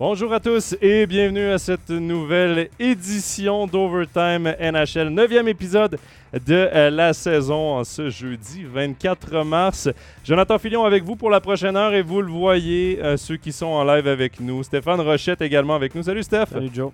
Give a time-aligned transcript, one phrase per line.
[0.00, 5.98] Bonjour à tous et bienvenue à cette nouvelle édition d'Overtime NHL, neuvième épisode
[6.32, 9.88] de euh, la saison en ce jeudi 24 mars.
[10.24, 13.50] Jonathan Filion avec vous pour la prochaine heure et vous le voyez, euh, ceux qui
[13.50, 14.62] sont en live avec nous.
[14.62, 16.04] Stéphane Rochette également avec nous.
[16.04, 16.46] Salut Steph.
[16.52, 16.92] Salut Joe.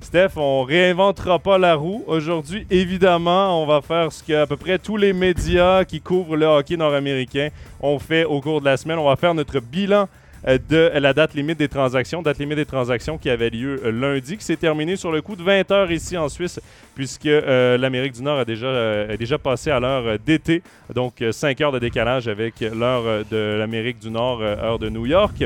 [0.00, 2.04] Steph, on réinventera pas la roue.
[2.06, 6.36] Aujourd'hui, évidemment, on va faire ce que à peu près tous les médias qui couvrent
[6.36, 7.50] le hockey nord-américain
[7.82, 8.98] ont fait au cours de la semaine.
[8.98, 10.08] On va faire notre bilan
[10.44, 12.22] de la date limite des transactions.
[12.22, 15.36] Date limite des transactions qui avait lieu euh, lundi, qui s'est terminée sur le coup
[15.36, 16.60] de 20 heures ici en Suisse,
[16.94, 18.68] puisque euh, l'Amérique du Nord a déjà,
[19.08, 20.62] est déjà passé à l'heure d'été,
[20.94, 25.44] donc 5 heures de décalage avec l'heure de l'Amérique du Nord, heure de New York.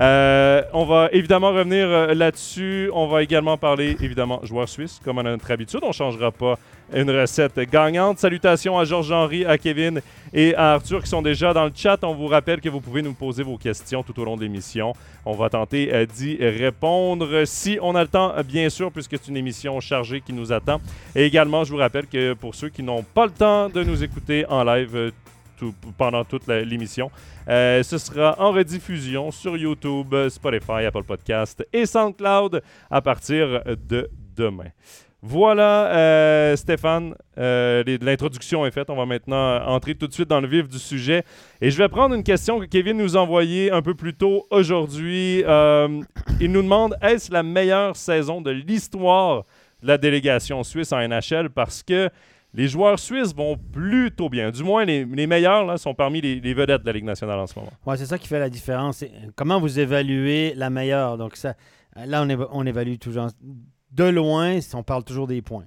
[0.00, 2.90] Euh, on va évidemment revenir euh, là-dessus.
[2.94, 5.80] On va également parler, évidemment, joueurs suisses, comme à notre habitude.
[5.82, 6.58] On ne changera pas
[6.94, 8.18] une recette gagnante.
[8.18, 10.00] Salutations à Georges-Henri, à Kevin
[10.32, 11.98] et à Arthur qui sont déjà dans le chat.
[12.02, 14.92] On vous rappelle que vous pouvez nous poser vos questions tout au long de l'émission.
[15.24, 19.28] On va tenter euh, d'y répondre si on a le temps, bien sûr, puisque c'est
[19.28, 20.80] une émission chargée qui nous attend.
[21.14, 24.02] Et également, je vous rappelle que pour ceux qui n'ont pas le temps de nous
[24.02, 25.12] écouter en live,
[25.98, 27.10] pendant toute l'émission.
[27.48, 34.08] Euh, ce sera en rediffusion sur YouTube, Spotify, Apple Podcast et SoundCloud à partir de
[34.34, 34.70] demain.
[35.22, 38.88] Voilà, euh, Stéphane, euh, l'introduction est faite.
[38.88, 41.24] On va maintenant entrer tout de suite dans le vif du sujet.
[41.60, 44.46] Et je vais prendre une question que Kevin nous a envoyée un peu plus tôt
[44.50, 45.40] aujourd'hui.
[45.40, 49.44] il nous demande est-ce la meilleure saison de l'histoire
[49.82, 52.08] de la délégation suisse en NHL Parce que
[52.54, 54.50] les joueurs suisses vont plutôt bien.
[54.50, 57.58] Du moins, les, meilleurs là, sont parmi les, vedettes de la Ligue nationale en ce
[57.58, 57.72] moment.
[57.86, 59.04] Oui, c'est ça qui fait la différence.
[59.36, 61.16] Comment vous évaluez la meilleure?
[61.16, 61.54] Donc, ça,
[61.94, 63.28] là, on, on évalue toujours.
[63.92, 65.66] De loin, on parle toujours des points.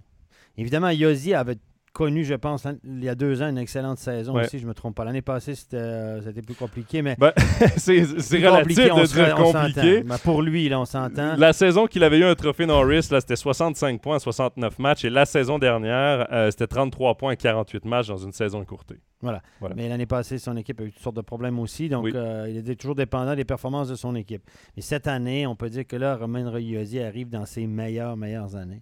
[0.57, 1.57] Évidemment, Yosi avait
[1.93, 4.69] connu, je pense, hein, il y a deux ans, une excellente saison aussi, je ne
[4.69, 5.05] me trompe pas.
[5.05, 7.15] L'année passée, c'était euh, plus compliqué, mais...
[7.17, 7.31] Ben,
[7.77, 10.03] c'est relatif de compliqué.
[10.03, 11.35] Mais pour lui, là, on s'entend.
[11.37, 15.09] La saison qu'il avait eu un trophée Norris, c'était 65 points en 69 matchs, et
[15.09, 18.99] la saison dernière, euh, c'était 33 points en 48 matchs dans une saison courtée.
[19.21, 19.41] Voilà.
[19.75, 22.57] Mais l'année passée, son équipe a eu toutes sortes de problèmes aussi, donc euh, il
[22.57, 24.43] était toujours dépendant des performances de son équipe.
[24.75, 28.55] Mais cette année, on peut dire que là, Romain Royosi arrive dans ses meilleures, meilleures
[28.55, 28.81] années.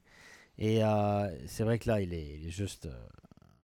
[0.63, 3.07] Et euh, c'est vrai que là, il est, juste euh,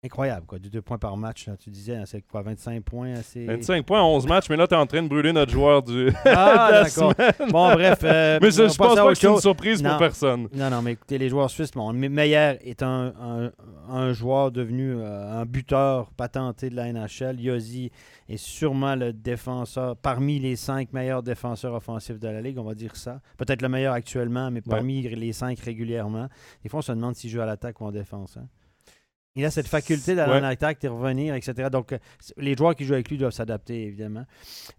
[0.05, 0.45] incroyable.
[0.45, 0.59] Quoi.
[0.59, 3.45] Du deux points par match, là, tu disais, hein, c'est quoi, 25 points assez...
[3.45, 6.11] 25 points, 11 matchs, mais là, tu es en train de brûler notre joueur du.
[6.25, 7.13] Ah, d'accord.
[7.49, 7.99] Bon, bref.
[8.03, 10.47] Euh, mais je, pense pas que c'est une surprise pour personne.
[10.53, 13.51] Non, non, mais écoutez, les joueurs suisses, bon, Meyer est un,
[13.89, 17.39] un, joueur devenu un buteur patenté de la NHL.
[17.39, 17.91] Yossi
[18.29, 22.75] est sûrement le défenseur, parmi les cinq meilleurs défenseurs offensifs de la Ligue, on va
[22.75, 23.19] dire ça.
[23.37, 26.27] Peut-être le meilleur actuellement, mais parmi les cinq régulièrement.
[26.63, 28.37] Des fois, on se demande s'il joue à l'attaque ou en défense.
[28.37, 28.47] Hein.
[29.35, 31.69] Il a cette faculté d'aller en attaque, de revenir, etc.
[31.69, 31.97] Donc, euh,
[32.37, 34.25] les joueurs qui jouent avec lui doivent s'adapter, évidemment.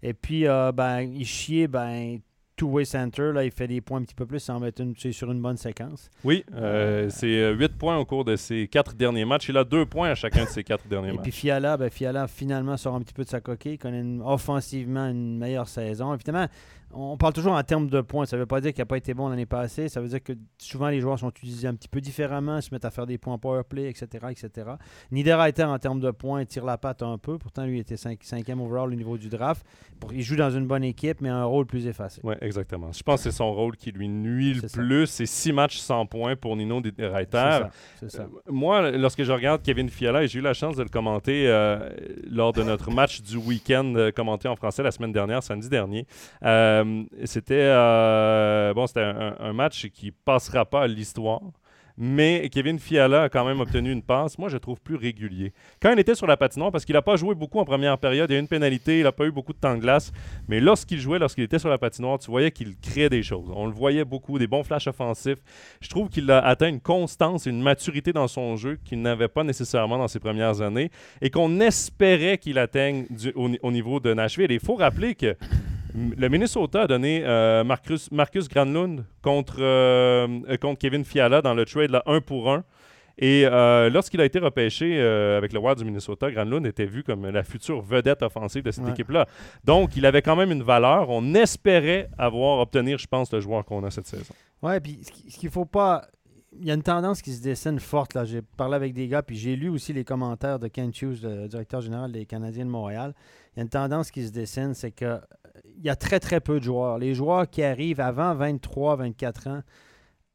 [0.01, 2.19] Et puis, euh, ben, il chie, ben,
[2.55, 3.31] two-way center.
[3.33, 5.57] Là, il fait des points un petit peu plus sans mettre une, sur une bonne
[5.57, 6.09] séquence.
[6.23, 9.49] Oui, euh, c'est 8 points au cours de ses quatre derniers matchs.
[9.49, 11.19] Il a deux points à chacun de ses quatre derniers matchs.
[11.19, 13.73] Et puis Fiala, ben, Fiala finalement sort un petit peu de sa coquille.
[13.73, 16.15] Il connaît offensivement une meilleure saison.
[16.15, 16.47] Évidemment,
[16.93, 18.25] on parle toujours en termes de points.
[18.25, 19.89] Ça ne veut pas dire qu'il n'a pas été bon l'année passée.
[19.89, 22.85] Ça veut dire que souvent les joueurs sont utilisés un petit peu différemment, se mettent
[22.85, 24.27] à faire des points power play, etc.
[24.29, 24.71] etc.
[25.11, 27.37] Niederreiter, en termes de points, tire la patte un peu.
[27.37, 29.65] Pourtant, lui était 5, cinquième overall au niveau du draft.
[30.11, 32.21] il joue dans une bonne équipe, mais un rôle plus effacé.
[32.23, 32.91] Oui, exactement.
[32.91, 35.07] Je pense que c'est son rôle qui lui nuit le plus.
[35.07, 37.67] C'est six matchs sans points pour Nino Niederreiter.
[37.99, 38.23] C'est ça.
[38.23, 41.47] Euh, moi, lorsque je regarde Kevin Fiala, et j'ai eu la chance de le commenter
[41.47, 41.89] euh,
[42.29, 46.05] lors de notre match du week-end euh, commenté en français la semaine dernière, samedi dernier.
[46.43, 46.76] Euh,
[47.25, 51.41] c'était euh, c'était un, match qui passera pas à l'histoire.
[51.99, 55.51] Mais Kevin Fiala a quand même obtenu une passe, moi je trouve plus régulier.
[55.81, 58.29] Quand il était sur la patinoire, parce qu'il n'a pas joué beaucoup en première période,
[58.29, 60.11] il y a eu une pénalité, il n'a pas eu beaucoup de temps de glace,
[60.47, 63.51] mais lorsqu'il jouait, lorsqu'il était sur la patinoire, tu voyais qu'il créait des choses.
[63.51, 65.39] On le voyait beaucoup, des bons flashs offensifs.
[65.81, 69.27] Je trouve qu'il a atteint une constance et une maturité dans son jeu qu'il n'avait
[69.27, 74.51] pas nécessairement dans ses premières années et qu'on espérait qu'il atteigne au, niveau de Nashville.
[74.51, 75.35] il faut rappeler que
[75.97, 81.65] le Minnesota a donné euh, Marcus, Marcus Granlund contre, euh, contre Kevin Fiala dans le
[81.65, 82.63] trade là, 1 pour 1.
[83.19, 87.27] Et euh, lorsqu'il a été repêché avec le Wild du Minnesota, Granlund était vu comme
[87.27, 89.25] la future vedette offensive de cette équipe-là.
[89.63, 91.09] Donc, il avait quand même une valeur.
[91.09, 94.35] On espérait avoir obtenir, je pense, le joueur qu'on a cette saison.
[94.61, 96.05] Ouais, puis ce qu'il faut pas.
[96.59, 98.13] Il y a une tendance qui se dessine forte.
[98.13, 98.23] là.
[98.23, 101.47] J'ai parlé avec des gars, puis j'ai lu aussi les commentaires de Ken Hughes, le
[101.47, 103.15] directeur général des Canadiens de Montréal.
[103.53, 105.19] Il y a une tendance qui se dessine, c'est que
[105.77, 106.97] il y a très, très peu de joueurs.
[106.97, 109.61] Les joueurs qui arrivent avant 23, 24 ans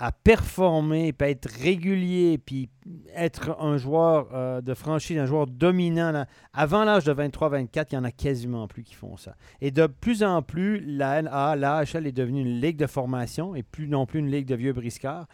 [0.03, 2.69] à performer, puis à être régulier, puis
[3.15, 6.25] être un joueur euh, de franchise, un joueur dominant.
[6.53, 9.37] Avant l'âge de 23-24, il y en a quasiment plus qui font ça.
[9.61, 13.63] Et de plus en plus, la NA, l'AHL est devenue une ligue de formation et
[13.63, 15.29] plus non plus une ligue de vieux briscards.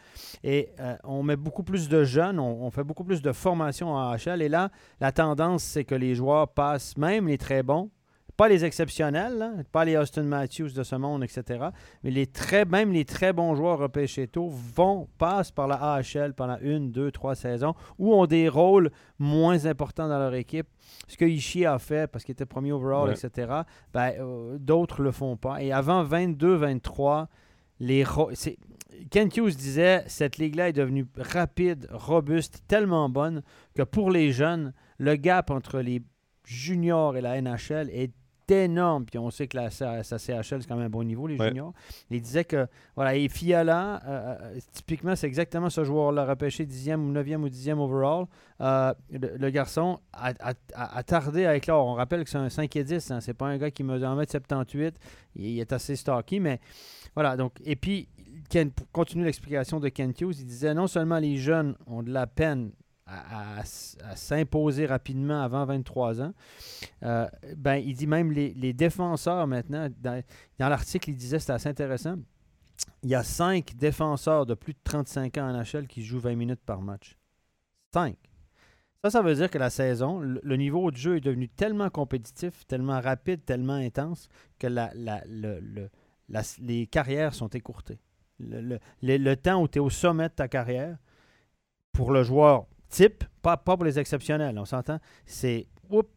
[0.45, 3.95] Et euh, on met beaucoup plus de jeunes, on, on fait beaucoup plus de formation
[3.95, 4.43] en AHL.
[4.43, 4.69] Et là,
[5.01, 7.89] la tendance, c'est que les joueurs passent, même les très bons,
[8.39, 11.67] pas les exceptionnels, là, pas les Austin Matthews de ce monde, etc.
[12.05, 16.35] Mais les très, même les très bons joueurs repêchés tôt vont, passent par la AHL
[16.35, 20.69] pendant une, deux, trois saisons ou ont des rôles moins importants dans leur équipe.
[21.09, 23.15] Ce que Ishii a fait parce qu'il était premier overall, Ouais.
[23.15, 23.63] etc.,
[23.93, 25.61] ben, euh, d'autres le font pas.
[25.61, 27.27] Et avant 22-23,
[27.81, 28.05] les
[29.11, 33.43] Ken Hughes disait cette ligue-là est devenue rapide, robuste, tellement bonne
[33.75, 36.03] que pour les jeunes, le gap entre les
[36.45, 38.13] juniors et la NHL est
[38.51, 39.05] énorme.
[39.07, 41.37] Puis on sait que la, sa, sa CHL, c'est quand même un bon niveau, les
[41.37, 41.49] Ouais.
[41.49, 41.73] juniors.
[42.11, 42.67] Il disait que,
[42.97, 47.49] voilà, et Fiala, euh, euh, typiquement, c'est exactement ce joueur-là, repêché 10e ou 9e ou
[47.49, 48.27] 10e overall.
[48.61, 51.87] Euh, le, le garçon a, a- a- a tardé à éclore.
[51.87, 54.09] On rappelle que c'est un 5 et 10, hein, c'est pas un gars qui mesure
[54.09, 54.95] 1m78.
[55.37, 56.61] Il, il est assez stocky, mais
[57.15, 57.37] voilà.
[57.37, 58.09] Donc, et puis,
[58.51, 62.11] Ken, pour continuer l'explication de Ken Hughes, il disait non seulement les jeunes ont de
[62.11, 62.71] la peine
[63.09, 66.35] à, s'imposer rapidement avant 23 ans,
[67.03, 67.27] euh,
[67.57, 70.23] ben, il dit même les, défenseurs maintenant, dans,
[70.59, 72.17] l'article, il disait, c'était assez intéressant,
[73.03, 76.37] il y a cinq défenseurs de plus de 35 ans en NHL qui jouent 20
[76.37, 77.17] minutes par match.
[77.93, 78.17] Cinq.
[79.03, 82.67] Ça, ça veut dire que la saison, le, niveau de jeu est devenu tellement compétitif,
[82.67, 84.29] tellement rapide, tellement intense
[84.59, 84.67] que
[86.61, 88.01] les carrières sont écourtées.
[88.41, 90.99] Le- le temps où tu es au sommet de ta carrière,
[91.93, 96.09] pour le joueur type, pas, pas pour les exceptionnels, on s'entend, c'est oups,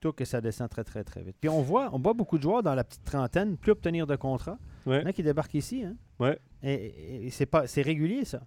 [0.00, 1.36] tout que ça descend très, très, très vite.
[1.40, 4.14] Puis on voit, on voit beaucoup de joueurs dans la petite trentaine plus obtenir de
[4.16, 4.56] contrat.
[4.86, 4.98] Ouais.
[4.98, 5.82] Il y en a qui débarquent ici.
[5.84, 5.96] Hein?
[6.20, 6.38] Ouais.
[6.62, 8.40] Et, et- et c'est pas c'est régulier, ça.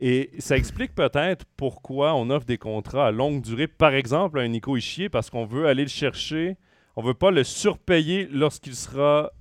[0.00, 4.42] Et ça explique peut-être pourquoi on offre des contrats à longue durée, par exemple à
[4.42, 6.56] un Nico Ischier, parce qu'on veut aller le chercher.
[6.94, 9.32] On veut pas le surpayer lorsqu'il sera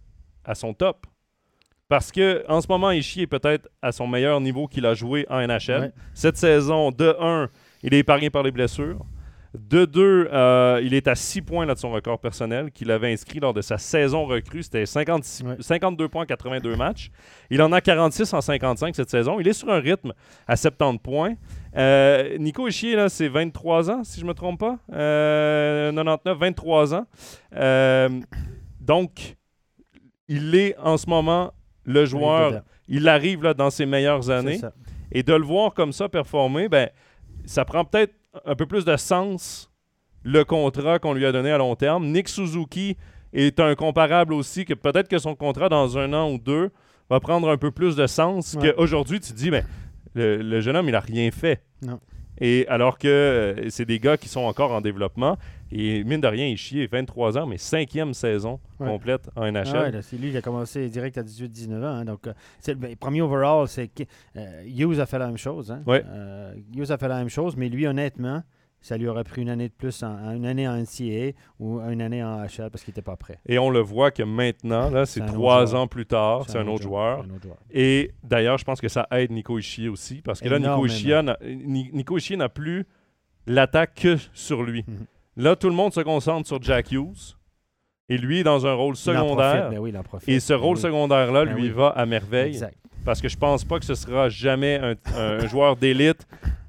[0.43, 1.05] à son top.
[1.89, 5.25] Parce que en ce moment, Ischier est peut-être à son meilleur niveau qu'il a joué
[5.29, 5.79] en NHL.
[5.81, 5.91] Ouais.
[6.13, 7.49] Cette saison, de 1,
[7.83, 8.99] il est épargné par les blessures.
[9.57, 10.29] De 2,
[10.83, 13.61] il est à 6 points là, de son record personnel qu'il avait inscrit lors de
[13.61, 14.61] sa saison recrue.
[14.61, 15.55] C'était 56 Ouais.
[15.61, 17.09] 52 points en 82 matchs.
[17.49, 19.39] Il en a 46 en 55 cette saison.
[19.39, 20.13] Il est sur un rythme
[20.45, 21.35] à 70 points.
[21.75, 24.77] Euh, Nico Ischier, là, c'est 23 ans, si je ne me trompe pas.
[24.91, 27.05] Euh, 99, 23 ans.
[27.55, 28.09] Euh,
[28.81, 29.37] donc,
[30.27, 31.53] il est en ce moment
[31.87, 32.61] le joueur.
[32.87, 34.59] Il arrive là, dans ses meilleures années.
[35.11, 36.89] Et de le voir comme ça performer, ben,
[37.45, 38.13] ça prend peut-être
[38.45, 39.71] un peu plus de sens
[40.23, 42.07] le contrat qu'on lui a donné à long terme.
[42.07, 42.97] Nick Suzuki
[43.33, 46.69] est un comparable aussi, que peut-être que son contrat dans un an ou deux
[47.09, 48.73] va prendre un peu plus de sens Ouais.
[48.75, 49.65] qu'aujourd'hui, tu te dis, ben,
[50.13, 51.63] le, le jeune homme, il n'a rien fait.
[51.81, 51.99] Non.
[52.39, 55.37] Et alors que euh, c'est des gars qui sont encore en développement.
[55.71, 58.87] Et mine de rien, il chie 23 ans, mais cinquième saison Ouais.
[58.87, 59.63] complète en NHL.
[59.73, 61.85] Ah ouais, là, lui qui a commencé direct à 18-19 ans.
[61.87, 64.03] hein, donc, euh, c'est le ben, premier overall, c'est que,
[64.37, 65.71] euh, Hughes a fait la même chose.
[65.71, 65.81] Hein.
[65.87, 66.03] Ouais.
[66.05, 68.43] Euh, Hughes a fait la même chose, mais lui, honnêtement,
[68.87, 72.01] ça lui aurait pris une année de plus, en, une année en NCAA ou une
[72.01, 73.37] année en HL parce qu'il n'était pas prêt.
[73.45, 76.83] Et on le voit que maintenant, là, c'est trois ans plus tard, c'est un autre
[76.83, 77.19] joueur.
[77.19, 77.57] Un autre joueur.
[77.69, 80.85] Et d'ailleurs, je pense que ça aide Nico Ishii aussi, parce que là, Nico.
[82.17, 82.85] Ishii n'a, plus
[83.45, 84.85] l'attaque que sur lui.
[84.87, 85.05] Mhm.
[85.35, 87.35] Là, tout le monde se concentre sur Jack Hughes,
[88.09, 89.53] et lui dans un rôle Il en secondaire.
[89.63, 90.29] profite, ben oui, il en profite.
[90.29, 90.81] Et ce Ben rôle oui.
[90.81, 91.69] secondaire-là Ben lui oui.
[91.71, 92.77] va à merveille, Exact.
[93.03, 96.25] parce que je pense pas que ce sera jamais un, un joueur d'élite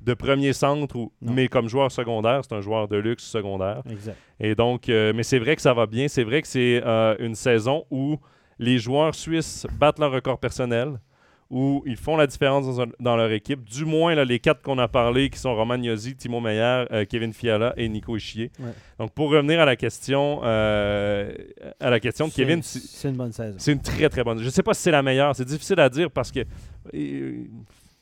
[0.09, 3.83] de premier centre, ou, mais comme joueur secondaire, c'est un joueur de luxe secondaire.
[3.91, 4.17] Exact.
[4.41, 6.09] Et donc, euh, mais c'est vrai que ça va bien.
[6.09, 8.17] C'est vrai que c'est euh, une saison où
[8.59, 10.99] les joueurs suisses battent leur record personnel,
[11.51, 12.65] où ils font la différence
[13.01, 13.65] dans, leur équipe.
[13.65, 17.05] Du moins, là, les quatre qu'on a parlé, qui sont Roman Yossi, Timo Meyer, euh,
[17.09, 18.51] Kevin Fiala et Nico Ischier.
[18.61, 18.71] Ouais.
[18.99, 21.33] Donc, pour revenir à la question, euh,
[21.81, 23.57] à la question de Kevin, c'est- C'est une bonne saison.
[23.59, 24.39] c'est une très très bonne.
[24.39, 25.35] Je ne sais pas si c'est la meilleure.
[25.37, 26.41] C'est difficile à dire parce que.
[26.95, 27.45] euh,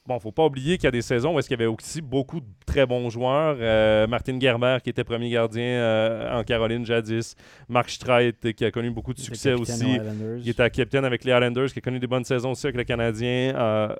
[0.07, 2.01] Bon, faut pas oublier qu'il y a des saisons où est-ce qu'il y avait aussi
[2.01, 3.57] beaucoup de très bons joueurs.
[3.59, 7.35] Euh, Martin Gerber, qui était premier gardien euh, en Caroline jadis.
[7.69, 9.99] Mark Streit, qui a connu beaucoup de succès aussi.
[10.39, 12.85] Il était capitaine avec les Islanders, qui a connu des bonnes saisons aussi avec le
[12.85, 13.55] Canadien.
[13.57, 13.97] Euh,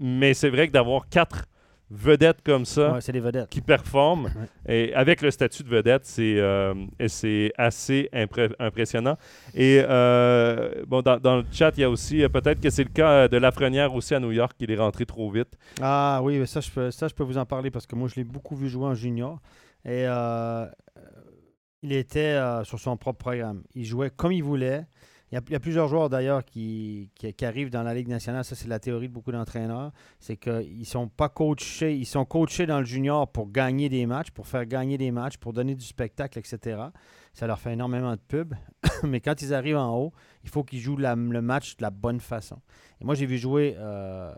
[0.00, 1.44] mais c'est vrai que d'avoir quatre
[1.90, 3.48] vedettes comme ça Ouais, vedettes.
[3.48, 4.30] qui performent,
[4.68, 6.74] et avec le statut de vedette, c'est euh,
[7.56, 9.16] assez impré- impressionnant.
[9.54, 12.84] Et euh, bon, dans, dans le chat, il y a aussi, euh, peut-être que c'est
[12.84, 15.56] le cas de Lafrenière aussi à New York, il est rentré trop vite.
[15.80, 18.08] Ah oui, mais ça je, peux, ça, je peux vous en parler parce que moi,
[18.08, 19.40] je l'ai beaucoup vu jouer en junior.
[19.84, 20.04] Et
[21.82, 23.62] il était sur son propre programme.
[23.74, 24.84] Il jouait comme il voulait.
[25.30, 27.10] Il y, a, plusieurs joueurs d'ailleurs qui,
[27.42, 28.44] arrivent dans la Ligue nationale.
[28.44, 29.92] Ça, c'est la théorie de beaucoup d'entraîneurs.
[30.20, 31.94] C'est qu'ils ne sont pas coachés.
[31.94, 35.36] Ils sont coachés dans le junior pour gagner des matchs, pour faire gagner des matchs,
[35.36, 36.80] pour donner du spectacle, etc.
[37.34, 38.54] Ça leur fait énormément de pub.
[39.02, 40.12] Mais quand ils arrivent en haut,
[40.44, 42.62] il faut qu'ils jouent le match de la bonne façon.
[42.98, 44.34] Et moi, j'ai vu jouer euh,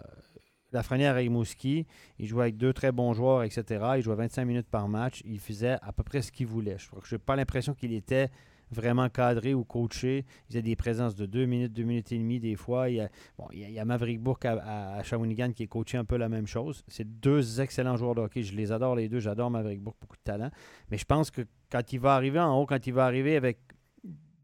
[0.73, 1.87] Lafrenière et Mouski.
[2.19, 3.65] Il jouait avec deux très bons joueurs, etc.
[3.97, 5.23] Il jouait 25 minutes par match.
[5.25, 6.79] Il faisait à peu près ce qu'il voulait.
[7.05, 8.29] Je n'ai pas l'impression qu'il était
[8.71, 10.25] vraiment cadré ou coaché.
[10.45, 12.89] Il faisait des présences de deux minutes, deux minutes et demie des fois.
[12.91, 13.09] Il y a,
[13.39, 16.47] bon, il y a, Maverick Bourque à, Shawinigan qui est coaché un peu la même
[16.47, 16.83] chose.
[16.89, 18.43] C'est deux excellents joueurs de hockey.
[18.43, 19.21] Je les adore les deux.
[19.21, 20.51] J'adore Maverick Bourque, beaucoup de talent.
[20.91, 23.59] Mais je pense que quand il va arriver en haut, quand il va arriver avec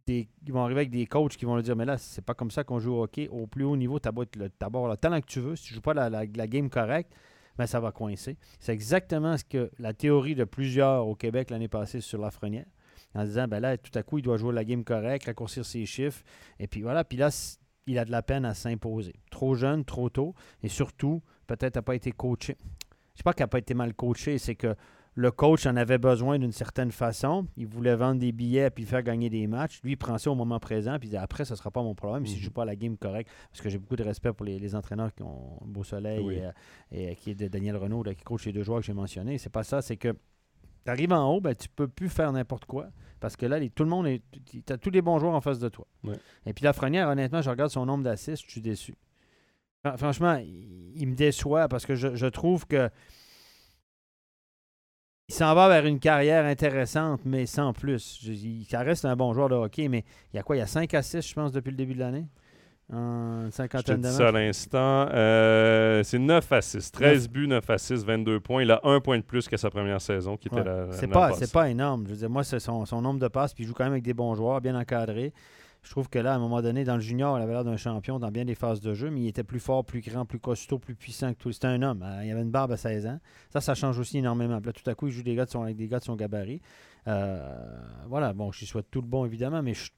[0.06, 2.34] des, ils vont arriver avec des coachs qui vont lui dire Mais là, c'est pas
[2.34, 3.28] comme ça qu'on joue au hockey.
[3.28, 5.56] Au plus haut niveau, tu as le, avoir le talent que tu veux.
[5.56, 7.12] Si tu joues pas la, la- la game correcte,
[7.58, 8.36] ben, ça va coincer.
[8.60, 12.66] C'est exactement ce que la théorie de plusieurs au Québec l'année passée sur Lafrenière.
[13.16, 15.86] En disant ben là, tout à coup, il doit jouer la game correcte, raccourcir ses
[15.86, 16.22] chiffres.
[16.60, 17.02] Et puis voilà.
[17.04, 17.30] Puis là,
[17.86, 19.14] il a de la peine à s'imposer.
[19.30, 20.34] Trop jeune, trop tôt.
[20.62, 22.56] Et surtout, peut-être n'a pas été coaché.
[23.14, 24.74] Je sais pas qu'il n'a pas été mal coaché, c'est que
[25.18, 27.46] le coach en avait besoin d'une certaine façon.
[27.56, 29.80] Il voulait vendre des billets puis faire gagner des matchs.
[29.82, 31.82] Lui, il prend ça au moment présent puis il dit après, ce ne sera pas
[31.82, 32.44] mon problème si je Mhm.
[32.44, 33.30] joue pas la game correcte.
[33.50, 36.34] Parce que j'ai beaucoup de respect pour les, les entraîneurs qui ont Beau Soleil Oui.
[36.34, 36.50] et, euh,
[37.12, 39.38] et, qui est de Daniel Renault, là, qui coach les deux joueurs que j'ai mentionnés.
[39.38, 40.14] C'est pas ça, c'est que
[40.86, 42.86] tu arrives en haut, ben, tu peux plus faire n'importe quoi.
[43.20, 44.22] Parce que là, les- tout le monde est.
[44.46, 45.86] Tu as tous les bons joueurs en face de toi.
[46.04, 46.16] Ouais.
[46.46, 48.94] Et puis Lafrenière, honnêtement, je regarde son nombre d'assists, je suis déçu.
[49.84, 52.88] Fran- Franchement, il, il me déçoit parce que je, je trouve que
[55.28, 58.18] il s'en va vers une carrière intéressante, mais sans plus.
[58.22, 60.56] Je- il, ça reste un bon joueur de hockey, mais il y a quoi?
[60.56, 62.26] Il y a 5 assists, je pense, depuis le début de l'année?
[62.92, 65.08] En cinquantaine de dis ça à l'instant.
[65.12, 66.92] Euh, c'est 9 à 6.
[66.92, 68.62] 13 buts, 9 à 6, 22 points.
[68.62, 70.64] Il a un point de plus que sa première saison, qui était Ouais.
[70.64, 72.04] la, C'est pas, c'est pas énorme.
[72.06, 73.92] Je veux dire, moi, c'est son, son nombre de passes, puis il joue quand même
[73.92, 75.32] avec des bons joueurs, bien encadrés.
[75.82, 77.76] Je trouve que là, à un moment donné, dans le junior, il avait l'air d'un
[77.76, 80.40] champion dans bien des phases de jeu, mais il était plus fort, plus grand, plus
[80.40, 81.52] costaud, plus puissant que tout.
[81.52, 82.02] C'était un homme.
[82.02, 82.22] hein.
[82.24, 83.18] Il avait une barbe à 16 ans.
[83.52, 84.58] Ça, ça change aussi énormément.
[84.60, 86.04] Puis là, tout à coup, il joue des gars de son, avec des gars de
[86.04, 86.60] son gabarit.
[87.06, 87.38] Euh,
[88.08, 89.90] voilà, bon, je lui souhaite tout le bon, évidemment, mais je,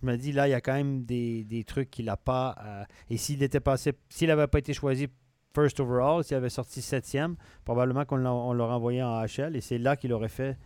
[0.00, 2.54] je me dis, là, il y a quand même des, des trucs qu'il n'a pas.
[2.64, 5.06] euh, et s'il était passé, s'il n'avait pas été choisi
[5.54, 9.60] first overall, s'il avait sorti septième, probablement qu'on l'a- on l'aurait envoyé en HL, et
[9.60, 10.58] c'est là qu'il aurait fait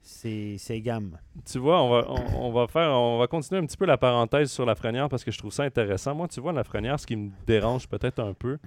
[0.00, 1.18] ses, ses gammes.
[1.44, 2.06] Tu vois, on va,
[2.38, 5.24] on, va faire, on va continuer un petit peu la parenthèse sur la Frenière parce
[5.24, 6.14] que je trouve ça intéressant.
[6.14, 8.58] Moi, tu vois, la Frenière, ce qui me dérange peut-être un peu,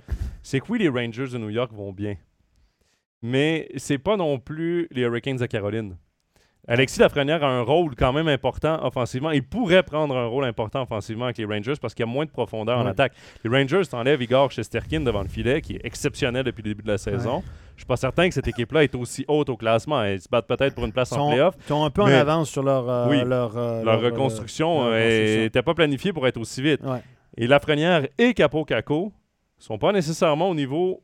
[0.43, 2.15] c'est que oui, les Rangers de New York vont bien.
[3.21, 5.97] Mais c'est pas non plus les Hurricanes de Caroline.
[6.69, 9.31] Alexis Lafrenière a un rôle quand même important offensivement.
[9.31, 12.25] Il pourrait prendre un rôle important offensivement avec les Rangers parce qu'il y a moins
[12.25, 12.91] de profondeur en Ouais.
[12.91, 13.13] attaque.
[13.43, 16.89] Les Rangers t'enlèvent Igor Shesterkin devant le filet, qui est exceptionnel depuis le début de
[16.91, 17.43] la saison.
[17.75, 20.03] Je suis pas certain que cette équipe-là est aussi haute au classement.
[20.03, 21.55] Ils se battent peut-être pour une place en playoff.
[21.59, 24.05] ils sont un peu en avance sur leur, euh, Oui, leur, euh, Leur leur, euh,
[24.11, 26.81] reconstruction n'était pas planifiée pour être aussi vite.
[26.83, 27.01] Ouais.
[27.35, 29.11] Et Lafrenière et Capo Caco
[29.57, 31.01] sont pas nécessairement au niveau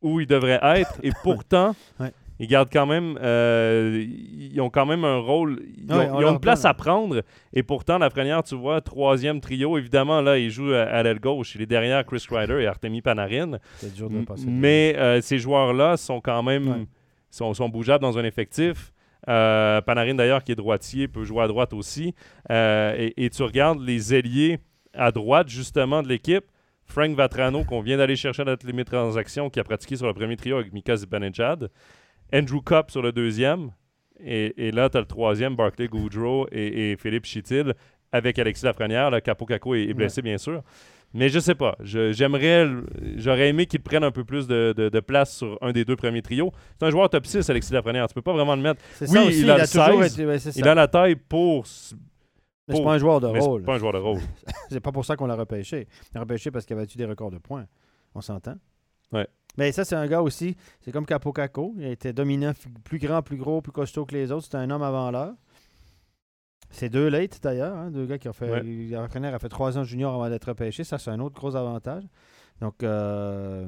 [0.00, 0.94] où ils devraient être.
[1.02, 2.12] et pourtant, Ouais.
[2.38, 3.18] Ils gardent quand même.
[3.22, 5.62] euh, ils ont quand même un rôle.
[5.76, 6.70] Ils ont, Ouais, ils une place donne.
[6.70, 7.22] à prendre.
[7.52, 9.78] Et pourtant, Lafrenière, tu vois, troisième trio.
[9.78, 11.54] Évidemment, là, il joue à, à l'aile gauche.
[11.54, 13.58] Il est derrière Chris Kreider et Artemi Panarin.
[13.76, 14.44] C'est dur de passer.
[14.48, 16.86] Mais euh, ces joueurs-là sont quand même Ouais.
[17.30, 18.92] sont, sont bougeables dans un effectif.
[19.28, 22.14] Euh, Panarin, d'ailleurs, qui est droitier, peut jouer à droite aussi.
[22.50, 24.58] Et, et tu regardes les ailiers
[24.94, 26.44] à droite, justement, de l'équipe.
[26.88, 30.14] Frank Vatrano, qu'on vient d'aller chercher à notre limite transaction, qui a pratiqué sur le
[30.14, 31.68] premier trio avec Mika Zibanejad.
[32.34, 33.70] Andrew Cup sur le deuxième.
[34.20, 37.74] Et, et là, tu as le troisième, Barclay Goudreau et, et Philippe Chitil,
[38.12, 39.10] avec Alexis Lafrenière.
[39.10, 40.62] Le Capo Caco est, est blessé, bien sûr.
[41.14, 41.76] Mais je sais pas.
[41.80, 42.66] J'aimerais,
[43.16, 45.96] j'aurais aimé qu'il prenne un peu plus de, de- de place sur un des deux
[45.96, 46.50] premiers trios.
[46.78, 48.08] C'est un joueur top 6, Alexis Lafrenière.
[48.08, 48.82] Tu peux pas vraiment le mettre.
[48.94, 50.26] C'est oui, ça aussi, il a le toujours 16, été.
[50.26, 51.64] ouais, c'est Il a la taille pour.
[52.68, 53.62] Mais c'est pas un joueur de mais c'est rôle.
[53.62, 54.20] pas un joueur de rôle.
[54.70, 55.86] C'est pas pour ça qu'on l'a repêché.
[56.14, 57.66] On l'a repêché parce qu'il avait battu des records de points.
[58.14, 58.56] On s'entend?
[59.12, 59.28] Ouais.
[59.58, 61.74] Mais ça, c'est un gars aussi, c'est comme Capo Caco.
[61.78, 62.52] Il était dominant,
[62.84, 64.44] plus grand, plus gros, plus costaud que les autres.
[64.44, 65.34] C'était un homme avant l'heure.
[66.70, 68.50] C'est deux late d'ailleurs, hein, deux gars qui ont fait.
[68.50, 68.94] Ouais.
[69.34, 70.84] A fait trois ans junior avant d'être repêché.
[70.84, 72.02] Ça, c'est un autre gros avantage.
[72.60, 73.66] Donc, euh,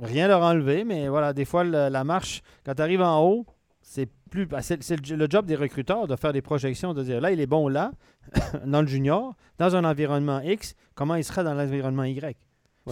[0.00, 3.46] rien leur enlever, mais voilà, des fois, le- la marche, quand tu arrives en haut,
[3.80, 4.46] c'est plus.
[4.60, 7.68] c'est le job des recruteurs de faire des projections, de dire là, il est bon
[7.68, 7.92] là,
[8.66, 12.36] dans le junior, dans un environnement X, comment il sera dans l'environnement Y?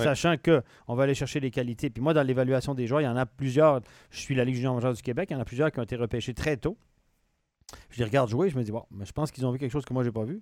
[0.05, 1.91] Sachant que on va aller chercher les qualités.
[1.91, 3.81] Puis moi, dans l'évaluation des joueurs, il y en a plusieurs.
[4.11, 5.85] Je suis la Ligue junior majeure du Québec, il y en a plusieurs qui ont
[5.85, 6.77] été repêchés très tôt.
[7.91, 9.85] Je les regarde jouer, je me dis, mais je pense qu'ils ont vu quelque chose
[9.85, 10.41] que moi, j'ai pas vu.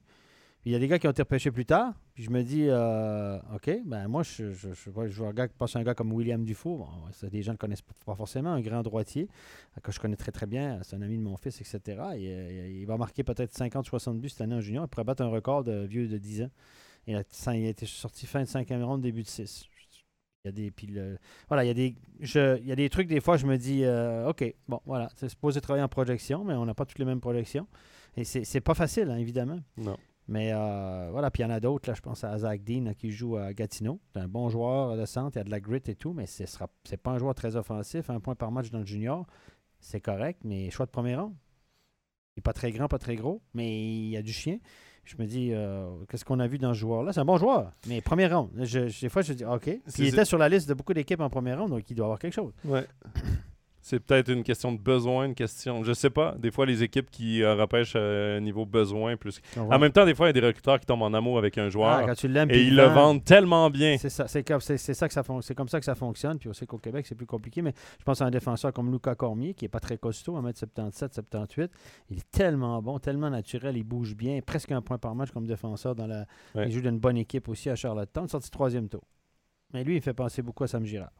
[0.61, 1.93] Puis il y a des gars qui ont été repêchés plus tard.
[2.15, 4.45] Puis je me dis, euh, OK, ben moi, je,
[4.91, 6.79] vois- un gars qui passe un gars comme William Dufault.
[6.79, 9.29] Bon, ça, des gens ne le connaissent pas forcément, un grand droitier,
[9.77, 10.79] euh, que je connais très très bien.
[10.83, 11.81] C'est un ami de mon fils, etc.
[12.17, 14.85] Et, euh, il va marquer peut-être 50-60 buts cette année en junior.
[14.87, 16.51] Il pourrait battre un record de vieux de 10 ans.
[17.07, 17.23] Il a,
[17.55, 19.67] il a été sorti fin de cinquième ronde, début de 6.
[20.45, 21.19] Il y a des, puis le-
[21.49, 23.57] voilà, il y, a des, je- il y a des trucs, des fois, je me
[23.57, 26.99] dis, euh, OK, bon, voilà, c'est supposé travailler en projection, mais on n'a pas toutes
[26.99, 27.67] les mêmes projections.
[28.17, 29.59] Et c'est pas facile, hein, évidemment.
[29.77, 29.97] Non.
[30.29, 32.85] Mais euh, voilà, puis il y en a d'autres, là, je pense à Zach Dean
[32.85, 34.01] là, qui joue à Gatineau.
[34.13, 36.47] C'est un bon joueur de centre, il a de la grit et tout, mais ce
[36.47, 38.09] sera c'est pas un joueur très offensif.
[38.09, 39.27] Un point par match dans le junior,
[39.81, 41.35] c'est correct, mais choix de premier rang.
[42.37, 44.59] Il n'est pas très grand, pas très gros, mais il y a du chien.
[45.05, 47.13] Je me dis, euh, qu'est-ce qu'on a vu dans ce joueur-là?
[47.13, 48.29] C'est un bon joueur, mais premier.
[48.59, 49.61] Je, je- des fois, je dis, OK.
[49.65, 52.07] Puis il était sur la liste de beaucoup d'équipes en premier rang, donc il doit
[52.07, 52.53] avoir quelque chose.
[52.65, 52.87] Ouais.
[53.87, 55.85] C'est peut-être une question de besoin, une question.
[55.85, 56.35] Je sais pas.
[56.39, 59.43] Des fois, les équipes qui euh, repêchent euh, niveau besoin plus.
[59.59, 61.59] En même temps, des fois, il y a des recruteurs qui tombent en amour avec
[61.59, 63.99] un joueur Ah, quand tu l'aimes, et ils le vendent tellement bien.
[63.99, 66.39] C'est ça, c'est comme, c'est ça que ça fon- c'est comme ça que ça fonctionne.
[66.39, 67.61] Puis on sait qu'au Québec, c'est plus compliqué.
[67.61, 71.13] Mais je pense à un défenseur comme Lucas Cormier, qui est pas très costaud, 1m77,
[71.13, 71.71] 78.
[72.09, 75.47] Il est tellement bon, tellement naturel, il bouge bien, presque un point par match comme
[75.47, 75.95] défenseur.
[75.95, 76.25] Dans la...
[76.55, 76.69] Ouais.
[76.69, 79.03] Il joue d'une bonne équipe aussi à Charlottetown, sorti troisième tour.
[79.75, 81.11] Mais lui, il fait penser beaucoup à Sam Girard.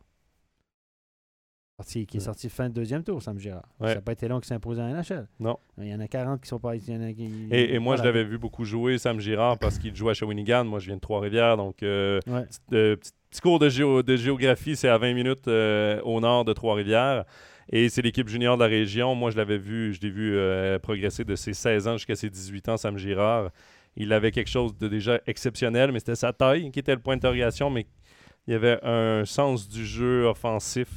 [1.81, 3.65] Sorti- qui est sorti fin de deuxième tour, Sam Girard.
[3.81, 3.89] Ouais.
[3.89, 5.27] Ça n'a pas été long qu'il s'impose en NHL.
[5.41, 5.59] Non.
[5.79, 6.77] Il y en a 40 qui sont pas.
[6.77, 9.59] il y en a qui- Et, et moi, je l'avais vu beaucoup jouer, Sam Girard,
[9.59, 10.65] parce qu'il jouait à Shawinigan.
[10.65, 11.57] Moi, je viens de Trois-Rivières.
[11.57, 12.45] Donc, euh, Ouais.
[12.45, 16.21] petit, euh, petit- petit cours de, géo- de géographie, c'est à 20 minutes euh, au
[16.21, 17.25] nord de Trois-Rivières.
[17.73, 19.17] Et c'est l'équipe junior de la région.
[19.17, 22.69] Moi, je l'avais vu, je l'ai vu progresser de ses 16 ans jusqu'à ses 18
[22.69, 23.51] ans, Sam Girard.
[23.97, 27.17] Il avait quelque chose de déjà exceptionnel, mais c'était sa taille qui était le point
[27.17, 27.69] d'interrogation.
[27.71, 27.87] Mais
[28.47, 30.89] il y avait un sens du jeu offensif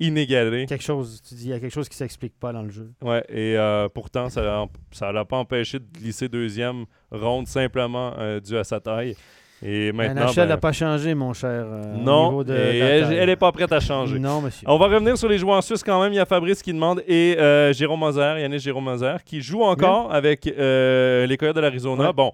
[0.00, 0.66] inégalé.
[0.66, 2.90] Quelque chose, tu dis, il y a quelque chose qui s'explique pas dans le jeu.
[3.02, 8.40] Ouais, et euh, pourtant, ça ne l'a pas empêché de glisser deuxième ronde simplement euh,
[8.40, 9.14] dû à sa taille.
[9.62, 11.50] Et maintenant, NHL n'a ben, pas changé, mon cher.
[11.50, 13.16] euh, au non, niveau de et la elle, taille.
[13.18, 14.18] elle est pas prête à changer.
[14.18, 14.66] Non, monsieur.
[14.66, 16.14] On va revenir sur les joueurs en Suisse quand même.
[16.14, 17.36] Il y a Fabrice qui demande et
[17.72, 22.10] Jérôme Moser, Yannis Jérôme Moser, qui joue encore avec les Coyotes de l'Arizona.
[22.12, 22.32] Bon,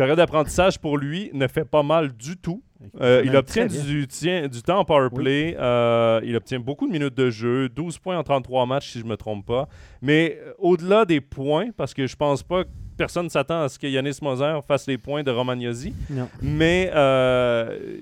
[0.00, 2.62] période d'apprentissage pour lui ne fait pas mal du tout.
[3.02, 4.06] Euh, il Même obtient du,
[4.64, 5.54] temps en power play.
[5.60, 9.04] Euh, il obtient beaucoup de minutes de jeu, 12 points en 33 matchs si je
[9.04, 9.68] ne me trompe pas.
[10.00, 13.78] Mais euh, au-delà des points, parce que je pense pas que personne s'attend à ce
[13.78, 16.30] que Yanis Moser fasse les points de Romagnosi, Non.
[16.40, 17.98] mais euh,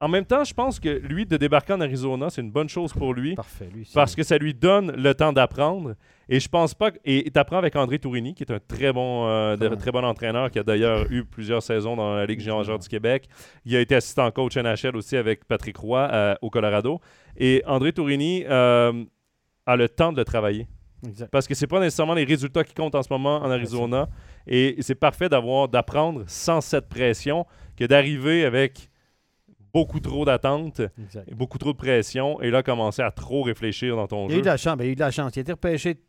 [0.00, 2.92] en même temps, je pense que lui, de débarquer en Arizona, c'est une bonne chose
[2.92, 3.34] pour lui.
[3.34, 3.88] Parfait, lui.
[3.94, 5.94] Parce que ça lui donne le temps d'apprendre.
[6.28, 6.90] Et je pense pas.
[6.92, 9.76] que- Et tu apprends avec André Tourini, qui est un très bon, euh, de- Ouais.
[9.76, 13.28] très bon entraîneur, qui a d'ailleurs eu plusieurs saisons dans la Ligue majeure du Québec.
[13.64, 17.00] Il a été assistant coach NHL aussi avec Patrick Roy euh, au Colorado.
[17.36, 19.04] Et André Tourini euh,
[19.66, 20.68] a le temps de le travailler.
[21.06, 21.30] Exact.
[21.30, 24.08] Parce que c'est pas nécessairement les résultats qui comptent en ce moment en Arizona.
[24.46, 28.88] Et c'est parfait d'avoir d'apprendre sans cette pression que d'arriver avec
[29.74, 30.80] beaucoup trop d'attentes
[31.32, 34.36] beaucoup trop de pression et là commencer à trop réfléchir dans ton Il a eu
[34.36, 34.42] jeu.
[34.42, 34.76] de la chance.
[34.76, 35.36] ben, il a eu de la chance.
[35.36, 36.00] Il a été repêché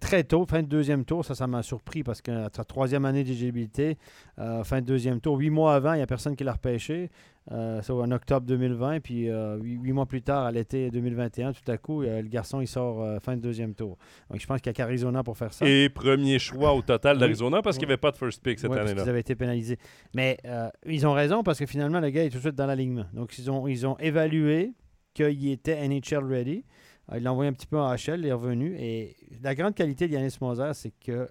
[0.00, 1.24] très tôt, fin de deuxième tour.
[1.24, 3.98] Ça, ça m'a surpris parce que à sa troisième année d'éligibilité,
[4.38, 7.10] euh, fin de deuxième tour, huit mois avant, il n'y a personne qui l'a repêché.
[7.52, 11.52] Euh, c'est en octobre 2020, puis euh, huit, huit mois plus tard, à l'été 2021,
[11.52, 13.98] tout à coup, euh, le garçon, il sort euh, fin de deuxième tour.
[14.30, 15.66] Donc, je pense qu'il y a qu'Arizona pour faire ça.
[15.68, 18.72] Et premier choix au total d'Arizona parce qu'il n'y avait pas de first pick cette
[18.72, 19.02] année-là.
[19.02, 19.76] qu'ils avaient été pénalisés.
[20.14, 22.66] Mais euh, ils ont raison parce que finalement, le gars est tout de suite dans
[22.66, 23.04] l'alignement.
[23.12, 24.72] Donc, ils ont, ils ont évalué
[25.12, 26.64] qu'il était NHL ready.
[27.12, 28.76] Euh, Ils l'ont envoyé un petit peu en HL, il est revenu.
[28.78, 31.28] Et la grande qualité de Yanis Moser, c'est que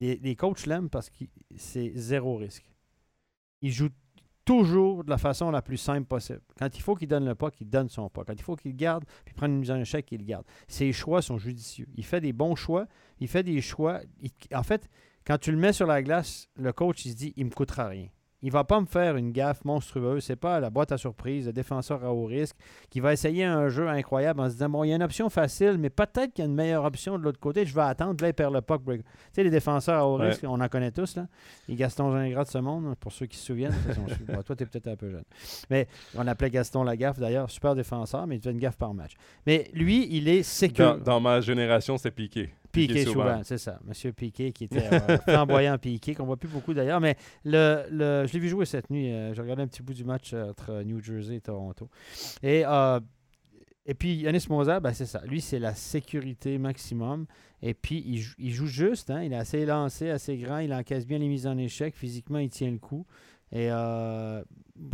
[0.00, 1.24] les, coachs l'aiment parce que
[1.56, 2.66] c'est zéro risque.
[3.62, 3.88] Il joue
[4.44, 6.40] toujours de la façon la plus simple possible.
[6.58, 8.24] Quand il faut qu'il donne le pas, qu'il donne son pas.
[8.24, 10.44] Quand il faut qu'il garde, puis prendre une mise en échec, qu'il garde.
[10.68, 11.88] Ses choix sont judicieux.
[11.94, 12.86] Il fait des bons choix.
[13.18, 14.00] Il fait des choix.
[14.20, 14.88] il- en fait,
[15.24, 17.88] quand tu le mets sur la glace, le coach, il se dit, il me coûtera
[17.88, 18.08] rien.
[18.46, 20.22] Il va pas me faire une gaffe monstrueuse.
[20.22, 22.54] C'est pas la boîte à surprise, le défenseur à haut risque,
[22.90, 25.28] qui va essayer un jeu incroyable en se disant, bon, il y a une option
[25.28, 27.66] facile, mais peut-être qu'il y a une meilleure option de l'autre côté.
[27.66, 29.02] Je vais attendre, là, il perd le puck break.
[29.02, 30.28] Tu sais, les défenseurs à haut Ouais.
[30.28, 31.26] risque, on en connaît tous, là.
[31.66, 33.74] Les Gaston Gingras de ce monde, pour ceux qui se souviennent.
[34.28, 35.24] bon, toi, tu es peut-être un peu jeune.
[35.68, 39.14] Mais on appelait Gaston Lagaffe, d'ailleurs, super défenseur, mais il fait une gaffe par match.
[39.44, 40.98] Mais lui, il est Dans, sécure.
[40.98, 42.50] dans ma génération, c'est piqué.
[42.80, 43.40] Piqué souvent.
[43.44, 43.78] c'est ça.
[43.84, 47.00] Monsieur Piqué qui était euh, flamboyant Piqué, qu'on voit plus beaucoup d'ailleurs.
[47.00, 49.10] Mais le, le- je l'ai vu jouer cette nuit.
[49.12, 51.88] euh, J'ai regardé un petit bout du match euh, entre New Jersey et Toronto.
[52.42, 53.00] Et, euh,
[53.86, 55.22] et puis Yanis Moser, ben, c'est ça.
[55.26, 57.26] Lui, c'est la sécurité maximum.
[57.62, 59.10] Et puis, il, joue- il joue juste.
[59.10, 59.22] hein.
[59.22, 60.58] Il est assez lancé, assez grand.
[60.58, 61.94] Il encaisse bien les mises en échec.
[61.96, 63.06] Physiquement, il tient le coup.
[63.52, 64.42] Et euh,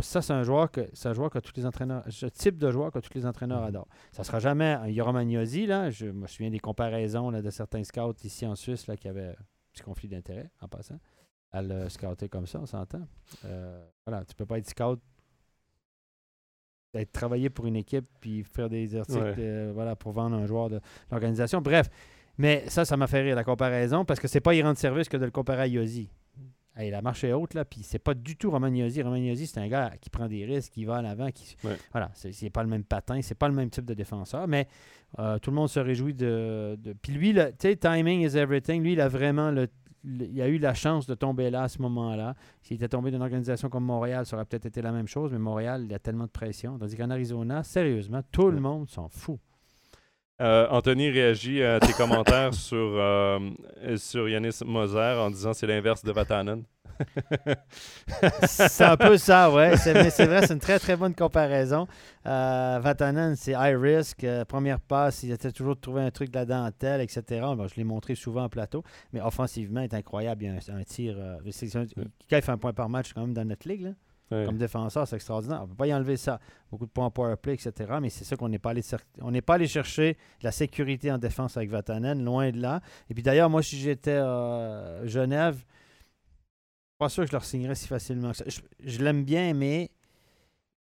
[0.01, 2.69] ça, c'est un joueur que c'est un joueur que tous les entraîneurs, ce type de
[2.71, 3.87] joueur que tous les entraîneurs adorent.
[4.11, 5.89] Ça sera jamais un Yoram Agnosi, là.
[5.89, 9.29] Je me souviens des comparaisons là, de certains scouts ici en Suisse là, qui avaient
[9.29, 9.35] un
[9.71, 10.99] petit conflit d'intérêt en passant.
[11.51, 13.07] à le scouter comme ça, on s'entend.
[13.45, 14.99] Euh, voilà, tu peux pas être scout,
[16.95, 19.35] être travaillé pour une équipe puis faire des articles Ouais.
[19.39, 20.79] euh, voilà, pour vendre un joueur de
[21.11, 21.59] l'organisation.
[21.61, 21.89] Bref,
[22.37, 25.09] mais ça, ça m'a fait rire la comparaison parce que c'est pas y rendre service
[25.09, 26.09] que de le comparer à Yossi.
[26.75, 28.49] Hey, la marche est haute, là, puis c'est pas du tout.
[28.49, 31.55] Roman Yossi, c'est un gars qui prend des risques, qui va à l'avant, qui...
[31.63, 31.77] Ouais.
[31.91, 34.67] Voilà, c'est pas le même patin, c'est pas le même type de défenseur, mais
[35.19, 36.75] euh, tout le monde se réjouit de...
[36.81, 36.93] de...
[36.93, 38.81] Puis lui, tu sais, timing is everything.
[38.81, 39.67] Lui, il a vraiment le...
[40.03, 42.33] le- Il a eu la chance de tomber là à ce moment-là.
[42.63, 45.37] S'il était tombé d'une organisation comme Montréal, ça aurait peut-être été la même chose, mais
[45.37, 46.79] Montréal, il y a tellement de pression.
[46.79, 49.39] Tandis qu'en Arizona, sérieusement, tout le monde s'en fout.
[50.41, 53.39] Euh, Anthony réagit à tes commentaires sur, euh,
[53.97, 56.63] sur Yanis Moser en disant c'est l'inverse de Vatanen.
[58.47, 59.77] C'est un peu ça, ouais.
[59.77, 61.87] C'est, c'est vrai, c'est une très, très bonne comparaison.
[62.25, 64.23] Euh, Vatanen, c'est high risk.
[64.23, 67.23] euh, première passe, il essaie toujours de trouver un truc de la dentelle, etc.
[67.55, 68.83] Bon, je l'ai montré souvent en plateau.
[69.11, 70.43] Mais offensivement, il est incroyable.
[70.43, 71.15] Il y a un, un tir.
[71.51, 71.85] c'est- c'est un-
[72.29, 73.89] quand il fait un point par match, quand même, dans notre ligue, là,
[74.45, 75.59] Comme défenseur, c'est extraordinaire.
[75.59, 76.39] On ne peut pas y enlever ça.
[76.71, 77.73] Beaucoup de points en power play, etc.
[78.01, 78.81] Mais c'est ça qu'on n'est pas allé
[79.21, 82.81] on n'est pas allé chercher de la sécurité en défense avec Vatanen, loin de là.
[83.09, 85.63] Et puis d'ailleurs, moi, si j'étais euh, Genève,
[86.97, 88.45] pas sûr que je le signerais si facilement que ça.
[88.47, 89.91] Je, je l'aime bien, mais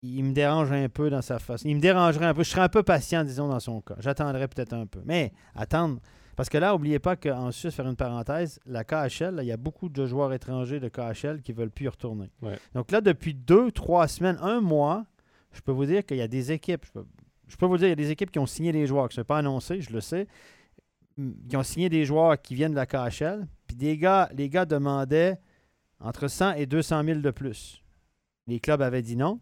[0.03, 1.67] il me dérange un peu dans sa façon.
[1.67, 2.43] Il me dérangerait un peu.
[2.43, 3.95] Je serais un peu patient, disons, dans son cas.
[3.99, 5.01] J'attendrais peut-être un peu.
[5.05, 5.99] Mais attendre.
[6.35, 9.57] Parce que là, n'oubliez pas qu'en Suisse, faire une parenthèse, la KHL, il y a
[9.57, 12.29] beaucoup de joueurs étrangers de KHL qui ne veulent plus y retourner.
[12.41, 12.57] Ouais.
[12.73, 15.05] Donc là, depuis deux, trois semaines, un mois,
[15.51, 16.85] je peux vous dire qu'il y a des équipes.
[16.85, 17.05] Je peux,
[17.47, 19.17] je peux vous dire, il y a des équipes qui ont signé des joueurs, qui
[19.19, 20.27] ne sont pas annoncés, je le sais.
[21.47, 23.47] Qui ont signé des joueurs qui viennent de la KHL.
[23.67, 25.37] Puis des gars, les gars demandaient
[25.99, 27.83] entre 100 et 200 000 de plus.
[28.47, 29.39] Les clubs avaient dit non.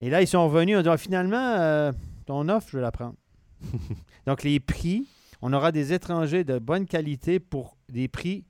[0.00, 0.76] Et là, ils sont revenus.
[0.78, 1.92] On dit Ah, finalement, euh,
[2.26, 3.14] ton offre, je vais la prendre.
[4.26, 5.06] Donc, les prix,
[5.42, 8.44] on aura des étrangers de bonne qualité pour des prix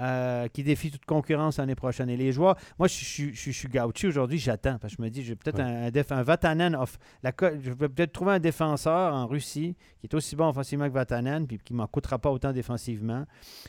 [0.00, 2.08] euh, qui défient toute concurrence l'année prochaine.
[2.08, 4.78] Et les joueurs, moi, je, suis- je, suis- je suis gauchi aujourd'hui, j'attends.
[4.78, 5.64] Parce que je me dis, j'ai peut-être Ouais.
[5.64, 6.98] un, un, déf- un Vatanen off.
[7.24, 10.92] La, je vais peut-être trouver un défenseur en Russie qui est aussi bon offensivement que
[10.94, 13.24] Vatanen, puis qui ne m'en coûtera pas autant défensivement,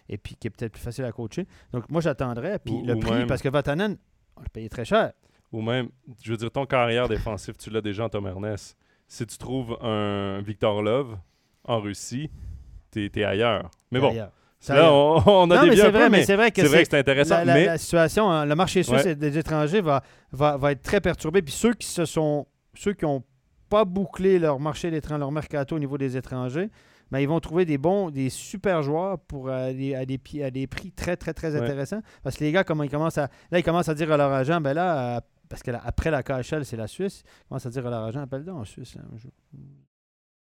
[0.08, 1.48] et puis qui est peut-être plus facile à coacher.
[1.74, 2.60] Donc, moi, j'attendrais.
[2.60, 3.98] Puis Ou- le ou prix, même- parce que Vatanen,
[4.38, 5.13] on le payait très cher.
[5.52, 5.89] Ou même,
[6.24, 8.78] je veux dire, ton carrière défensif, tu l'as déjà en Tom Ernest.
[9.08, 11.17] Si tu trouves un Victor Love
[11.69, 12.29] en Russie,
[12.91, 13.69] t'es es ailleurs.
[13.91, 14.32] Mais bon, là,
[14.93, 16.93] on, on a non, mais dévié c'est un peu, vrai, mais c'est vrai que c'est
[16.95, 17.36] intéressant.
[17.38, 19.15] la, la- mais la situation, hein, le marché suisse Ouais.
[19.15, 20.01] des étrangers va,
[20.32, 21.41] va, va être très perturbé.
[21.41, 23.23] Puis ceux qui se sont, ceux qui n'ont
[23.69, 26.69] pas bouclé leur marché d'étrangers, leur mercato au niveau des étrangers,
[27.12, 30.51] ben, ils vont trouver des bons, des super joueurs pour euh, des- à, des, à
[30.51, 31.62] des prix très, très, très Ouais.
[31.62, 32.01] intéressants.
[32.23, 33.29] Parce que les gars, comment ils commencent à.
[33.51, 36.12] Là, ils commencent à dire à leur agent, ben là, euh, parce que là, après
[36.12, 38.65] la KHL, c'est la Suisse, ils commencent à dire à leur agent, appelle donc en
[38.65, 38.95] Suisse.
[39.17, 39.27] je-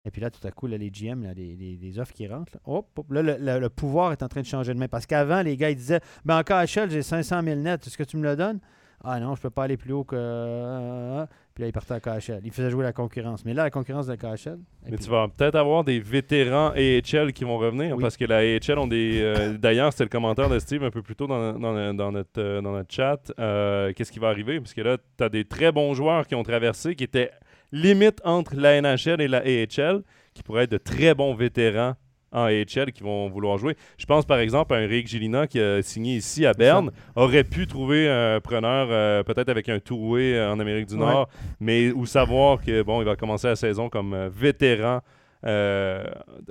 [0.05, 2.27] Et puis là, tout à coup, là, les GM, là, les, les- les offres qui
[2.27, 4.79] rentrent, là, hop, hop, là, le, le- le pouvoir est en train de changer de
[4.79, 4.89] main.
[4.89, 8.03] Parce qu'avant, les gars, ils disaient, ben en KHL, j'ai 500 000 net, est-ce que
[8.03, 8.59] tu me le donnes?
[9.05, 10.15] Ah non, je peux pas aller plus haut que.
[10.17, 12.41] euh, puis là, ils partaient à KHL.
[12.45, 13.45] Ils faisaient jouer la concurrence.
[13.45, 14.59] Mais là, la concurrence de la KHL.
[14.85, 18.01] Mais puis- tu vas peut-être avoir des vétérans AHL qui vont revenir Oui.
[18.03, 19.21] parce que la AHL ont des.
[19.21, 22.41] euh, D'ailleurs, c'était le commentaire de Steve un peu plus tôt dans, dans- dans notre,
[22.41, 23.21] euh, dans notre chat.
[23.41, 24.61] Euh, Qu'est-ce qui va arriver?
[24.61, 27.31] Parce que là, tu as des très bons joueurs qui ont traversé, qui étaient
[27.73, 30.03] limite entre la NHL et la AHL,
[30.35, 31.95] qui pourraient être de très bons vétérans
[32.33, 33.77] en AHL qui vont vouloir jouer.
[33.99, 37.45] Je pense par exemple à un Rick Gilina qui a signé ici à Berne, aurait
[37.45, 41.01] pu trouver un preneur euh, peut-être avec un euh, en Amérique du Ouais.
[41.01, 41.29] Nord,
[41.61, 45.01] mais ou savoir que bon, il va commencer la saison comme euh, vétéran
[45.45, 46.05] euh,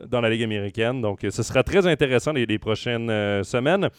[0.07, 1.01] dans la Ligue américaine.
[1.01, 3.89] Donc, euh, ce sera très intéressant les, les prochaines euh, semaines.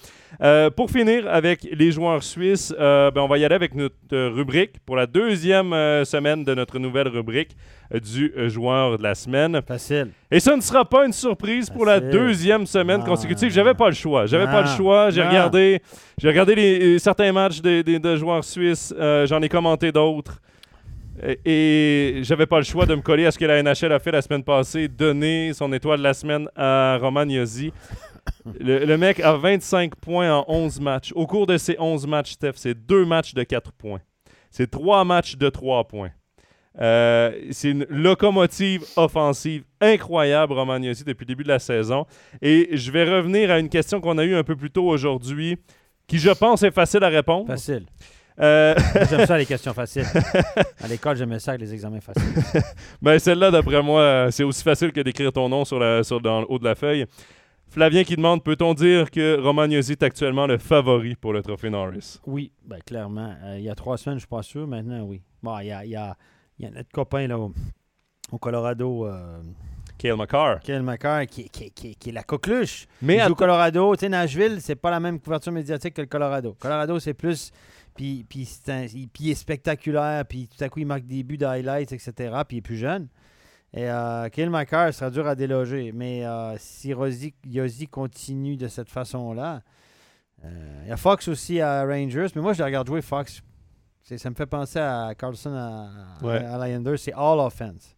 [0.76, 4.96] Pour finir avec les joueurs suisses, ben, on va y aller avec notre rubrique pour
[4.96, 5.70] la deuxième
[6.05, 7.57] semaine de notre nouvelle rubrique
[7.92, 9.61] du joueur de la semaine.
[9.66, 10.09] Facile.
[10.31, 13.05] Et ça ne sera pas une surprise pour la deuxième semaine Non.
[13.07, 13.50] consécutive.
[13.50, 14.26] J'avais pas le choix.
[14.26, 15.11] J'avais pas le choix.
[15.11, 15.81] J'ai regardé,
[16.18, 18.94] j'ai regardé les, certains matchs des- de joueurs suisses.
[19.26, 20.40] J'en ai commenté d'autres.
[21.24, 23.98] Et, et j'avais pas le choix de me coller à ce que la NHL a
[23.98, 27.72] fait la semaine passée, donner son étoile de la semaine à Roman Yossi.
[28.61, 31.12] Le, mec a 25 points en 11 matchs.
[31.14, 34.00] Au cours de ces 11 matchs, Steph, c'est deux matchs de 4 points.
[34.50, 36.11] C'est trois matchs de 3 points.
[36.80, 42.06] Euh, c'est une locomotive offensive incroyable, Roman Yossi, depuis le début de la saison.
[42.40, 45.56] Et je vais revenir à une question qu'on a eue un peu plus tôt aujourd'hui,
[46.06, 47.46] qui, je pense, est facile à répondre.
[47.46, 47.87] Facile.
[48.40, 48.75] Euh,
[49.11, 50.07] J'aime ça, les questions faciles.
[50.83, 52.62] À l'école, j'aimais ça avec les examens faciles.
[53.03, 56.21] ben, celle-là, d'après moi, euh, c'est aussi facile que d'écrire ton nom sur, la, sur
[56.21, 57.07] dans le haut de la feuille.
[57.68, 61.71] Flavien qui demande peut-on dire que Roman Yossi est actuellement le favori pour le trophée
[61.71, 62.18] Norris?
[62.27, 63.35] Oui, ben, clairement.
[63.45, 64.66] Euh, il y a trois semaines, je suis pas sûr.
[64.66, 65.23] Maintenant, oui.
[65.42, 66.16] Bon, il y a, il y a-
[66.59, 67.53] il y a notre copain là, au,
[68.31, 69.07] au Colorado.
[69.07, 69.40] euh,
[69.99, 70.61] Kale McCarr.
[70.61, 72.87] Kyle McCarr, qui, qui- qui- qui est la coqueluche.
[73.01, 73.95] Mais il joue att- au Colorado.
[73.97, 76.57] Tu sais, Nashville, c'est pas la même couverture médiatique que le Colorado.
[76.59, 77.53] Colorado, c'est plus.
[77.94, 80.24] Puis, puis, c'est un- il, puis il est spectaculaire.
[80.26, 82.12] Puis tout à coup, il marque des buts d'highlights, etc.
[82.46, 83.09] Puis il est plus jeune.
[83.74, 85.92] Et euh, McCarr sera dur à déloger.
[85.92, 89.62] Mais euh, si Rosie, Yossi continue de cette façon-là.
[90.44, 92.26] euh, il y a Fox aussi à Rangers.
[92.35, 93.40] Mais moi, je le regarde jouer Fox.
[94.02, 95.88] Ça me fait penser à Carlson à,
[96.20, 96.44] à- Ouais.
[96.44, 96.96] à.
[96.96, 97.96] C'est all offense.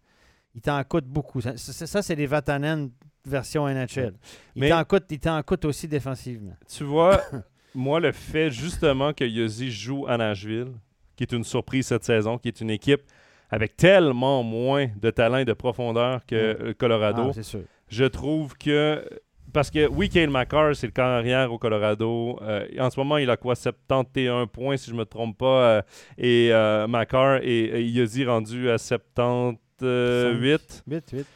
[0.55, 1.41] Il t'en coûte beaucoup.
[1.41, 2.91] Ça, ça, ça, c'est les Vatanen
[3.25, 4.15] version NHL.
[4.55, 6.55] Il Mais- t'en coûte, il t'en coûte aussi défensivement.
[6.69, 7.21] Tu vois,
[7.75, 10.73] moi, le fait justement que Yossi joue à Nashville,
[11.17, 13.03] qui est une surprise cette saison, qui est une équipe
[13.51, 16.65] avec tellement moins de talent et de profondeur que Mm.
[16.67, 17.61] le Colorado, Ah, sûr.
[17.89, 19.05] je trouve que.
[19.53, 22.41] Parce que oui, Kale McCarr, c'est le camp arrière au Colorado.
[22.43, 25.77] Euh, en ce moment, il a quoi 71 points, si je ne me trompe pas.
[25.77, 25.83] euh,
[26.19, 30.83] et euh, McCarr et, et rendu à 78.
[30.87, 31.27] Vite, vite.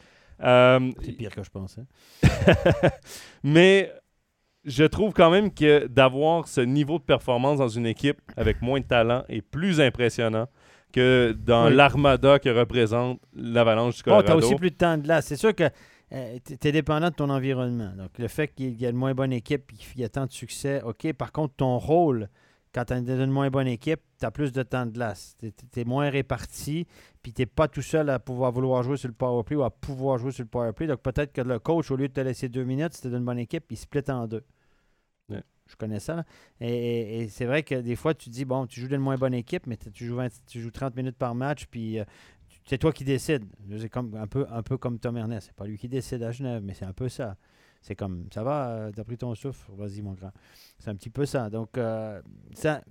[0.41, 1.81] Euh, C'est pire que je pensais.
[3.43, 3.91] mais
[4.65, 8.79] je trouve quand même que d'avoir ce niveau de performance dans une équipe avec moins
[8.79, 10.47] de talent est plus impressionnant
[10.91, 11.75] que dans Oui.
[11.75, 14.45] l'armada que représente l'Avalanche du Bon, tu as Colorado.
[14.47, 15.27] aussi plus de temps de glace.
[15.27, 15.69] C'est sûr que
[16.11, 17.91] tu es dépendant de ton environnement.
[17.95, 20.25] Donc, le fait qu'il y ait une moins bonne équipe et qu'il y a tant
[20.25, 21.13] de succès, OK.
[21.13, 22.27] Par contre, ton rôle,
[22.73, 25.35] quand tu as une moins bonne équipe, tu as plus de temps de glace.
[25.39, 26.85] Tu es, moins réparti,
[27.23, 29.63] puis tu n'es pas tout seul à pouvoir vouloir jouer sur le power play ou
[29.63, 30.85] à pouvoir jouer sur le power play.
[30.87, 33.39] Donc, peut-être que le coach, au lieu de te laisser deux minutes, c'était d'une bonne
[33.39, 34.43] équipe, il split en deux.
[35.29, 35.43] Ouais.
[35.67, 36.15] Je connais ça.
[36.17, 36.25] là.
[36.61, 39.17] Et, et- et c'est vrai que des fois, tu dis, bon, tu joues d'une moins
[39.17, 42.03] bonne équipe, mais tu joues, 20 tu joues 30 minutes par match, puis euh,
[42.47, 43.45] tu- c'est toi qui décides.
[43.79, 45.47] C'est comme, un, peu, un peu comme Tom Ernest.
[45.47, 47.35] C'est pas lui qui décide à Genève, mais c'est un peu ça.
[47.81, 50.31] C'est comme, ça va, euh, t'as pris ton souffle, vas-y mon grand.
[50.79, 51.49] C'est un petit peu ça.
[51.49, 52.21] Donc, euh,
[52.53, 52.81] ça,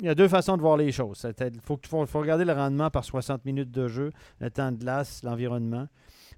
[0.00, 1.26] il y a deux façons de voir les choses.
[1.40, 4.78] Il faut, faut, faut regarder le rendement par 60 minutes de jeu, le temps de
[4.78, 5.88] glace, l'environnement.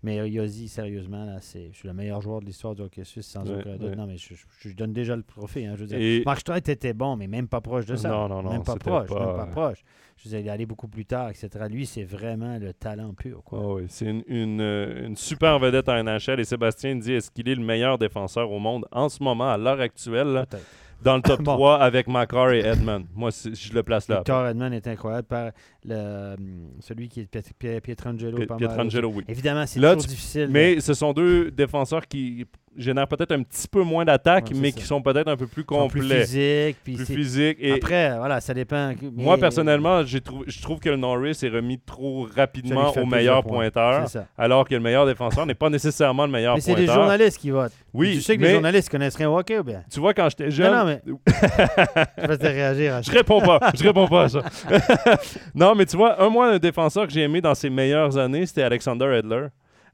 [0.07, 3.03] Mais euh, Yossi, sérieusement, là, c'est, je suis le meilleur joueur de l'histoire du hockey
[3.03, 3.91] suisse, sans Ouais, aucun doute.
[3.91, 3.97] ouais.
[3.97, 5.67] Non, mais je, je- je donne déjà le trophée.
[5.67, 5.99] hein, je veux dire.
[6.01, 8.09] Et- Mark Streit était bon, mais même pas proche de ça.
[8.09, 9.83] Non, non, non, Même pas proche, pas- même pas proche.
[10.17, 11.49] Je veux dire, il est allé beaucoup plus tard, etc.
[11.69, 13.43] Lui, c'est vraiment le talent pur.
[13.45, 13.59] Quoi.
[13.61, 16.39] Ah oui, c'est une, une, euh, une super vedette en NHL.
[16.39, 19.59] Et Sébastien dit est-ce qu'il est le meilleur défenseur au monde en ce moment, à
[19.59, 20.65] l'heure actuelle, Peut-être.
[21.03, 21.55] Dans le top Bon.
[21.55, 24.17] 3 avec McCarr et Edmond Moi, je le place là.
[24.17, 25.27] Victor Edmond est incroyable.
[25.29, 25.51] Par
[25.85, 28.39] le, hum, celui qui est Piet- Piet- Pietrangelo.
[28.57, 29.25] Pietrangelo, oui.
[29.29, 30.49] Évidemment, c'est toujours tu- difficile.
[30.51, 34.61] Mais ce sont deux défenseurs qui génèrent peut-être un petit peu moins d'attaque, Ouais, c'est
[34.61, 34.77] mais ça.
[34.79, 36.77] qui sont peut-être un peu plus sont plus complets, physiques.
[36.85, 37.39] plus.
[37.61, 38.93] Et Après, voilà, ça dépend.
[39.15, 43.43] moi, mais- personnellement, trou- je trouve que le Norris est remis trop rapidement au meilleur
[43.45, 44.07] pointeur,
[44.39, 46.95] alors que le meilleur défenseur n'est pas nécessairement le meilleur Mais c'est les pointeur.
[47.03, 47.73] journalistes qui votent.
[47.95, 49.83] Oui, tu sais que mais les journalistes connaissent rien au hockey ou bien?
[49.91, 51.03] tu vois, quand j'étais jeune, Non, non, mais.
[52.23, 53.59] je vais te réagir à Je réponds pas.
[53.75, 54.43] Je réponds pas à ça.
[55.55, 58.47] non, mais tu vois, un moi, un défenseur que j'ai aimé dans ses meilleures années,
[58.47, 59.47] c'était Alexander Edler.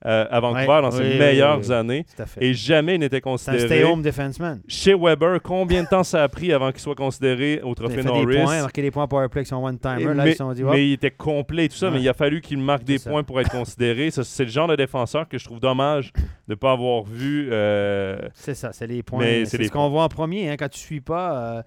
[0.05, 1.75] Euh, à Vancouver, Ouais, dans ses oui, meilleures oui, oui.
[1.75, 2.07] années.
[2.41, 3.67] Et jamais il n'était C'est considéré.
[3.67, 4.61] stay-home defenseman.
[4.67, 8.27] Chez Weber, combien de temps ça a pris avant qu'il soit considéré au trophée Norris?
[8.27, 10.05] des points, marqué des points power play Et- one-timer.
[10.15, 11.93] Là, mais, ils se sont dit, mais il était complet et tout ça, Ouais.
[11.95, 13.11] mais il a fallu qu'il marque des ça.
[13.11, 14.11] points pour être considéré.
[14.11, 17.49] C'est le genre de défenseur que je trouve dommage de ne pas avoir vu.
[17.53, 19.45] euh, C'est ça, c'est les points.
[19.45, 20.51] C'est ce qu'on voit en premier.
[20.51, 21.59] hein, quand tu ne suis pas.
[21.59, 21.63] euh,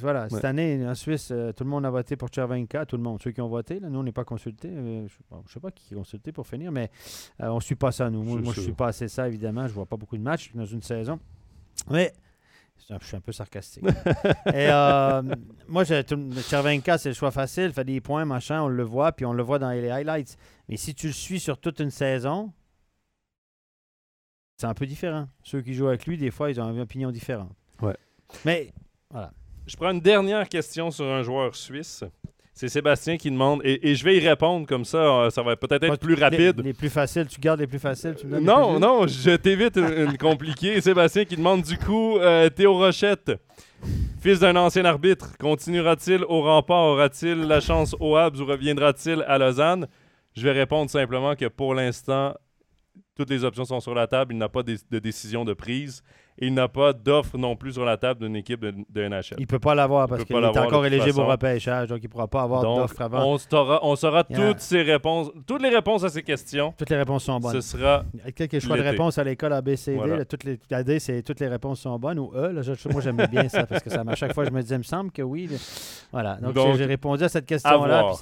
[0.00, 2.86] voilà, cette année, en Suisse, euh, tout le monde a voté pour Chervenka.
[2.86, 3.20] Tout le monde.
[3.22, 4.68] Ceux qui ont voté, là, nous, on n'est pas consultés.
[4.68, 6.90] euh, je ne sais pas qui est consulté pour finir, mais
[7.40, 8.22] euh, on ne suit pas ça, nous.
[8.22, 9.62] Moi, je ne suis pas assez ça, évidemment.
[9.62, 11.18] Je ne vois pas beaucoup de matchs dans une saison.
[11.90, 12.12] Mais.
[12.88, 13.84] Je suis un peu sarcastique.
[14.54, 14.68] Et
[15.68, 17.72] moi, Chervenka, c'est le choix facile.
[17.72, 20.38] Fait des points, machin, on le voit, puis on le voit dans les highlights.
[20.68, 22.52] Mais si tu le suis sur toute une saison,
[24.56, 25.28] c'est un peu différent.
[25.42, 27.50] Ceux qui jouent avec lui, des fois, ils ont une opinion différente.
[27.82, 27.96] Ouais.
[28.44, 28.72] Mais
[29.68, 32.02] Je prends une dernière question sur un joueur suisse.
[32.54, 35.54] C'est Sébastien qui demande, et, et je vais y répondre comme ça, euh, ça va
[35.56, 36.56] peut-être être plus rapide.
[36.56, 38.16] Les, les plus faciles, tu gardes les plus faciles.
[38.18, 40.80] Tu me Non, plus non, je t'évite une, une compliquée.
[40.80, 43.30] Sébastien qui demande du coup, euh, Théo Rochette,
[44.20, 49.38] fils d'un ancien arbitre, continuera-t-il au rempart, aura-t-il la chance au Habs ou reviendra-t-il à
[49.38, 49.86] Lausanne?
[50.34, 52.34] Je vais répondre simplement que pour l'instant,
[53.14, 54.34] toutes les options sont sur la table.
[54.34, 56.02] Il n'a pas de, de décision de prise.
[56.40, 59.36] Et il n'a pas d'offre non plus sur la table d'une équipe de, de NHL.
[59.38, 62.28] Il peut pas l'avoir parce qu'il est encore éligible au repêchage, donc il ne pourra
[62.28, 63.32] pas avoir d'offre avant.
[63.32, 63.94] on saura, on
[64.34, 66.72] toutes ces réponses, toutes les réponses à ces questions.
[66.76, 67.52] Toutes les réponses sont bonnes.
[67.52, 69.96] Ce sera Il y a quelques choix de réponses à l'école A, B, C, D.
[69.96, 70.16] Voilà.
[70.18, 72.18] là, toutes les, la D, c'est toutes les réponses sont bonnes.
[72.18, 74.50] Ou E, là, je- moi, j'aimais bien ça parce que ça, à chaque fois, je
[74.50, 75.46] me disais, il me semble que oui.
[75.48, 75.56] là.
[76.12, 76.36] Voilà.
[76.36, 78.12] Donc, Donc, j'ai répondu à cette question-là.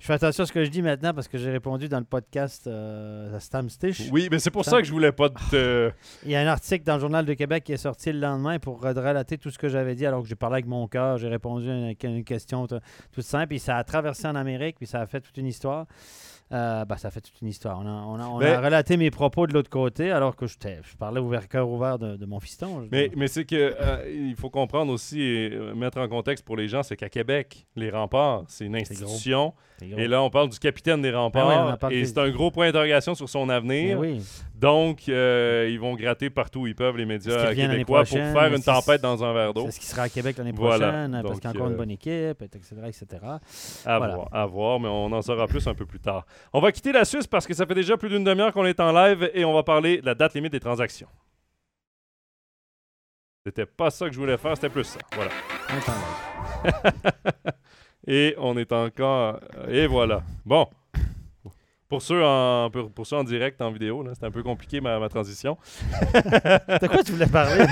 [0.00, 2.04] Je fais attention à ce que je dis maintenant parce que j'ai répondu dans le
[2.04, 4.08] podcast euh, à Stam Stitch.
[4.12, 5.90] Oui, mais c'est pour Ça- ça que je voulais pas te.
[6.24, 8.58] Il y a un article dans le Journal de Québec Québec est sorti le lendemain
[8.58, 11.28] pour relater tout ce que j'avais dit alors que j'ai parlé avec mon cœur, j'ai
[11.28, 12.80] répondu à une, une question toute
[13.24, 15.86] simple, puis ça a traversé en Amérique, puis ça a fait toute une histoire.
[16.52, 17.80] Euh, ben, ça fait toute une histoire.
[17.80, 20.46] On a, on a- on a Mais- relaté mes propos de l'autre côté alors que
[20.46, 20.56] je
[20.98, 22.86] parlais ouvert, cœur ouvert de, de mon fiston.
[22.92, 26.56] Mais, mais c'est que euh, il faut comprendre aussi et euh, mettre en contexte pour
[26.56, 29.54] les gens, c'est qu'à Québec, les remparts, c'est une institution.
[29.80, 29.98] Gros.
[29.98, 31.90] Et là, on parle du capitaine des Ah remparts.
[31.90, 33.98] et c'est un gros point d'interrogation sur son avenir.
[33.98, 34.20] oui.
[34.64, 38.62] Donc, euh, ils vont gratter partout où ils peuvent, les médias québécois, pour faire une
[38.62, 39.66] tempête dans un verre d'eau.
[39.66, 40.88] C'est ce qui sera à Québec l'année Voilà.
[40.88, 42.76] prochaine, parce qu'il y a encore euh, une bonne équipe, etc.
[42.86, 43.06] etc.
[43.84, 44.14] À Voilà.
[44.14, 46.24] voir, à voir, mais on en saura plus un peu plus tard.
[46.52, 48.80] On va quitter la Suisse parce que ça fait déjà plus d'une demi-heure qu'on est
[48.80, 51.08] en live et on va parler de la date limite des transactions.
[53.44, 54.98] C'était pas ça que je voulais faire, c'était plus ça.
[55.14, 55.30] Voilà.
[58.06, 59.40] Et on est encore.
[59.68, 60.22] Et voilà.
[60.44, 60.66] Bon.
[61.94, 64.98] Pour ceux en, pour, pour ceux en direct, en vidéo, c'était un peu compliqué ma,
[64.98, 65.56] ma transition.
[66.12, 67.64] De quoi tu voulais parler?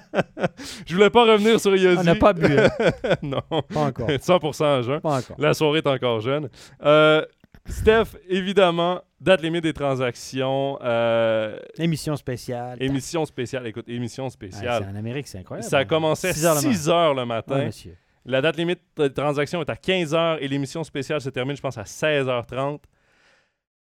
[0.86, 1.98] Je voulais pas revenir sur Yossi.
[1.98, 2.46] On n'a pas bu.
[2.46, 2.68] hein?
[3.22, 3.42] non.
[3.74, 4.08] Pas encore.
[4.08, 5.00] 100% à jeun.
[5.00, 5.34] Pas encore.
[5.40, 6.48] La soirée est encore jeune.
[6.84, 7.24] Euh,
[7.66, 12.80] Steph, évidemment, date limite des transactions, euh, Émission spéciale.
[12.80, 13.66] émission spéciale.
[13.66, 14.84] Écoute, émission Ouais, spéciale.
[14.86, 15.68] c'est en Amérique, c'est incroyable.
[15.68, 17.56] Ça a commencé à 6 heures le 6 heures le matin.
[17.58, 17.96] Ouais, monsieur.
[18.26, 21.62] La date limite de transaction est à 15 heures et l'émission spéciale se termine, je
[21.62, 22.78] pense, à 16h30.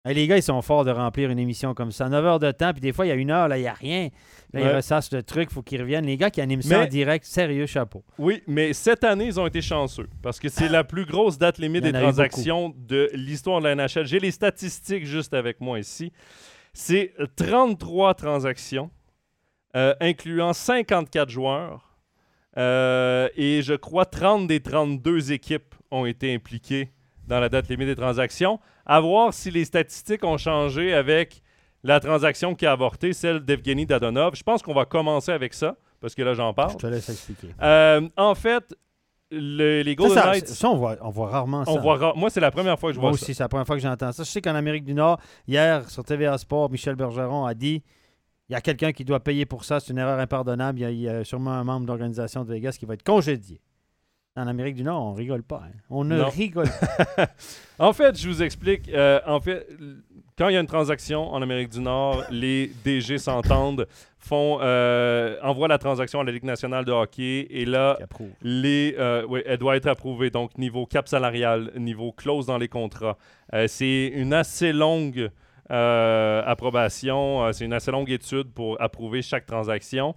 [0.07, 2.07] Hey, les gars, ils sont forts de remplir une émission comme ça.
[2.07, 3.67] 9 heures de temps, puis des fois, il y a une heure, là, il n'y
[3.67, 4.09] a rien.
[4.53, 6.05] Là, ils ressassent le truc, il faut qu'ils reviennent.
[6.05, 8.03] Les gars qui animent ça en direct, sérieux, chapeau.
[8.19, 11.57] Oui, mais cette année, ils ont été chanceux parce que c'est la plus grosse date
[11.57, 14.05] limite des transactions de l'histoire de la NHL.
[14.05, 16.13] J'ai les statistiques juste avec moi ici.
[16.71, 18.91] C'est 33 transactions,
[19.75, 21.97] euh, incluant 54 joueurs.
[22.57, 26.91] Euh, et je crois 30 des 32 équipes ont été impliquées
[27.27, 28.59] dans la date limite des transactions.
[28.86, 31.41] À voir si les statistiques ont changé avec
[31.84, 34.36] la transaction qui a avorté, celle d'Evgeny Dadonov.
[34.36, 36.71] Je pense qu'on va commencer avec ça, parce que là, j'en parle.
[36.74, 37.50] Je te laisse expliquer.
[37.62, 38.76] Euh, en fait,
[39.32, 41.71] le- les Golden ça, Knights, ça, on, voit, on voit rarement ça.
[41.71, 43.65] on voit Moi, c'est la première fois que je Moi vois aussi, c'est la première
[43.67, 44.24] fois que j'entends ça.
[44.24, 47.84] Je sais qu'en Amérique du Nord, hier, sur TVA Sport, Michel Bergeron a dit
[48.50, 50.78] il y a quelqu'un qui doit payer pour ça, c'est une erreur impardonnable.
[50.80, 52.93] Il y a, il y a sûrement un membre de l'organisation de Vegas qui va
[52.93, 53.60] être congédié.
[54.38, 55.63] En Amérique du Nord, on rigole pas.
[55.65, 55.71] hein.
[55.89, 56.30] On ne Non.
[56.30, 56.67] rigole
[57.15, 57.28] pas.
[57.80, 58.89] En fait, je vous explique.
[58.89, 59.67] euh, en fait,
[60.38, 63.88] quand il y a une transaction en Amérique du Nord, les DG s'entendent,
[64.19, 67.98] font, euh, envoient la transaction à la Ligue nationale de hockey, et là,
[68.41, 70.30] les, euh, oui, elle doit être approuvée.
[70.30, 73.17] Donc, niveau cap salarial, niveau clause dans les contrats.
[73.67, 75.30] C'est une assez longue
[76.45, 80.15] approbation, c'est une assez longue étude pour approuver chaque transaction.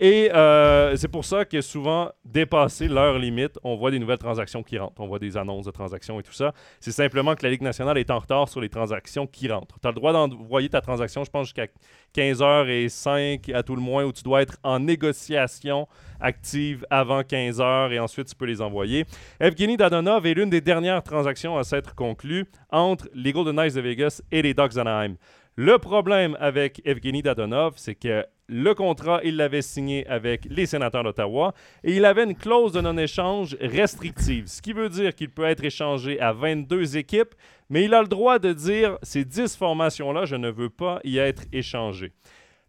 [0.00, 4.62] Et euh, c'est pour ça que souvent, dépassé leur limite, on voit des nouvelles transactions
[4.62, 5.00] qui rentrent.
[5.00, 6.52] On voit des annonces de transactions et tout ça.
[6.78, 9.80] C'est simplement que la Ligue nationale est en retard sur les transactions qui rentrent.
[9.80, 11.66] Tu as le droit d'envoyer ta transaction, je pense, jusqu'à
[12.14, 15.88] 15h05 à tout le moins, où tu dois être en négociation
[16.20, 19.04] active avant 15h et ensuite tu peux les envoyer.
[19.40, 23.80] Evgeny Dadonov est l'une des dernières transactions à s'être conclue entre les Golden Knights de
[23.80, 25.16] Vegas et les Ducks d'Anaheim.
[25.56, 31.04] Le problème avec Evgeny Dadonov, c'est que le contrat, il l'avait signé avec les sénateurs
[31.04, 31.52] d'Ottawa
[31.84, 35.62] et il avait une clause de non-échange restrictive, ce qui veut dire qu'il peut être
[35.62, 37.34] échangé à 22 équipes,
[37.68, 41.18] mais il a le droit de dire ces 10 formations-là, je ne veux pas y
[41.18, 42.12] être échangé.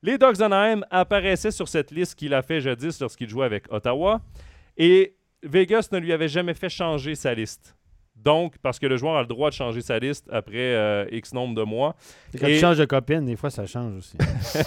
[0.02, 4.22] Les Ducks d'Anaheim apparaissaient sur cette liste qu'il a fait jadis lorsqu'il jouait avec Ottawa
[4.78, 7.76] et Vegas ne lui avait jamais fait changer sa liste.
[8.24, 11.34] Donc, parce que le joueur a le droit de changer sa liste après euh, X
[11.34, 11.96] nombre de mois.
[12.38, 14.18] Quand Et- tu changes de copine, des fois, ça change aussi.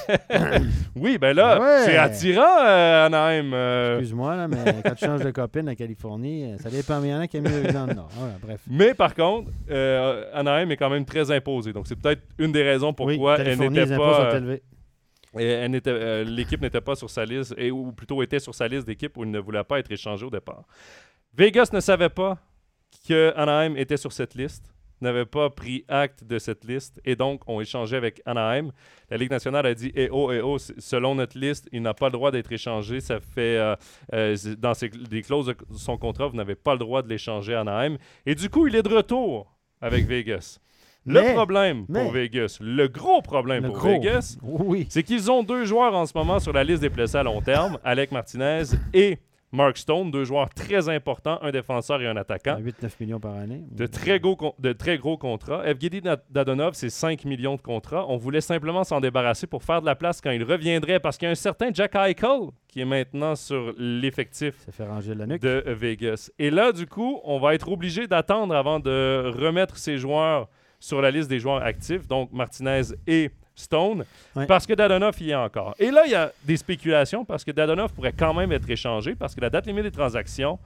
[0.96, 1.82] Oui, ben là, Ouais.
[1.84, 3.52] c'est attirant, euh, Anaheim.
[3.52, 3.98] euh.
[3.98, 7.02] Excuse-moi, là, mais quand tu changes de copine en Californie, ça dépend.
[7.02, 8.08] Il y en a qui aiment mieux dans le Nord.
[8.12, 8.60] Voilà, bref.
[8.70, 9.50] Mais par contre,
[10.32, 11.72] Anaheim est quand même très imposé.
[11.72, 13.58] Donc, c'est peut-être une des raisons pourquoi oui, elle
[15.70, 16.22] n'était pas.
[16.24, 19.24] l'équipe n'était pas sur sa liste, et, ou plutôt était sur sa liste d'équipes où
[19.24, 20.62] il ne voulait pas être échangé au départ.
[21.34, 22.36] Vegas ne savait pas
[23.06, 27.42] que Anaheim était sur cette liste, n'avait pas pris acte de cette liste, et donc
[27.48, 28.70] ont échangé avec Anaheim.
[29.10, 32.06] La Ligue nationale a dit Eh oh, eh oh, selon notre liste, il n'a pas
[32.06, 33.00] le droit d'être échangé.
[33.00, 33.74] Ça fait euh,
[34.14, 37.54] euh, dans ses, les clauses de son contrat, vous n'avez pas le droit de l'échanger
[37.54, 37.96] à Anaheim.
[38.26, 40.60] Et du coup, il est de retour avec Vegas.
[41.04, 43.88] Le Mais- problème mais- pour Vegas, le gros problème Le pour gros.
[43.88, 44.86] Vegas, Oui.
[44.88, 47.40] c'est qu'ils ont deux joueurs en ce moment sur la liste des blessés à long
[47.40, 48.62] terme, Alec Martinez
[48.94, 49.18] et
[49.52, 52.56] Mark Stone, deux joueurs très importants, un défenseur et un attaquant.
[52.58, 53.62] 8-9 millions par année.
[53.70, 55.62] De très, gros, con- de très gros contrats.
[55.66, 58.06] Evgeny Dadonov, c'est 5 millions de contrats.
[58.08, 61.26] On voulait simplement s'en débarrasser pour faire de la place quand il reviendrait, parce qu'il
[61.26, 65.26] y a un certain Jack Eichel qui est maintenant sur l'effectif Ça fait ranger la
[65.26, 65.42] nuque.
[65.42, 66.30] de Vegas.
[66.38, 70.48] Et là, du coup, on va être obligé d'attendre avant de remettre ces joueurs
[70.80, 74.46] sur la liste des joueurs actifs, donc Martinez et Stone, Ouais.
[74.46, 75.74] parce que Dadonov y est encore.
[75.78, 79.14] Et là, il y a des spéculations parce que Dadonov pourrait quand même être échangé
[79.14, 80.58] parce que la date limite des transactions,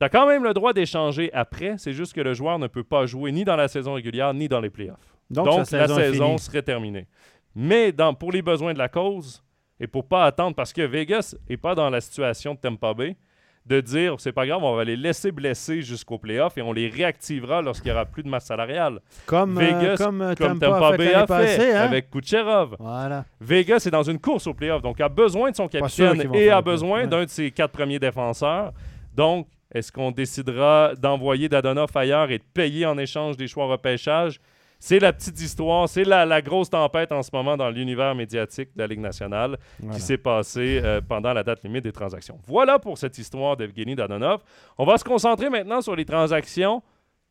[0.00, 1.76] tu as quand même le droit d'échanger après.
[1.78, 4.48] C'est juste que le joueur ne peut pas jouer ni dans la saison régulière ni
[4.48, 5.16] dans les playoffs.
[5.30, 7.06] Donc, la saison serait terminée.
[7.54, 9.42] Mais dans, pour les besoins de la cause,
[9.80, 13.16] et pour pas attendre, parce que Vegas n'est pas dans la situation de Tampa Bay,
[13.66, 16.88] de dire c'est pas grave, on va les laisser blesser jusqu'au playoff et on les
[16.88, 19.00] réactivera lorsqu'il n'y aura plus de masse salariale.
[19.26, 21.72] Comme, euh, Vegas, comme, euh, Comme Tampa, Tampa a fait Bay l'année a fait passée,
[21.72, 21.80] hein?
[21.80, 22.76] avec Kucherov.
[22.78, 23.24] Voilà.
[23.40, 26.60] Vegas est dans une course au playoff, donc a besoin de son capitaine et a
[26.60, 28.72] besoin d'un de ses quatre premiers défenseurs.
[29.14, 34.40] Donc, est-ce qu'on décidera d'envoyer Dadonov ailleurs et de payer en échange des choix repêchage?
[34.78, 38.68] C'est la petite histoire, c'est la, la grosse tempête en ce moment dans l'univers médiatique
[38.76, 39.96] de la Ligue nationale Voilà.
[39.96, 42.38] qui s'est passée euh, pendant la date limite des transactions.
[42.46, 44.40] Voilà pour cette histoire d'Evgeny Dadonov.
[44.76, 46.82] On va se concentrer maintenant sur les transactions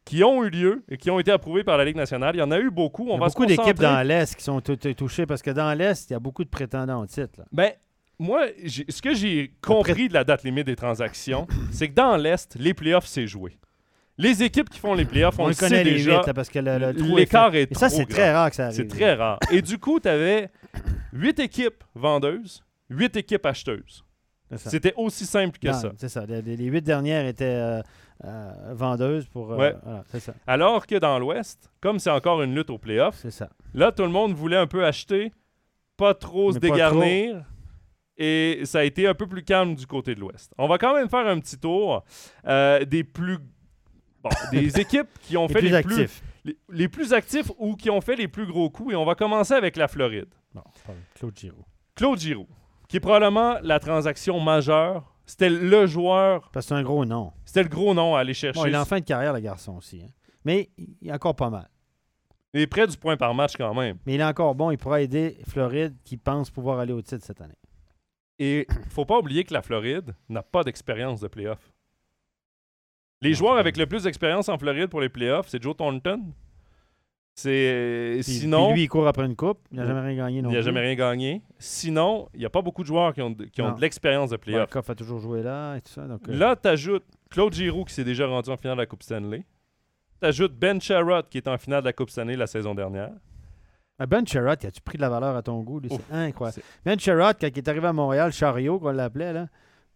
[0.03, 2.35] qui ont eu lieu et qui ont été approuvées par la Ligue nationale.
[2.35, 3.03] Il y en a eu beaucoup.
[3.03, 5.41] Il y On a va beaucoup d'équipes dans l'Est qui sont tou- tou- touchées parce
[5.41, 7.33] que dans l'Est, il y a beaucoup de prétendants au titre.
[7.37, 7.45] là.
[7.51, 7.71] Ben,
[8.19, 12.55] moi, ce que j'ai compris de la date limite des transactions, c'est que dans l'Est,
[12.59, 13.57] les playoffs, c'est joué.
[14.17, 16.49] Les équipes qui font les playoffs, on, On le connaît sait les déjà, huit, parce
[16.49, 17.71] que est l'écart est, fait.
[17.71, 18.75] Et ça, trop c'est très rare que ça arrive.
[18.75, 19.39] C'est très rare.
[19.51, 20.49] Et du coup, tu avais
[21.13, 24.03] 8 équipes vendeuses, 8 équipes acheteuses.
[24.55, 25.91] C'était aussi simple que Non, ça.
[25.97, 26.25] C'est ça.
[26.27, 27.81] Les, les huit dernières étaient euh,
[28.23, 29.51] euh, vendeuses pour.
[29.51, 29.75] euh, Ouais.
[29.83, 30.35] voilà, ça.
[30.45, 33.49] Alors que dans l'Ouest, comme c'est encore une lutte aux playoffs, C'est ça.
[33.73, 35.33] là, tout le monde voulait un peu acheter,
[35.97, 37.43] pas trop se Mais dégarnir.
[38.15, 40.53] Et ça a été un peu plus calme du côté de l'Ouest.
[40.59, 42.03] On va quand même faire un petit tour
[42.45, 43.39] des plus.
[44.23, 46.23] Bon, des équipes qui ont Les fait plus les plus, actifs.
[46.45, 48.93] les, les plus actifs ou qui ont fait les plus gros coups.
[48.93, 50.33] Et on va commencer avec la Floride.
[50.53, 50.69] Pardon,
[51.15, 51.65] Claude Giroux.
[51.95, 52.47] Claude Giroux,
[52.87, 55.09] qui est probablement la transaction majeure.
[55.25, 57.31] C'était le joueur, Parce que c'est un gros nom.
[57.45, 58.59] c'était le gros nom à aller chercher.
[58.59, 60.01] Bon, il est en fin de carrière, le garçon aussi.
[60.03, 60.09] hein.
[60.43, 61.69] Mais il est encore pas mal.
[62.53, 63.97] Il est près du point par match quand même.
[64.05, 64.69] Mais il est encore bon.
[64.69, 67.55] Il pourra aider Floride qui pense pouvoir aller au titre cette année.
[68.37, 71.71] Et faut pas oublier que la Floride n'a pas d'expérience de playoff.
[73.23, 76.21] Les joueurs avec le plus d'expérience en Floride pour les playoffs, c'est Joe Thornton.
[77.35, 79.57] C'est sinon puis lui, il court après une coupe.
[79.71, 80.65] Il n'a jamais rien gagné non il n'y a plus.
[80.65, 81.41] jamais rien gagné.
[81.57, 84.29] Sinon, il n'y a pas beaucoup de joueurs qui ont de, qui ont de l'expérience
[84.29, 84.69] de playoff.
[84.69, 86.03] Barkov a toujours joué là et tout ça.
[86.03, 88.85] Donc, euh, Là, tu ajoutes Claude Giroux qui s'est déjà rendu en finale de la
[88.85, 89.45] Coupe Stanley.
[90.21, 93.11] Tu ajoutes Ben Sherrod qui est en finale de la Coupe Stanley la saison dernière.
[94.07, 95.81] Ben Sherrod, as-tu pris de la valeur à ton goût?
[95.89, 96.61] C'est incroyable.
[96.85, 99.47] Ben Sherrod, quand il est arrivé à Montréal, Chariot, qu'on l'appelait, là.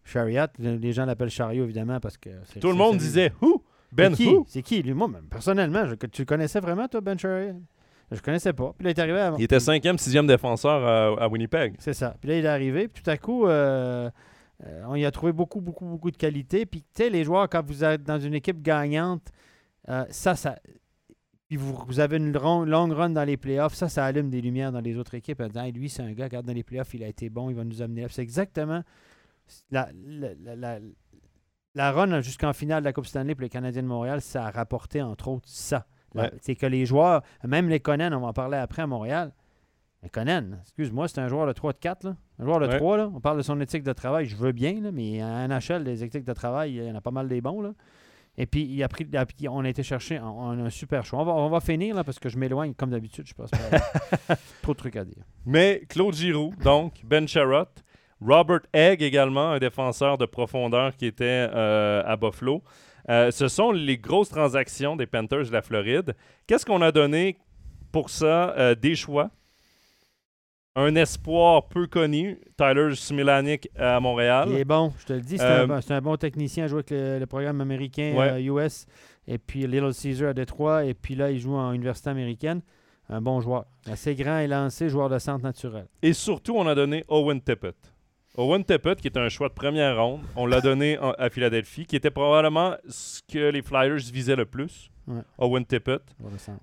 [0.08, 2.30] Chariot, les gens l'appellent Chariot, évidemment, parce que...
[2.44, 3.62] c'est- Tout le monde disait Who?
[3.92, 4.26] Ben qui?
[4.28, 4.44] Who?
[4.48, 4.82] C'est qui?
[4.82, 7.60] Lui, moi, même, personnellement, je- tu le connaissais vraiment, toi, Ben Chariot?
[8.10, 8.72] Je connaissais pas.
[8.76, 9.34] Puis là, il est arrivé à...
[9.38, 10.82] Il était cinquième, sixième défenseur
[11.18, 11.74] à, à Winnipeg.
[11.78, 12.14] C'est ça.
[12.20, 14.08] Puis là, il est arrivé, puis tout à coup, euh,
[14.66, 16.64] euh, on y a trouvé beaucoup, beaucoup, beaucoup de qualité.
[16.64, 19.28] Puis, tu sais, les joueurs, quand vous êtes dans une équipe gagnante,
[19.90, 20.56] euh, ça, ça.
[21.48, 24.40] Puis vous, vous avez une ron- longue run dans les playoffs, ça, ça allume des
[24.40, 26.62] lumières dans les autres équipes en disant Hey, lui, c'est un gars, regarde dans les
[26.62, 28.08] playoffs, il a été bon, il va nous amener là.
[28.10, 28.82] C'est exactement
[29.70, 30.78] la, la, la, la-
[31.74, 34.50] la run jusqu'en finale de la Coupe Stanley pour les Canadiens de Montréal, ça a
[34.50, 35.86] rapporté, entre autres, ça.
[36.14, 36.30] Ouais.
[36.40, 39.32] C'est que les joueurs, même les Conan, on va en parler après à Montréal.
[40.02, 42.16] Mais Conan, excuse-moi, c'est un joueur de 3 de 4, là.
[42.38, 42.78] Un joueur de Ouais.
[42.78, 43.10] 3, là.
[43.14, 46.02] On parle de son éthique de travail, je veux bien, là, mais en NHL, les
[46.02, 47.72] éthiques de travail, il y en a pas mal des bons, là.
[48.40, 49.06] Et puis, il a pris,
[49.48, 51.20] on a été chercher on, a un super choix.
[51.20, 53.50] On va, on va finir, là, parce que je m'éloigne, comme d'habitude, je pense.
[54.62, 55.24] Trop de trucs à dire.
[55.44, 57.82] Mais Claude Giroux, donc, Ben Sherratt,
[58.20, 62.62] Robert Egg également, un défenseur de profondeur qui était euh, à Buffalo.
[63.10, 66.14] Euh, ce sont les grosses transactions des Panthers de la Floride.
[66.46, 67.38] Qu'est-ce qu'on a donné
[67.92, 68.54] pour ça?
[68.58, 69.30] Euh, des choix?
[70.76, 74.48] Un espoir peu connu, Tyler Smilanik à Montréal.
[74.52, 76.68] Il est bon, je te le dis, c'est un, bon- c'est un bon technicien, il
[76.68, 78.42] joue avec le, le programme américain Ouais.
[78.44, 78.86] US,
[79.26, 82.60] et puis Little Caesar à Détroit, et puis là, il joue en université américaine.
[83.08, 83.64] Un bon joueur.
[83.90, 85.86] Assez grand et lancé, joueur de centre naturel.
[86.02, 87.74] Et surtout, on a donné Owen Tippett.
[88.36, 91.86] Owen Tippett, qui est un choix de première ronde, on l'a donné en- à Philadelphie,
[91.86, 94.90] qui était probablement ce que les Flyers visaient le plus.
[95.08, 95.22] Ouais.
[95.38, 96.02] Owen Tippett.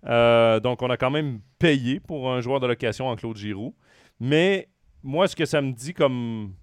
[0.05, 3.75] Euh, donc, on a quand même payé pour un joueur de location en Claude Giroux.
[4.19, 4.69] Mais
[5.03, 6.53] moi, ce que ça me dit comme.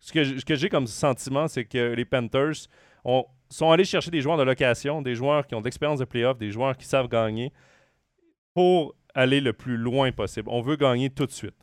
[0.00, 2.68] Ce que, j- ce que j'ai comme sentiment, c'est que les Panthers
[3.04, 6.04] ont- sont allés chercher des joueurs de location, des joueurs qui ont de l'expérience de
[6.04, 7.52] playoff, des joueurs qui savent gagner,
[8.54, 10.48] pour aller le plus loin possible.
[10.50, 11.54] On veut gagner tout de suite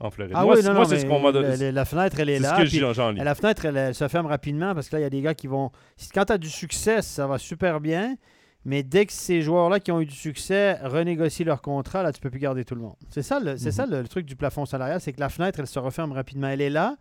[0.00, 0.32] en Floride.
[0.36, 1.72] Ah moi, oui, c'est- non, moi, non, c'est ce qu'on m'a donné.
[1.72, 2.56] La fenêtre, elle est, C'est là.
[2.56, 2.68] ce que
[3.12, 3.20] puis.
[3.22, 5.34] La fenêtre, elle, elle se ferme rapidement parce que là, il y a des gars
[5.34, 5.70] qui vont.
[6.14, 8.16] Quand tu as du succès, ça va super bien.
[8.66, 12.20] Mais dès que ces joueurs-là qui ont eu du succès renégocient leur contrat, là, tu
[12.20, 12.96] peux plus garder tout le monde.
[13.08, 13.72] C'est ça, le, c'est Mhm.
[13.72, 16.48] ça le, le truc du plafond salarial, c'est que la fenêtre, elle se referme rapidement.
[16.48, 16.96] Elle est là.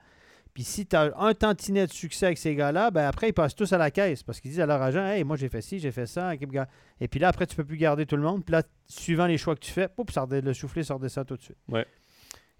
[0.54, 3.56] Puis si tu as un tantinet de succès avec ces gars-là, ben après, ils passent
[3.56, 5.80] tous à la caisse parce qu'ils disent à leur agent Hey, moi, j'ai fait ci,
[5.80, 6.34] j'ai fait ça.
[6.34, 8.44] Et puis là, après, tu peux plus garder tout le monde.
[8.46, 11.24] Puis là, suivant les choix que tu fais, poup, ça le soufflet sort de ça
[11.26, 11.58] tout de suite.
[11.68, 11.86] Ouais.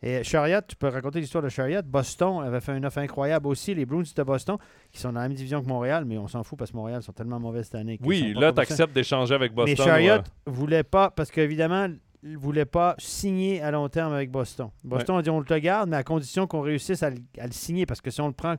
[0.02, 1.82] Et Chariot, tu peux raconter l'histoire de Chariot.
[1.86, 3.76] Boston avait fait une offre incroyable aussi.
[3.76, 4.58] Les Bruins de Boston,
[4.92, 7.04] qui sont dans la même division que Montréal, mais on s'en fout parce que Montréal
[7.04, 8.00] sont tellement mauvais cette année.
[8.04, 9.76] Oui, là, tu acceptes d'échanger avec Boston.
[9.78, 10.22] Mais Chariot ouais.
[10.46, 11.88] voulait pas, parce qu'évidemment,
[12.24, 14.70] il voulait pas signer à long terme avec Boston.
[14.86, 17.46] Boston a dit on te le garde, mais à condition qu'on réussisse à, le- à
[17.46, 18.56] le signer, parce que si on le prend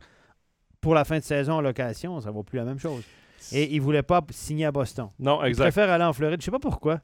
[0.83, 3.03] pour la fin de saison en location, ça vaut plus la même chose.
[3.53, 5.09] Et il voulait pas signer à Boston.
[5.19, 5.65] Non, Il exact.
[5.65, 6.41] préfère aller en Floride.
[6.41, 7.01] Je sais pas pourquoi.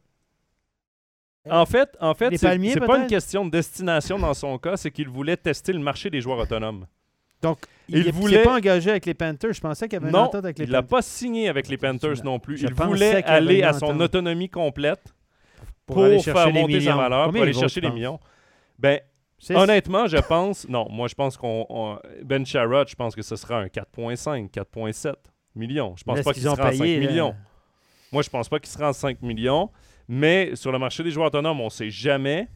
[1.50, 5.08] En fait, en fait c'est pas une question de destination dans son cas, c'est qu'il
[5.08, 6.86] voulait tester le marché des joueurs autonomes.
[7.42, 9.52] Donc, Il il ne voulait- s'est pas engagé avec les Panthers.
[9.52, 11.68] Je pensais qu'il avait une Non, entente avec les il l'a Panthers pas signé avec
[11.68, 12.56] les Panthers non plus.
[12.56, 14.00] Je Il voulait aller une à son entente.
[14.00, 15.14] autonomie complète
[15.84, 18.18] pour, aller faire monter sa valeur, Combien pour aller il vaut, chercher les millions?
[18.78, 19.00] Ben,
[19.50, 20.66] honnêtement, je pense...
[20.68, 21.66] Non, moi, je pense qu'on...
[21.68, 25.14] on- Ben Sherrod, je pense que ce sera un 4.5, 4.7
[25.54, 25.94] millions.
[25.96, 27.34] Je pense Là, pas qu'il sera à 5 payé, là, millions.
[28.12, 29.70] Moi, je pense pas qu'il sera en 5 millions.
[30.08, 32.48] Mais sur le marché des joueurs autonomes, on sait jamais.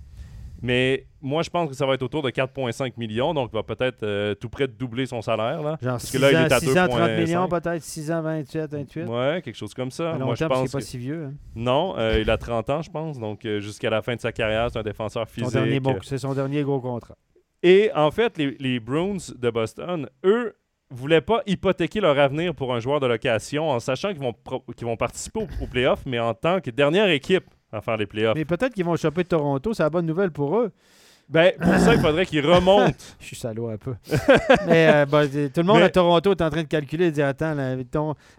[0.62, 3.32] Mais moi, je pense que ça va être autour de 4,5 millions.
[3.32, 5.62] Donc, il va peut-être euh, tout près de doubler son salaire.
[5.62, 5.78] Là.
[5.80, 7.16] Genre Parce 6 que là, il est à ans, 6 ans, 30 2,5.
[7.18, 9.04] millions peut-être, 6 ans, 27, 28.
[9.04, 10.10] Ouais, quelque chose comme ça.
[10.12, 11.24] à long Moi, je terme, pense n'est pas que- si vieux.
[11.30, 11.34] hein.
[11.54, 13.18] Non, euh, il a 30 ans, je pense.
[13.18, 15.80] Donc, euh, jusqu'à la fin de sa carrière, c'est un défenseur physique.
[15.80, 17.16] bon- C'est son dernier gros contrat.
[17.62, 20.54] Et en fait, les, les Bruins de Boston, eux,
[20.90, 24.34] voulaient pas hypothéquer leur avenir pour un joueur de location en sachant qu'ils vont,
[24.82, 28.34] vont participer aux, aux playoffs, mais en tant que dernière équipe à faire les playoffs.
[28.34, 29.72] Mais peut-être qu'ils vont choper Toronto.
[29.72, 30.72] C'est la bonne nouvelle pour eux.
[31.30, 32.92] Ben, pour ça, il faudrait qu'ils remontent.
[33.20, 33.94] Je suis salaud un peu.
[34.66, 37.10] Mais euh, bah, tout le monde Mais- à Toronto est en train de calculer et
[37.12, 37.54] dire Attends,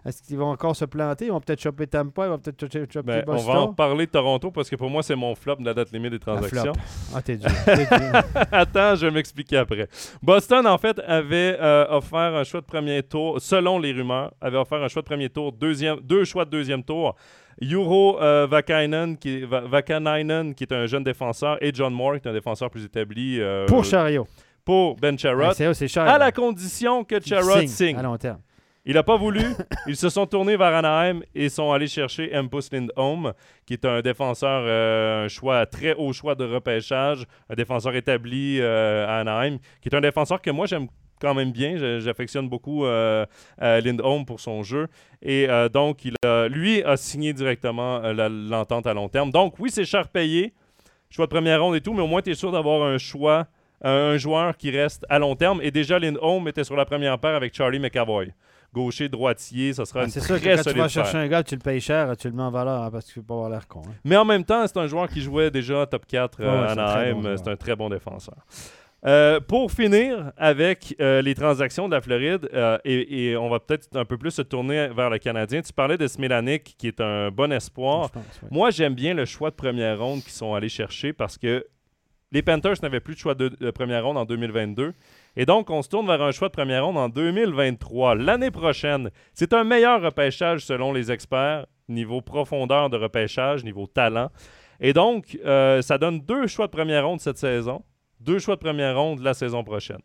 [0.04, 1.24] est-ce qu'ils vont encore se planter?
[1.26, 3.54] Ils vont peut-être choper Tampa, ils vont peut-être choper choper Ben, on Boston.
[3.54, 5.90] va en parler de Toronto parce que pour moi, c'est mon flop de la date
[5.92, 6.74] limite des transactions.
[7.14, 7.50] Ah, t'es dur.
[7.64, 8.22] t'es dur.
[8.52, 9.88] Attends, je vais m'expliquer après.
[10.22, 14.58] Boston, en fait, avait euh, offert un choix de premier tour, selon les rumeurs, avait
[14.58, 17.14] offert un choix de premier tour, deuxième, deux choix de deuxième tour.
[17.60, 22.30] Euro euh, Vakainen, qui, Vakanainen, qui est un jeune défenseur, et John Moore, qui est
[22.30, 24.26] un défenseur plus établi euh, Pour Chariot.
[24.64, 26.04] pour Ben Sherrod, Ouais, c'est cher.
[26.04, 27.96] à la condition que signe signe.
[27.96, 28.38] À long terme.
[28.84, 29.40] Il n'a pas voulu.
[29.86, 33.32] Ils se sont tournés vers Anaheim et sont allés chercher Empus Lindholm,
[33.64, 38.58] qui est un défenseur, euh, un choix, très haut choix de repêchage, un défenseur établi
[38.60, 40.88] euh, à Anaheim, qui est un défenseur que moi j'aime
[41.22, 41.76] quand même bien.
[42.00, 43.24] J'affectionne beaucoup euh,
[43.62, 44.88] euh, Lindholm pour son jeu.
[45.22, 49.30] Et euh, donc, il a- lui a signé directement l'entente à long terme.
[49.30, 50.52] Donc, oui, c'est cher payé,
[51.08, 53.46] choix de première ronde et tout, mais au moins, tu es sûr d'avoir un choix,
[53.84, 55.60] un, joueur qui reste à long terme.
[55.62, 58.32] Et déjà, Lindholm était sur la première paire avec Charlie McAvoy.
[58.74, 60.88] Gaucher, droitier, ça sera Ah, une c'est très sûr que quand tu vas paire.
[60.88, 63.12] chercher un gars, tu le payes cher, tu le mets en valeur hein, parce que
[63.12, 63.82] tu veux pas avoir l'air con.
[63.86, 63.92] hein.
[64.02, 66.66] Mais en même temps, c'est un joueur qui jouait déjà top 4 Ouais, euh, ouais,
[66.68, 67.36] à Anaheim.
[67.36, 68.34] c'est un très bon défenseur.
[69.04, 73.58] Euh, pour finir avec euh, les transactions de la Floride, euh, et, et on va
[73.58, 75.60] peut-être un peu plus se tourner vers le Canadien.
[75.60, 78.12] Tu parlais de Smilanic, qui est un bon espoir.
[78.12, 78.22] Pense.
[78.52, 81.66] Moi, j'aime bien le choix de première ronde qu'ils sont allés chercher parce que
[82.30, 84.92] les Panthers n'avaient plus de choix de, de première ronde en 2022.
[85.34, 89.10] Et donc, on se tourne vers un choix de première ronde en 2023, l'année prochaine.
[89.34, 94.30] C'est un meilleur repêchage selon les experts, niveau profondeur de repêchage, niveau talent.
[94.78, 97.82] Et donc, ça donne deux choix de première ronde cette saison,
[98.22, 100.00] deux choix de première ronde la saison prochaine.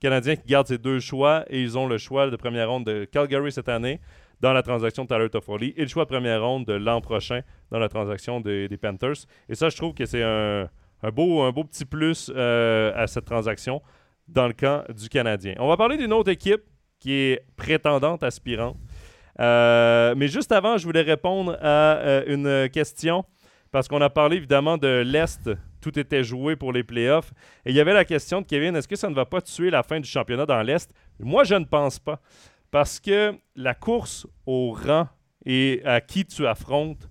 [0.00, 3.04] Canadiens qui gardent ces deux choix et ils ont le choix de première ronde de
[3.04, 4.00] Calgary cette année
[4.40, 7.40] dans la transaction de Tyler Toffoli et le choix de première ronde de l'an prochain
[7.70, 9.26] dans la transaction des, Panthers.
[9.48, 10.68] Et ça, je trouve que c'est un,
[11.02, 13.82] un beau, un beau petit plus euh, à cette transaction
[14.28, 15.54] dans le camp du Canadien.
[15.58, 16.62] On va parler d'une autre équipe
[17.00, 18.76] qui est prétendante, aspirante.
[19.40, 23.24] Euh, mais juste avant, je voulais répondre à euh, une question
[23.70, 25.50] parce qu'on a parlé évidemment de l'Est.
[25.80, 27.32] Tout était joué pour les playoffs.
[27.64, 29.70] Et il y avait la question de Kevin, est-ce que ça ne va pas tuer
[29.70, 30.90] la fin du championnat dans l'Est?
[31.20, 32.20] Moi, je ne pense pas.
[32.70, 35.08] Parce que la course au rang
[35.46, 37.08] et à qui tu affrontes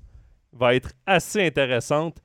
[0.53, 2.17] va être assez intéressante.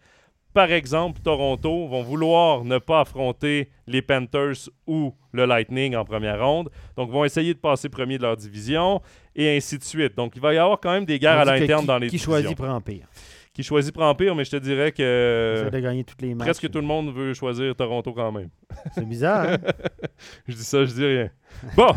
[0.52, 6.44] Par exemple, Toronto vont vouloir ne pas affronter les Panthers ou le Lightning en première
[6.46, 6.68] ronde.
[6.96, 9.00] Donc, vont essayer de passer premier de leur division
[9.34, 10.14] et ainsi de suite.
[10.14, 12.16] Donc, il va y avoir quand même des guerres à l'interne qui- dans les Qui
[12.16, 12.32] divisions.
[12.32, 13.06] choisit prend pire.
[13.54, 16.46] Qui choisit prend pire, mais je te dirais que de gagner toutes les matchs.
[16.46, 18.48] presque tout le monde veut choisir Toronto quand même.
[18.94, 19.46] C'est bizarre.
[19.46, 19.56] hein?
[20.48, 21.30] Je dis ça, je dis rien.
[21.76, 21.88] Bon,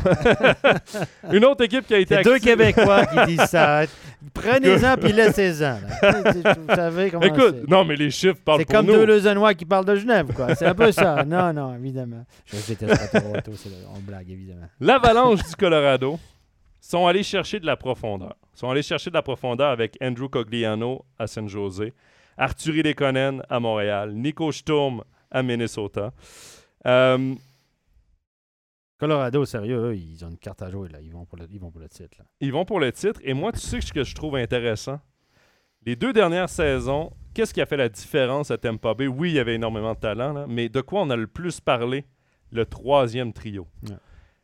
[1.31, 3.83] une autre équipe qui a été C'est deux active- Québécois qui disent ça.
[4.33, 5.77] Prenez-en puis laissez-en.
[5.79, 7.69] Vous savez comment Écoute, c'est.
[7.69, 8.93] non, mais les chiffres parlent C'est pour comme nous.
[8.93, 10.53] deux Lausannois qui parlent de Genève, quoi.
[10.55, 11.23] C'est un peu ça.
[11.23, 12.25] Non, non, évidemment.
[12.45, 14.67] Je déteste pas Toronto, c'est on blague, évidemment.
[14.81, 16.19] L'Avalanche du Colorado
[16.85, 18.35] sont allés chercher de la profondeur.
[18.53, 21.91] sont allés chercher de la profondeur avec Andrew Cogliano à San Jose,
[22.37, 26.13] Arturi Lekonen à Montréal, Nico Sturm à Minnesota.
[26.85, 27.33] Euh,
[28.99, 30.87] Colorado, sérieux, eux, ils ont une carte à jouer.
[30.89, 31.01] Là.
[31.01, 32.17] Ils, vont pour le, ils vont pour le titre.
[32.19, 32.25] Là.
[32.39, 33.19] Ils vont pour le titre.
[33.23, 34.99] Et moi, tu sais ce que je trouve intéressant?
[35.85, 39.07] Les deux dernières saisons, qu'est-ce qui a fait la différence à Tampa Bay?
[39.07, 41.59] Oui, il y avait énormément de talent, là, mais de quoi on a le plus
[41.59, 42.05] parlé?
[42.51, 43.67] Le troisième trio.
[43.89, 43.95] Ouais.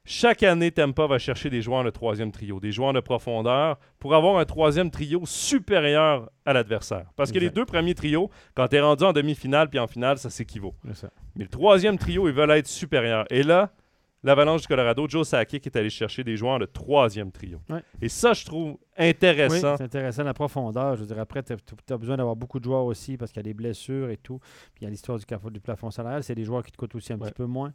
[0.03, 4.15] Chaque année, Tampa va chercher des joueurs de troisième trio, des joueurs de profondeur, pour
[4.15, 7.05] avoir un troisième trio supérieur à l'adversaire.
[7.15, 10.17] Parce que les deux premiers trios, quand tu es rendu en demi-finale puis en finale,
[10.17, 10.73] ça s'équivaut.
[10.83, 13.25] Mais le troisième trio, ils veulent être supérieurs.
[13.29, 13.71] Et là,
[14.23, 17.59] l'Avalanche du Colorado, Joe Sakic est allé chercher des joueurs de troisième trio.
[17.69, 17.83] Ouais.
[18.01, 19.77] Et ça, je trouve Oui, intéressant.
[19.77, 20.95] c'est intéressant la profondeur.
[20.95, 23.45] Je veux dire, après, tu as, besoin d'avoir beaucoup de joueurs aussi parce qu'il y
[23.45, 24.39] a des blessures et tout.
[24.73, 26.23] Puis il y a l'histoire du, du plafond salarial.
[26.23, 27.27] C'est des joueurs qui te coûtent aussi un Ouais.
[27.27, 27.71] petit peu moins.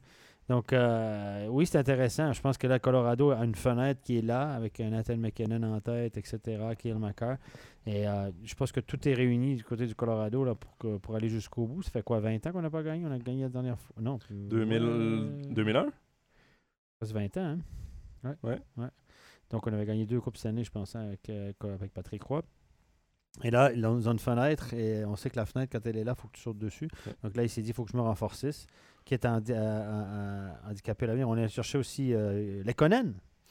[0.48, 2.32] Donc, euh, oui, c'est intéressant.
[2.32, 5.80] Je pense que là, Colorado a une fenêtre qui est là avec Nathan McKinnon en
[5.80, 6.38] tête, etc.,
[6.78, 7.36] Kiel McCarr.
[7.84, 10.98] Et euh, je pense que tout est réuni du côté du Colorado là, pour, que-
[10.98, 11.82] pour aller jusqu'au bout.
[11.82, 13.04] Ça fait quoi, 20 ans qu'on n'a pas gagné?
[13.06, 13.96] On a gagné la dernière fois.
[14.00, 14.18] Non.
[14.18, 15.42] plus- 2000 Ouais.
[15.52, 15.86] 2001?
[17.02, 17.58] Ça fait 20 ans,
[18.24, 18.36] hein?
[18.44, 18.58] Ouais.
[18.76, 18.88] Ouais.
[19.50, 22.42] Donc, on avait gagné deux Coupes cette année, je pense, avec, euh, avec Patrick Roy.
[23.44, 25.86] Et là, ils ont ils ont une fenêtre et on sait que la fenêtre, quand
[25.86, 26.88] elle est là, il faut que tu sautes dessus.
[27.06, 27.12] Ouais.
[27.22, 28.66] Donc là, il s'est dit, il faut que je me renforcisse.
[29.06, 31.28] Qui est handi- euh, euh, handicapé l'avenir.
[31.28, 33.04] On a cherché aussi euh, les Conan,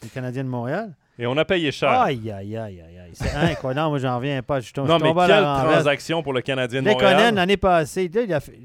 [0.03, 0.93] les Canadiens de Montréal.
[1.17, 1.89] Et on a payé cher.
[1.89, 3.11] Aïe, aïe, aïe, aïe, aïe.
[3.13, 3.87] C'est incroyable.
[3.91, 4.59] Moi, j'en reviens pas.
[4.59, 7.15] Je tombe, non, je mais tombe quelle transaction pour le Canadien de Les Montréal.
[7.17, 8.11] Conan, l'année passée,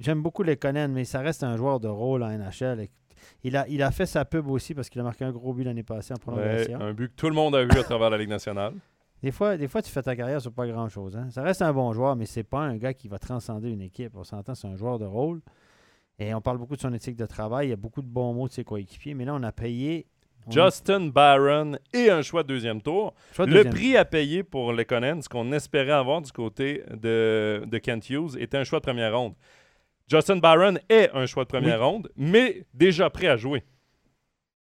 [0.01, 2.88] j'aime beaucoup les Conan, mais ça reste un joueur de rôle en NHL.
[3.45, 5.62] Il a, il a fait sa pub aussi parce qu'il a marqué un gros but
[5.64, 6.80] l'année passée en Ouais, prolongation.
[6.80, 8.72] un but que tout le monde a vu à travers la Ligue nationale.
[9.22, 11.14] Des fois, des fois, tu fais ta carrière sur pas grand-chose.
[11.16, 11.28] hein.
[11.30, 14.12] Ça reste un bon joueur, mais c'est pas un gars qui va transcender une équipe.
[14.16, 15.41] On s'entend, c'est un joueur de rôle.
[16.21, 17.68] Et on parle beaucoup de son éthique de travail.
[17.68, 19.14] Il y a beaucoup de bons mots de ses coéquipiers.
[19.14, 20.07] Mais là, on a payé...
[20.47, 23.14] on a- Justin Barron et un choix de deuxième tour.
[23.35, 26.31] choix de Le deuxième- prix à payer pour les Conan, ce qu'on espérait avoir du
[26.31, 29.33] côté de, de Kent Hughes, était un choix de première ronde.
[30.09, 33.64] Justin Barron est un choix de première ronde, mais déjà prêt à jouer.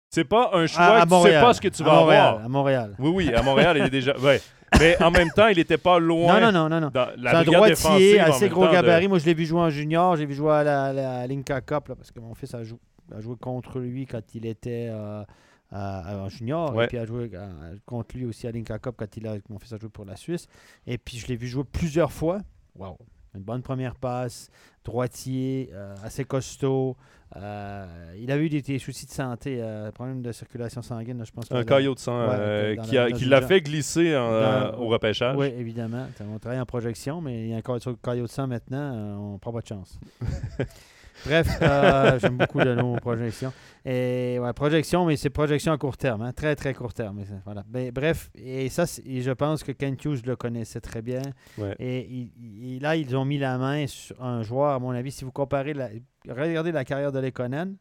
[0.08, 1.44] C'est pas un choix à, à que tu sais Montréal.
[1.44, 2.44] pas ce que tu À vas Montréal, avoir.
[2.44, 2.96] À Montréal.
[2.98, 4.16] Oui, oui, à Montréal, il est déjà.
[4.18, 4.40] Ouais.
[4.78, 6.38] Mais en même temps, il n'était pas loin.
[6.40, 6.90] Non, non, non, non,
[7.30, 9.08] C'est un droitier, assez gros temps de- gabarit.
[9.08, 10.16] Moi, je l'ai vu jouer en junior.
[10.16, 12.78] J'ai vu jouer à la, la Linka Cup là, parce que mon fils a, jou-
[13.14, 15.22] a joué contre lui quand il était euh,
[15.72, 16.74] à- en junior.
[16.74, 16.84] Ouais.
[16.84, 19.58] Et puis a joué euh, contre lui aussi à Linka Cup quand il a, mon
[19.58, 20.46] fils a joué pour la Suisse.
[20.86, 22.38] Et puis je l'ai vu jouer plusieurs fois.
[22.78, 22.96] Wow.
[23.34, 24.50] Une bonne première passe,
[24.84, 26.96] droitier, euh, assez costaud.
[27.36, 27.86] Euh,
[28.18, 31.46] il a eu des, des soucis de santé, euh, problème de circulation sanguine, je pense.
[31.52, 32.94] Un caillot de sang Ouais, euh, qui
[33.26, 34.30] la- qui fait glisser en-
[34.72, 35.36] Dans- au repêchage.
[35.36, 36.06] Oui, évidemment.
[36.34, 39.38] On travaille en projection, mais il y a encore un caillot de sang maintenant, on
[39.38, 40.00] prend pas de chance.
[41.26, 43.52] Bref, euh, j'aime beaucoup le mot projection.
[43.84, 47.22] Et ouais, projection, mais c'est projection à court terme, hein, très très court terme.
[47.44, 47.64] Voilà.
[47.72, 51.22] Mais, bref, et ça, et je pense que Ken Hughes le connaissait très bien.
[51.58, 51.74] Ouais.
[51.78, 52.32] Et il-
[52.74, 55.32] il- là, ils ont mis la main sur un joueur, à mon avis, si vous
[55.32, 55.88] comparez, la,
[56.28, 57.76] regardez la carrière de Lekonen,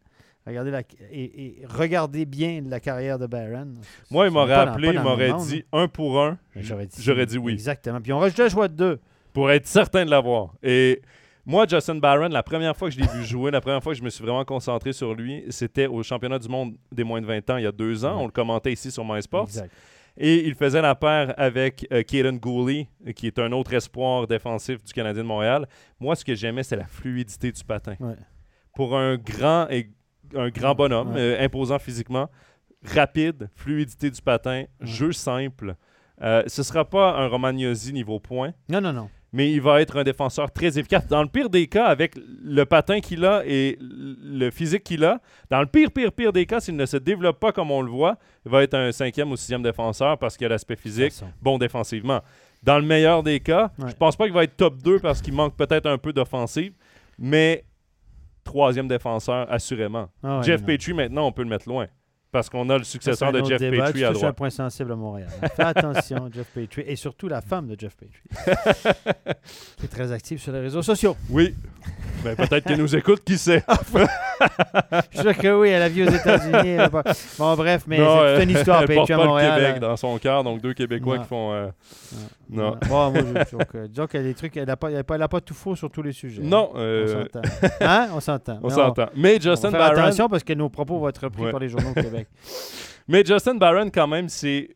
[0.47, 3.73] regardez la, et, et regardez bien la carrière de Barron.
[4.09, 6.61] Moi, il m'aurait appelé, il m'aurait dit un pour un hein.
[6.97, 7.53] J'aurais dit, oui.
[7.53, 7.99] Exactement.
[8.01, 8.99] Puis on rajoutait le choix de deux.
[9.33, 10.53] pour être certain de l'avoir.
[10.63, 11.01] Et
[11.45, 13.97] moi, Justin Barron, la première fois que je l'ai vu jouer, la première fois que
[13.99, 17.25] je me suis vraiment concentré sur lui, c'était au championnat du monde des moins de
[17.25, 18.15] 20 ans il y a deux ans.
[18.17, 18.21] Ouais.
[18.23, 19.43] On le commentait ici sur MySports.
[19.47, 19.71] Exact.
[20.17, 24.83] Et il faisait la paire avec euh, Kaden Gooley, qui est un autre espoir défensif
[24.83, 25.65] du Canadien de Montréal.
[25.99, 27.95] Moi, ce que j'aimais, c'est la fluidité du patin.
[28.01, 28.15] Ouais.
[28.75, 29.89] Pour un grand et
[30.35, 31.19] un grand bonhomme, Ouais.
[31.21, 32.29] euh, imposant physiquement,
[32.83, 35.75] rapide, fluidité du patin, jeu simple.
[36.21, 39.09] Euh, ce ne sera pas un Romagnosi niveau point, Non, non, non.
[39.31, 41.07] Mais il va être un défenseur très efficace.
[41.07, 45.21] Dans le pire des cas, avec le patin qu'il a et le physique qu'il a,
[45.49, 47.91] dans le pire, pire, pire des cas, s'il ne se développe pas comme on le
[47.91, 51.57] voit, il va être un cinquième ou sixième défenseur parce qu'il a l'aspect physique, bon
[51.57, 52.21] défensivement.
[52.63, 53.89] Dans le meilleur des cas, Ouais.
[53.89, 56.73] je pense pas qu'il va être top 2 parce qu'il manque peut-être un peu d'offensive,
[57.17, 57.63] mais
[58.43, 60.09] troisième défenseur, assurément.
[60.23, 60.67] Ah ouais, Jeff non.
[60.67, 61.87] Petrie, maintenant, on peut le metre loin.
[62.31, 63.87] Parce qu'on a le successeur de Jeff débat.
[63.87, 64.35] Petrie Tu à touches un droite.
[64.35, 65.29] point sensible à Montréal.
[65.55, 66.83] Fais attention, Jeff Petrie.
[66.85, 68.21] Et surtout la femme de Jeff Petrie.
[69.77, 71.17] qui est très active sur les réseaux sociaux.
[71.31, 71.55] Oui.
[72.23, 73.63] Ben, peut-être qu'elle nous écoute, qui sait?
[73.95, 76.77] Je suis sûr que oui, elle a vu aux États-Unis.
[77.39, 79.51] Bon, bref, mais c'est toute une histoire, elle porte à pas Montréal.
[79.59, 81.53] le Québec euh, dans son cœur, donc deux Québécois qui font.
[81.53, 81.71] euh, ouais.
[82.49, 82.75] Non.
[82.87, 85.03] Bon, moi, je- donc, euh, disons qu'elle a des trucs, elle n'a pas, elle a
[85.03, 86.41] pas, elle a pas tout faux sur tous les sujets.
[86.41, 87.41] Non, On euh, s'entend.
[87.81, 88.09] Hein?
[88.13, 88.59] On s'entend.
[88.63, 89.09] on Mais s'entend.
[89.15, 91.51] Mais On Justin va faire Barron, attention parce que nos propos vont être repris Ouais.
[91.51, 92.27] par les journaux au Québec.
[93.07, 94.75] mais Justin Barron, quand même, c'est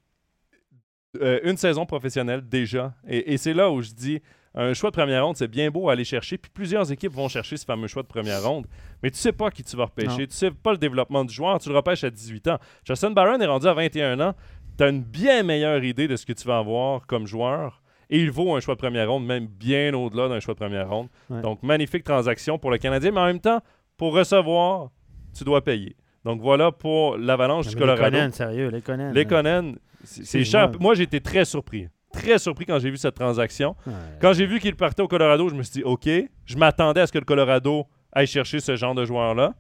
[1.22, 2.94] euh, une saison professionnelle déjà.
[3.08, 4.22] Et, et c'est là où je dis,
[4.56, 6.38] un choix de première ronde, c'est bien beau à aller chercher.
[6.38, 8.68] Puis plusieurs équipes vont chercher ce fameux choix de première ronde.
[9.02, 10.10] Mais tu sais pas qui tu vas repêcher.
[10.10, 10.18] Non.
[10.28, 11.60] Tu sais pas le développement du joueur.
[11.60, 12.60] Tu le repêches à 18 ans.
[12.84, 14.36] Justin Barron est rendu à 21 ans.
[14.78, 17.82] Tu as une bien meilleure idée de ce que tu vas avoir comme joueur.
[18.10, 20.90] Et il vaut un choix de première ronde, même bien au-delà d'un choix de première
[20.90, 21.08] ronde.
[21.30, 21.42] Ouais.
[21.42, 23.12] Donc, magnifique transaction pour le Canadien.
[23.12, 23.62] Mais en même temps,
[23.98, 24.90] pour recevoir,
[25.36, 25.96] tu dois payer.
[26.26, 28.18] Donc voilà pour l'Avalanche du Mais Les Colorado.
[28.18, 29.12] Conan, sérieux, les Conan.
[29.12, 29.26] Les.
[29.26, 30.72] Conan, c'est cher.
[30.80, 31.88] Moi, j'ai été très surpris.
[32.14, 33.76] Très surpris quand j'ai vu cette transaction.
[33.88, 33.94] Ouais.
[34.22, 36.08] Quand j'ai vu qu'il partait au Colorado, je me suis dit, OK,
[36.46, 39.54] je m'attendais à ce que le Colorado aille chercher ce genre de joueur-là.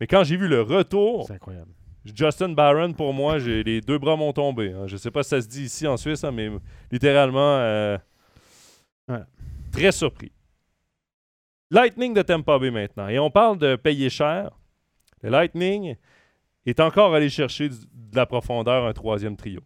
[0.00, 1.70] Mais quand j'ai vu le retour, C'est incroyable.
[2.04, 4.72] Justin Barron, pour moi, j'ai les deux bras m'ont tombé.
[4.72, 4.86] hein.
[4.86, 6.50] Je sais pas si ça se dit ici en Suisse, hein, mais
[6.90, 7.96] littéralement, euh,
[9.08, 9.26] Voilà.
[9.72, 10.32] très surpris.
[11.70, 13.08] Lightning de Tampa Bay maintenant.
[13.08, 14.50] Et on parle de payer cher.
[15.22, 15.96] Le Lightning
[16.66, 19.60] est encore allé chercher du- de la profondeur un troisième trio.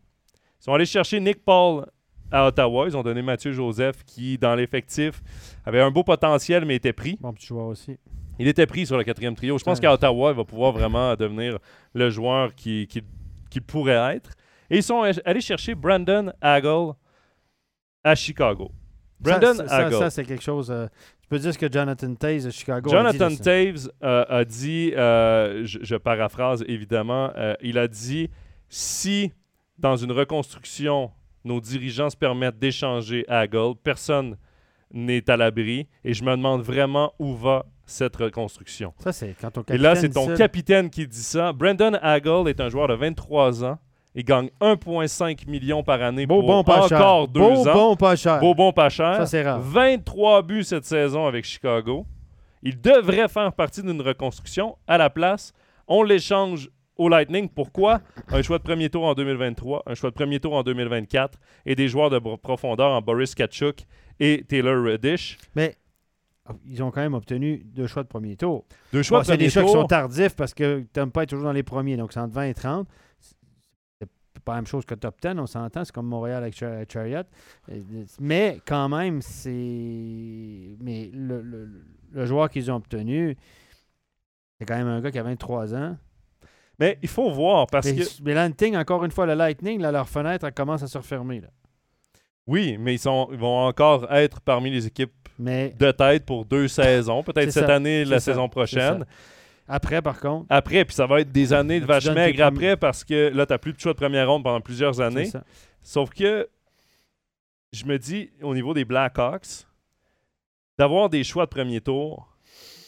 [0.60, 1.86] Ils sont allés chercher Nick Paul
[2.30, 2.86] à Ottawa.
[2.86, 5.20] Ils ont donné Mathieu Joseph qui, dans l'effectif,
[5.64, 7.16] avait un beau potentiel, mais était pris.
[7.20, 7.98] Bon petit joueur aussi.
[8.38, 9.58] Il était pris sur le quatrième trio.
[9.58, 11.58] Je pense qu'à Ottawa, il va pouvoir vraiment devenir
[11.94, 13.02] le joueur qui, qui,
[13.50, 14.30] qui pourrait être.
[14.70, 16.90] Et ils sont allés chercher Brandon Hagel
[18.04, 18.70] à Chicago.
[19.20, 20.70] Brandon ça, ça, c'est quelque chose.
[20.70, 20.86] euh,
[21.20, 23.36] tu peux dire ce que Jonathan Taze de Chicago a dit Jonathan.
[23.42, 28.30] Taves euh, a dit, euh, je, je paraphrase évidemment, il a dit
[28.68, 29.32] si
[29.78, 31.10] dans une reconstruction,
[31.44, 34.36] nos dirigeants se permettent d'échanger Hagel, personne
[34.92, 35.86] n'est à l'abri.
[36.04, 38.92] Et je me demande vraiment où va cette reconstruction.
[38.98, 41.52] Ça, c'est quand ton Et là, c'est ton capitaine qui dit ça.
[41.52, 43.78] Brandon Hagel est un joueur de 23 ans.
[44.14, 46.98] Il gagne 1,5 million par année Beau, pour bon, pas cher.
[46.98, 47.72] encore deux Beau, ans.
[47.74, 48.40] bon, pas cher.
[48.40, 49.16] Beau, bon, pas cher.
[49.16, 49.60] Ça, c'est rare.
[49.60, 52.04] 23 buts cette saison avec Chicago.
[52.62, 54.76] Il devrait faire partie d'une reconstruction.
[54.88, 55.52] À la place,
[55.86, 57.48] on l'échange au Lightning.
[57.48, 58.00] Pourquoi?
[58.28, 61.76] Un choix de premier tour en 2023, un choix de premier tour en 2024 et
[61.76, 63.84] des joueurs de profondeur en Boris Kachuk
[64.20, 65.38] et Taylor Reddish.
[65.54, 65.76] Mais
[66.48, 68.64] oh, ils ont quand même obtenu deux choix de premier tour.
[68.92, 69.80] Deux choix Bon, de c'est des premier choix qui tour.
[69.82, 71.96] sont tardifs parce que pas être toujours dans les premiers.
[71.96, 72.88] Donc, c'est entre 20 et 30.
[74.00, 75.84] C'est pas la même chose que top 10, on s'entend.
[75.84, 77.22] C'est comme Montréal avec Char- Chariot.
[77.70, 77.80] Euh,
[78.20, 80.76] Mais quand même, c'est.
[80.80, 81.68] Mais le, le-
[82.12, 83.36] le joueur qu'ils ont obtenu,
[84.58, 85.96] c'est quand même un gars qui a 23 ans.
[86.78, 88.04] Mais il faut voir parce Mais, que...
[88.22, 91.40] mais Lightning, encore une fois, le Lightning, là, leur fenêtre, elle commence à se refermer.
[91.40, 91.48] là.
[92.48, 96.44] Oui, mais ils, sont, ils vont encore être parmi les équipes Mais de tête pour
[96.44, 97.22] deux saisons.
[97.22, 99.04] Peut-être cette ça, année, la ça, saison prochaine.
[99.68, 103.04] après, par contre, Après, puis ça va être des années de vache maigre après parce
[103.04, 105.26] que là, tu n'as plus de choix de première ronde pendant plusieurs années.
[105.26, 105.44] ça.
[105.82, 106.48] Sauf que
[107.72, 109.66] je me dis, au niveau des Blackhawks,
[110.78, 112.34] d'avoir des choix de premier tour,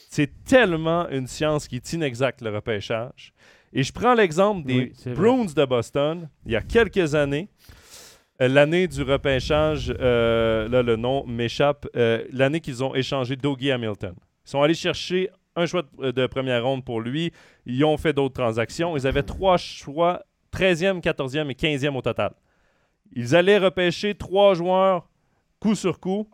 [0.09, 3.31] c'est tellement une science qui est inexacte, le repêchage.
[3.73, 5.13] Et je prends l'exemple des Oui.
[5.13, 7.47] Bruins de Boston, il y a quelques années.
[8.41, 13.71] Euh, L'année du repêchage, euh, là, le nom m'échappe, euh, l'année qu'ils ont échangé Dougie
[13.71, 14.13] Hamilton.
[14.45, 17.31] Ils sont allés chercher un choix de, de première ronde pour lui.
[17.65, 18.97] Ils ont fait d'autres transactions.
[18.97, 20.23] Ils avaient trois choix,
[20.53, 22.31] 13e, 14e et 15e au total.
[23.13, 25.07] Ils allaient repêcher trois joueurs
[25.59, 26.27] coup sur coup.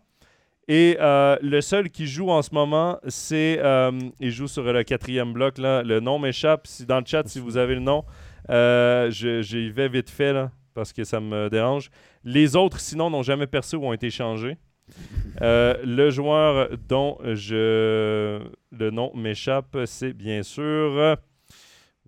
[0.69, 3.57] Et euh, le seul qui joue en ce moment, c'est.
[3.61, 5.57] euh, il joue sur le quatrième bloc.
[5.57, 5.81] Là.
[5.81, 6.67] Le nom m'échappe.
[6.67, 8.03] Si dans le chat, si vous avez le nom,
[8.49, 11.89] euh, je- j'y vais vite fait là, parce que ça me dérange.
[12.23, 14.57] Les autres, sinon, n'ont jamais percé ou ont été changés.
[15.41, 21.15] Euh, le joueur dont je le nom m'échappe, c'est bien sûr.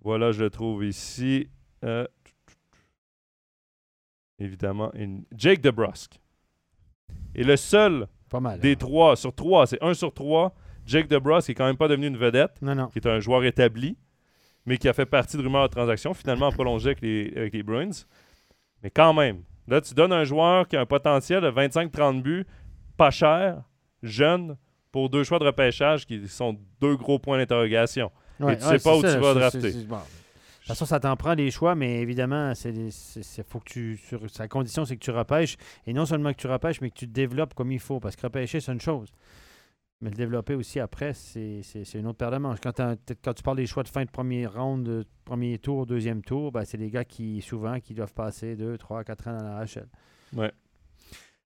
[0.02, 1.48] voilà, je le trouve ici.
[1.84, 2.06] Euh,
[4.40, 6.20] évidemment, une- Jake DeBrusque.
[7.36, 8.58] Et le seul Pas mal.
[8.58, 10.54] des trois sur trois, c'est un sur trois.
[10.86, 12.86] Jake DeBrusque qui est quand même pas devenu une vedette, Non, non.
[12.88, 13.96] qui est un joueur établi,
[14.66, 17.62] mais qui a fait partie de rumeurs de transaction, finalement prolongé avec les, avec les
[17.62, 17.90] Bruins.
[18.82, 22.46] Mais quand même, là, tu donnes un joueur qui a un potentiel de 25-30 buts,
[22.96, 23.62] pas cher,
[24.02, 24.56] jeune,
[24.92, 28.10] pour deux choix de repêchage qui sont deux gros points d'interrogation.
[28.40, 29.72] Ouais, tu ouais, sais pas où tu ça, vas drafter.
[29.84, 29.96] bon.
[29.96, 30.02] De
[30.64, 33.70] toute façon, ça t'en prend des choix, mais évidemment, c'est, des- c'est, c'est- faut que
[33.70, 35.56] tu, sur, sa condition, c'est que tu repêches.
[35.86, 37.98] Et non seulement que tu repêches, mais que tu te développes comme il faut.
[38.00, 39.10] Parce que repêcher, c'est une chose.
[40.02, 41.60] Mais le développer aussi après, c'est,
[41.94, 42.60] une autre paire de manches.
[42.62, 42.72] Quand,
[43.22, 46.52] quand tu parles des choix de fin de premier round, de premier tour, deuxième tour,
[46.52, 49.64] ben, c'est des gars qui, souvent, qui doivent passer 2, 3, 4 ans dans la
[49.66, 49.88] HL.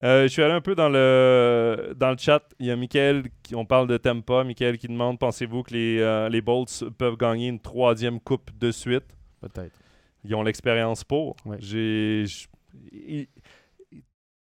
[0.04, 2.42] Euh, je suis allé un peu dans le, dans le chat.
[2.58, 4.44] Il y a Michael, qui, on parle de Tampa.
[4.44, 8.70] Michael qui demande Pensez-vous que les, euh, les Bolts peuvent gagner une troisième coupe de
[8.70, 9.16] suite?
[9.40, 9.76] Peut-être.
[10.24, 11.36] Ils ont l'expérience pour.
[11.44, 11.58] Ouais.
[11.60, 12.24] J'ai.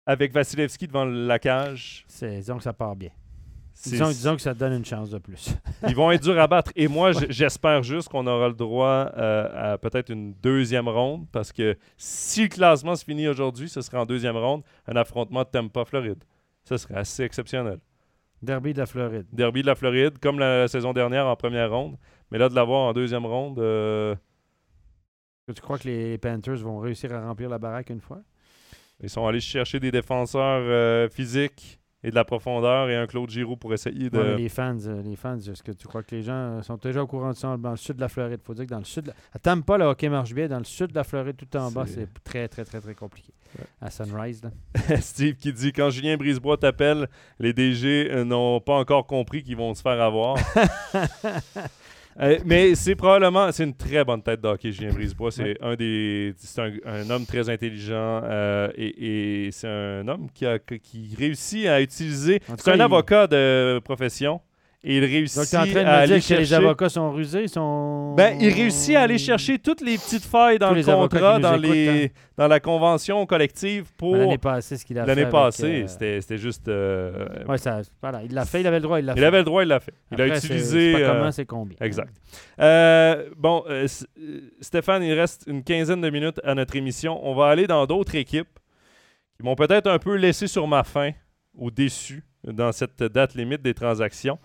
[0.05, 3.11] avec Vasilevski devant la cage, que ça part bien.
[3.83, 5.55] Disons, disons que ça te donne une chance de plus.
[5.87, 6.71] ils vont être durs à battre.
[6.75, 11.51] Et moi, j'espère juste qu'on aura le droit euh, à peut-être une deuxième ronde parce
[11.51, 15.49] que si le classement se finit aujourd'hui, ce sera en deuxième ronde un affrontement de
[15.49, 16.23] Tampa-Floride.
[16.63, 17.79] Ce serait assez exceptionnel.
[18.41, 19.25] Derby de la Floride.
[19.31, 21.97] Derby de la Floride, comme la, saison dernière en première ronde.
[22.31, 24.15] Mais là, de l'avoir en deuxième ronde, euh,
[25.53, 28.21] Tu crois que les Panthers vont réussir à remplir la baraque une fois?
[29.01, 33.29] ils sont allés chercher des défenseurs euh, physiques et de la profondeur et un Claude
[33.29, 34.17] Giroux pour essayer de.
[34.17, 36.77] Ouais, les fans, euh, les fans, est-ce que tu crois que les gens euh, sont
[36.77, 38.39] déjà au courant de ça dans le sud de la Floride?
[38.43, 40.47] Il faut dire que dans le sud, de la- à Tampa, le hockey marche bien.
[40.47, 43.31] Dans le sud de la Floride, tout en bas, C'est- très, très, très, très compliqué.
[43.57, 43.65] Ouais.
[43.81, 44.49] À Sunrise, là.
[45.01, 47.07] Steve qui dit quand Julien Brisebois t'appelle,
[47.39, 50.37] les DG euh, n'ont pas encore compris qu'ils vont se faire avoir.
[52.19, 55.57] Euh, mais c'est probablement c'est une très bonne tête d'hockey Julien Brisebois c'est Ouais.
[55.61, 60.45] un des c'est un, un homme très intelligent euh, et, et c'est un homme qui
[60.45, 64.41] a qui réussit à utiliser c'est un avocat de profession
[64.85, 66.89] et il réussit es en train de à me aller dire que chercher les avocats
[66.89, 68.15] sont rusés, sont...
[68.17, 71.53] ben, il réussit à aller chercher toutes les petites failles dans Tous le contrat, dans,
[71.53, 72.07] écoutent, les, hein.
[72.37, 75.15] dans la convention collective pour L'année passée, ce qu'il a fait.
[75.15, 75.85] l'année passée.
[76.01, 76.67] euh, C'était juste.
[76.67, 79.21] euh, Ouais, ça, voilà, il l'a fait, il avait le droit, il l'a fait.
[79.21, 79.93] il avait le droit, il l'a fait.
[80.11, 80.91] Il a utilisé.
[80.91, 81.77] Pas euh, comment, c'est combien.
[81.79, 82.13] Exact.
[82.59, 83.63] Euh, bon,
[84.59, 87.19] Stéphane, il reste une quinzaine de minutes à notre émission.
[87.25, 88.59] On va aller dans d'autres équipes
[89.37, 91.11] qui m'ont peut-être un peu laissé sur ma faim
[91.55, 94.37] ou déçu dans cette date limite des transactions.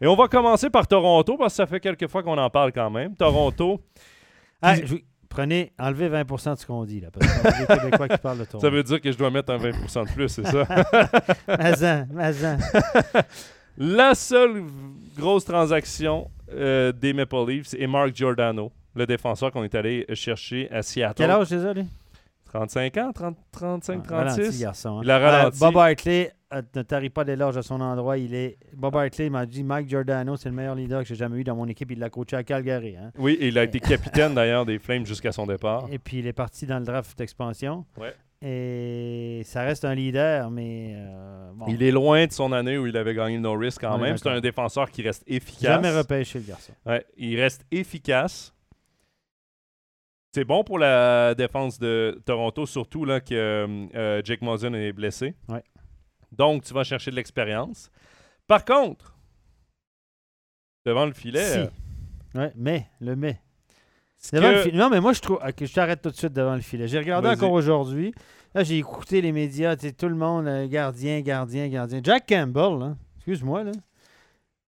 [0.00, 2.72] Et on va commencer par Toronto parce que ça fait quelques fois qu'on en parle
[2.72, 3.14] quand même.
[3.16, 3.80] Toronto,
[4.62, 4.96] Ah, je-
[5.28, 7.08] Prenez, enlevez 20% de ce qu'on dit, là.
[7.12, 8.58] Parce qu'on a des Québécois qui parlent de ton.
[8.58, 10.64] ça veut dire que je dois mettre un 20% de plus, c'est ça?
[11.58, 12.56] Mazan, Mazan.
[13.78, 14.62] La seule
[15.18, 20.70] grosse transaction euh, des Maple Leafs est Mark Giordano, le défenseur qu'on est allé chercher
[20.70, 21.14] à Seattle.
[21.16, 21.84] Quel âge, c'est ça, lui?
[22.56, 24.60] 35 ans, 30, 35, Ah, ralenti, 36.
[24.60, 24.98] garçon.
[24.98, 25.00] hein.
[25.04, 25.56] Il a ralenti.
[25.56, 28.16] Euh, Bob Hartley, euh, ne tarie pas d'éloge à son endroit.
[28.18, 28.56] Il est...
[28.74, 31.56] Bob Hartley m'a dit Mike Giordano, c'est le meilleur leader que j'ai jamais eu dans
[31.56, 31.90] mon équipe.
[31.90, 32.96] Il l'a coaché à Calgary.
[32.96, 33.10] hein.
[33.18, 35.86] Oui, et il a été capitaine d'ailleurs des Flames jusqu'à son départ.
[35.90, 37.84] Et puis, il est parti dans le draft d'expansion.
[38.00, 38.14] Ouais.
[38.42, 40.94] Et ça reste un leader, mais.
[40.96, 43.98] euh, bon, Il est loin de son année où il avait gagné le no-risk quand
[43.98, 44.16] même.
[44.18, 45.62] C'est un défenseur qui reste efficace.
[45.82, 46.72] jamais repêché, le garçon.
[46.84, 48.52] Ouais, il reste efficace.
[50.36, 54.92] C'est bon pour la défense de Toronto, surtout là, que euh, euh, Jake Muzzin est
[54.92, 55.34] blessé.
[55.48, 55.62] Ouais.
[56.30, 57.90] Donc, tu vas chercher de l'expérience.
[58.46, 59.16] Par contre,
[60.84, 61.58] devant le filet, Si.
[61.60, 61.66] euh,
[62.34, 63.40] Ouais, mais, le mais.
[64.18, 64.76] ce Devant que- le filet.
[64.76, 65.38] Non, mais moi, je trouve.
[65.42, 66.86] Ok, je t'arrête tout de suite devant le filet.
[66.86, 68.12] J'ai regardé encore aujourd'hui.
[68.54, 72.00] Là, j'ai écouté les médias, tout le monde, euh, gardien, gardien, gardien.
[72.04, 73.72] Jack Campbell, là, excuse-moi, là.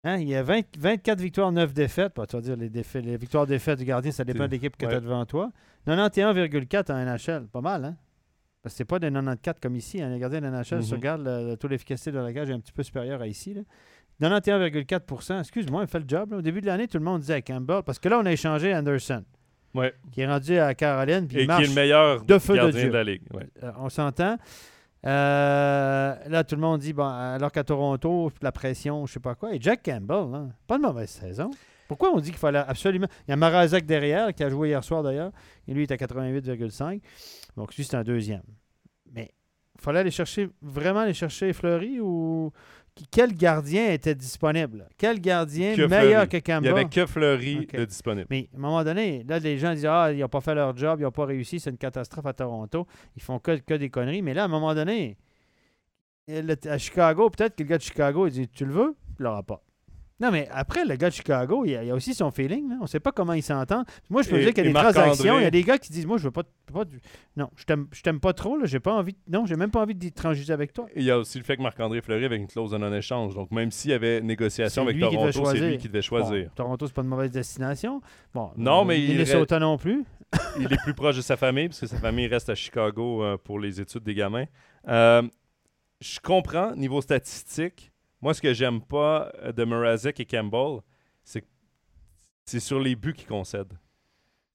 [0.06, 2.14] Hein, il y a 20 24 victoires, 9 défaites.
[2.16, 4.78] Bah, tu vas dire, les, défaites, les victoires, défaites du gardien, ça dépend de l'équipe
[4.78, 4.92] que ouais.
[4.92, 5.52] tu as devant toi.
[5.88, 7.48] 91,4 en NHL.
[7.48, 7.98] Pas mal, hein?
[8.62, 10.02] Parce que c'est pas des 94 comme ici.
[10.02, 10.10] Hein.
[10.10, 11.00] Les gardiens de NHL, si tu Mhm.
[11.00, 13.54] regardes le, le taux d'efficacité de la cage est un petit peu supérieur à ici.
[13.54, 13.62] Là.
[14.22, 16.32] 91,4% Excuse-moi, il fait le job.
[16.32, 16.38] là.
[16.38, 17.84] Au début de l'année, tout le monde disait Campbell.
[17.86, 19.24] Parce que là, on a échangé Anderson,
[19.74, 19.94] Ouais.
[20.12, 21.28] qui est rendu à Caroline.
[21.28, 23.22] Puis Et il qui est le meilleur de feu gardien de, la Ligue.
[23.34, 23.48] ouais.
[23.64, 24.38] Euh, on s'entend.
[25.06, 29.36] Euh, là, tout le monde dit, bon, alors qu'à Toronto, la pression, je sais pas
[29.36, 29.54] quoi.
[29.54, 31.52] Et Jack Campbell, là, pas de mauvaise saison.
[31.88, 33.08] Pourquoi on dit qu'il fallait absolument.
[33.28, 35.32] Il y a Marazek derrière, qui a joué hier soir d'ailleurs.
[35.68, 37.02] Et lui, il est à 88,5.
[37.58, 38.44] Donc, lui, c'est un deuxième.
[39.12, 39.32] Mais
[39.76, 42.52] il fallait aller chercher, vraiment aller chercher Fleury ou.
[43.12, 44.88] Quel gardien était disponible?
[44.98, 46.30] Quel gardien Que meilleur Fleury.
[46.30, 46.74] que Il Campbell?
[46.74, 48.28] n'y avait que Fleury de disponible.
[48.30, 50.76] Mais à un moment donné, là, les gens disent Ah, ils n'ont pas fait leur
[50.76, 52.88] job, ils n'ont pas réussi, c'est une catastrophe à Toronto.
[53.16, 54.22] Ils font que, que des conneries.
[54.22, 55.18] Mais là, à un moment donné,
[56.66, 58.96] à Chicago, peut-être que le gars de Chicago, il dit Tu le veux?
[59.20, 59.62] Il l'aura pas.
[60.20, 62.70] Non, mais après, le gars de Chicago, il y a, il aussi son feeling.
[62.70, 62.76] là.
[62.80, 63.86] On ne sait pas comment il s'entend.
[64.10, 65.40] Moi, je peux Et- vous dire qu'il y a des transactions.
[65.40, 66.44] Il y a des gars qui disent Moi, je veux pas.
[66.74, 67.00] pas du-
[67.38, 68.58] Non, je t'aime pas trop.
[68.58, 69.16] Là, j'ai pas envie.
[69.30, 70.88] Non, j'ai même pas envie de transiger avec toi.
[70.96, 73.34] Il y a aussi le fait que Marc-André Fleury avait une clause de non-échange.
[73.34, 76.52] Donc, même s'il y avait négociation avec Toronto, c'est lui qui devait Bon, choisir.
[76.54, 78.02] Toronto, c'est pas une mauvaise destination.
[78.34, 80.04] Bon, Non, euh, mais il Minnesota non plus.
[80.60, 83.38] il est plus proche de sa famille, parce que sa famille reste à Chicago euh,
[83.38, 84.46] pour les études des gamins.
[84.88, 85.24] Euh,
[86.02, 87.89] je comprends, niveau statistique,
[88.22, 90.80] moi, ce que j'aime pas euh, de Mrazek et Campbell,
[91.24, 91.48] c'est que
[92.46, 93.78] c'est sur les buts qu'ils concèdent.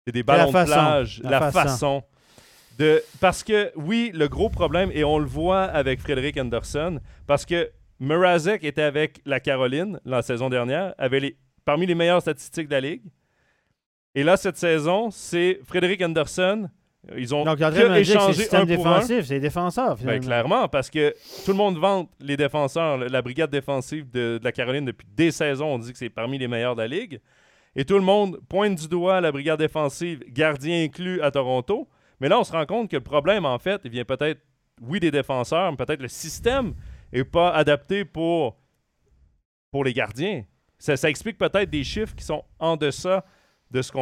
[0.07, 1.59] C'est des ballons de plage, la la, façon.
[1.59, 2.03] façon.
[2.79, 7.47] de Parce que, oui, le gros problème, et on le voit avec Frédéric Anderson, parce
[7.47, 12.69] que Mrazek était avec la Caroline la saison dernière, avait les, parmi les meilleures statistiques
[12.69, 13.05] de la Ligue.
[14.15, 16.69] Et là, cette saison, c'est Frédéric Anderson.
[17.17, 19.97] Ils ont Donc, échangé système un défensif, c'est les défenseurs.
[20.03, 24.45] Ben, clairement, parce que tout le monde vante les défenseurs, la brigade défensive de, de
[24.45, 25.75] la Caroline depuis des saisons.
[25.75, 27.21] On dit que c'est parmi les meilleurs de la Ligue.
[27.77, 31.89] Et tout le monde pointe du doigt la brigade défensive, gardien inclus à Toronto.
[32.21, 34.41] Mais là, on se rend compte que le problème, en fait, il vient peut-être,
[34.81, 36.75] oui, des défenseurs, mais peut-être le système
[37.13, 38.57] n'est pas adapté pour,
[39.71, 40.45] pour les gardiens.
[40.79, 43.25] Ça, ça explique peut-être des chiffres qui sont en deçà
[43.75, 43.93] de ce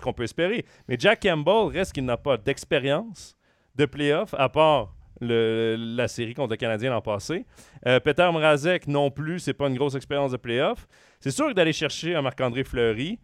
[0.00, 0.64] qu'on peut espérer.
[0.88, 3.36] Mais Jack Campbell reste qu'il n'a pas d'expérience
[3.76, 7.46] de playoff, à part la série contre le Canadien l'an passé.
[7.86, 10.86] Euh, Peter Mrazek non plus, c'est pas une grosse expérience de playoff.
[11.20, 13.18] C'est sûr que d'aller chercher un Marc-André Fleury,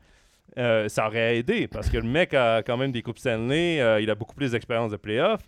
[0.59, 4.01] euh, ça aurait aidé parce que le mec a quand même des Coupes Stanley, euh,
[4.01, 5.41] il a beaucoup plus d'expérience de playoff.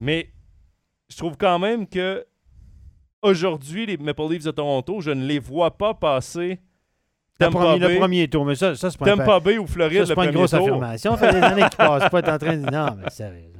[0.00, 0.30] Mais
[1.08, 2.24] je trouve quand même que
[3.26, 6.60] Aujourd'hui, les Maple Leafs de Toronto, je ne les vois pas passer
[7.38, 10.04] Le premier, le premier tour, mais ça, ça c'est pas, Tampa Bay ou ça, Floride
[10.04, 10.60] c'est le pas une premier grosse tour?
[10.60, 11.16] affirmation.
[11.16, 12.22] Ça fait des années qu'ils passent pas.
[12.22, 13.52] T'es en train de dire non, mais sérieux.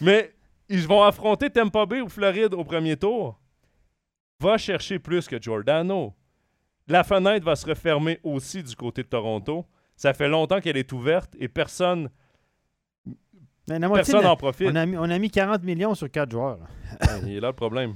[0.00, 0.32] Mais
[0.68, 3.38] ils vont affronter Tampa Bay ou Floride au premier tour?
[4.40, 6.12] Va chercher plus que Giordano.
[6.88, 9.64] La fenêtre va se refermer aussi du côté de Toronto.
[9.96, 12.10] Ça fait longtemps qu'elle est ouverte et personne
[13.66, 14.68] de personne n'en profite.
[14.70, 16.58] on, a mis, on a mis 40 millions sur 4 joueurs.
[17.22, 17.94] Il est là le problème.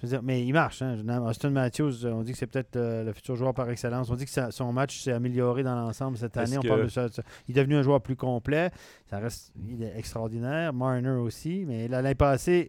[0.00, 0.80] Je veux dire, mais il marche.
[0.80, 0.96] Hein.
[1.26, 4.08] Austin Matthews, euh, on dit que c'est peut-être euh, le futur joueur par excellence.
[4.10, 6.56] On dit que son match s'est amélioré dans l'ensemble cette année.
[6.56, 7.22] On que- parle de ça, ça.
[7.48, 8.70] Il est devenu un joueur plus complet.
[9.10, 10.72] Ça reste, il est extraordinaire.
[10.72, 11.64] Marner aussi.
[11.66, 12.68] Mais l'année passée,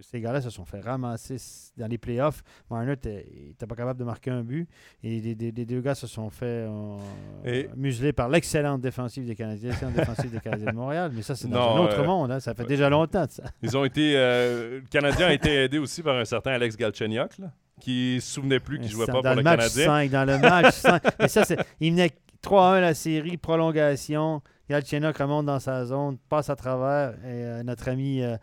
[0.00, 1.36] ces gars-là se sont fait ramasser
[1.76, 2.42] dans les playoffs.
[2.70, 4.68] Marner n'était pas capable de marquer un but.
[5.02, 6.96] Et les, les- les deux gars se sont fait euh,
[7.44, 11.10] Et- museler par l'excellente défensive des Canadiens, l'excellente défensive des Canadiens de Montréal.
[11.12, 12.30] Mais ça, c'est dans Non, un autre euh, monde.
[12.30, 12.38] hein.
[12.40, 13.44] Ça fait déjà longtemps de ça.
[13.62, 14.12] Ils ont été.
[14.14, 18.60] le Canadien a été aidé aussi par un certain Alex Galchenyuk, là, qui se souvenait
[18.60, 19.86] plus qu'il jouait pas pour le Canadien.
[19.86, 21.02] 5, dans le match 5.
[21.20, 22.10] Mais ça, c'est, il venait
[22.44, 24.42] 3-1 la série, prolongation.
[24.70, 27.10] Galchenyuk remonte dans sa zone, passe à travers.
[27.24, 28.36] Et euh, notre ami euh,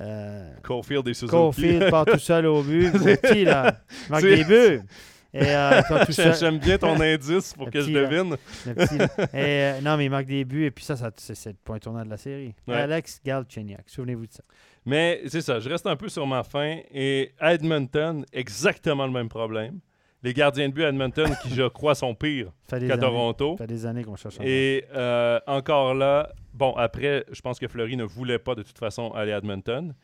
[0.00, 1.30] euh, Caulfield et Suzuki.
[1.30, 2.90] Caulfield part tout seul au but.
[3.02, 4.80] C'est- Petit, là, il marque des buts.
[5.34, 5.80] Euh.
[6.10, 8.36] J'aime bien ton indice pour Le que je petit, devine.
[8.66, 9.06] Le petit, là.
[9.32, 10.66] Et, euh, non, mais il marque des buts.
[10.66, 12.54] Et puis ça, ça c'est, c'est le point tournant de la série.
[12.68, 12.74] Ouais.
[12.74, 14.42] Alex Galchenyuk, souvenez-vous de ça.
[14.84, 16.78] Mais c'est ça, je reste un peu sur ma faim.
[16.92, 19.80] Et à Edmonton, exactement le même problème.
[20.24, 23.56] Les gardiens de but à Edmonton, qui je crois sont pires qu'à Toronto.
[23.58, 27.58] ça fait des années qu'on cherche un Et euh, encore là, bon, après, je pense
[27.58, 29.94] que Fleury ne voulait pas de toute façon aller à Edmonton.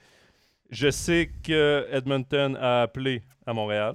[0.70, 3.94] Je sais que Edmonton a appelé à Montréal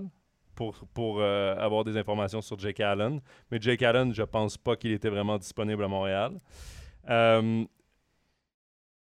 [0.56, 3.20] pour, pour euh, avoir des informations sur Jake Allen.
[3.52, 6.38] Mais Jake Allen, je pense pas qu'il était vraiment disponible à Montréal.
[7.10, 7.66] Euh,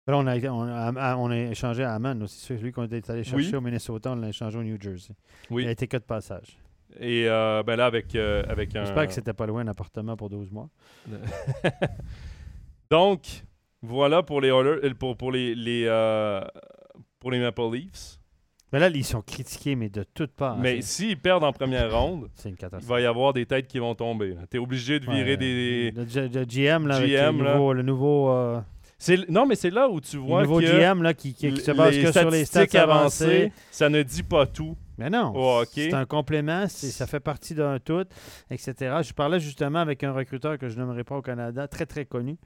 [0.07, 0.61] Là, on, a, on,
[0.97, 2.39] a, on a échangé à Hammond aussi.
[2.45, 3.55] Celui qu'on est allé chercher Oui.
[3.55, 5.13] au Minnesota, on l'a échangé au New Jersey.
[5.49, 5.63] oui.
[5.63, 6.57] Il a été que de passage.
[6.99, 8.85] Et euh, ben là, avec, euh, avec un.
[8.85, 10.69] J'espère que c'était pas loin un appartement pour 12 mois.
[12.91, 13.21] Donc,
[13.81, 16.41] voilà pour les Oilers, euh, pour, pour les, les, euh,
[17.19, 18.19] pour les Maple Leafs.
[18.71, 20.57] Mais là, ils sont critiqués, mais de toutes parts.
[20.57, 22.89] Mais s'ils perdent en première ronde, c'est une il catastrophe.
[22.89, 24.35] va y avoir des têtes qui vont tomber.
[24.51, 25.91] Tu es obligé de virer Ouais, des.
[25.91, 27.53] Le, G- le GM, là, avec GM, là.
[27.55, 28.59] nouveau, le nouveau, euh,
[29.29, 31.61] Non, mais c'est là où tu le vois nouveau que GM là, qui, qui, qui
[31.61, 33.23] se base que sur les statistiques avancées.
[33.23, 34.77] avancées, ça ne dit pas tout.
[34.97, 35.33] Mais non,
[35.73, 38.05] c'est un complément, ça fait partie d'un tout,
[38.49, 38.73] etc.
[39.03, 42.37] Je parlais justement avec un recruteur que je nommerai pas au Canada, très très connu,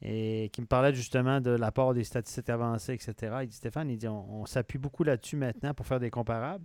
[0.00, 3.38] et qui me parlait justement de l'apport des statistiques avancées, etc.
[3.42, 6.64] Il dit Stéphane, il dit on, on s'appuie beaucoup là-dessus maintenant pour faire des comparables.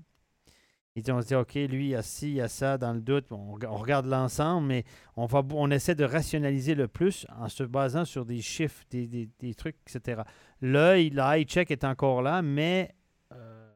[0.96, 2.78] Il dit on se dit ok, lui il y a ci, il y a ça,
[2.78, 4.84] dans le doute, on, reg- on regarde l'ensemble, mais
[5.16, 9.76] on essaie de rationaliser le plus en se basant sur des chiffres, des, des- trucs,
[9.88, 10.22] etc.
[10.62, 12.94] L'œil, l'eye check est encore là, mais
[13.32, 13.72] euh,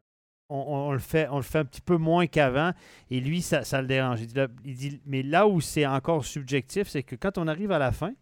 [0.49, 2.71] on, le fait, un petit peu moins qu'avant.
[3.09, 4.19] Et lui, ça, ça le dérange.
[4.63, 7.91] Il dit, mais là où c'est encore subjectif, c'est que quand on arrive à la
[7.91, 8.13] fin,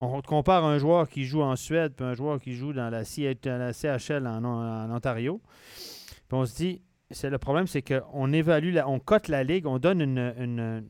[0.00, 3.04] on compare un joueur qui joue en Suède puis un joueur qui joue dans la,
[3.04, 5.40] C- dans la CHL en, en Ontario.
[6.28, 9.66] Puis on se dit, c'est le problème, c'est qu'on évalue, la- on cote la ligue,
[9.66, 10.84] on donne une, une-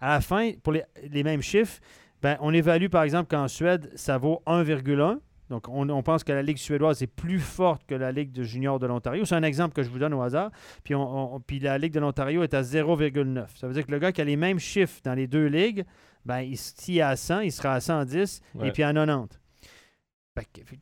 [0.00, 1.80] à la fin, pour les, les mêmes chiffres,
[2.22, 5.18] ben, on évalue par exemple qu'en Suède, ça vaut 1,1.
[5.50, 8.42] Donc, on, on pense que la Ligue suédoise est plus forte que la Ligue de
[8.42, 9.24] junior de l'Ontario.
[9.24, 10.50] C'est un exemple que je vous donne au hasard.
[10.84, 13.56] Puis, on- on- puis la Ligue de l'Ontario est à 0,9.
[13.56, 15.84] Ça veut dire que le gars qui a les mêmes chiffres dans les deux ligues,
[16.26, 18.68] ben, il- s'il est à 100, il sera à 110 Ouais.
[18.68, 19.38] et puis à 90.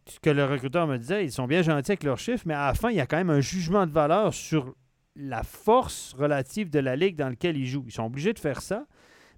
[0.07, 2.67] Ce que le recruteur me disait, ils sont bien gentils avec leurs chiffres, mais à
[2.67, 4.75] la fin, il y a quand même un jugement de valeur sur
[5.17, 7.85] la force relative de la ligue dans laquelle ils jouent.
[7.87, 8.87] Ils sont obligés de faire ça.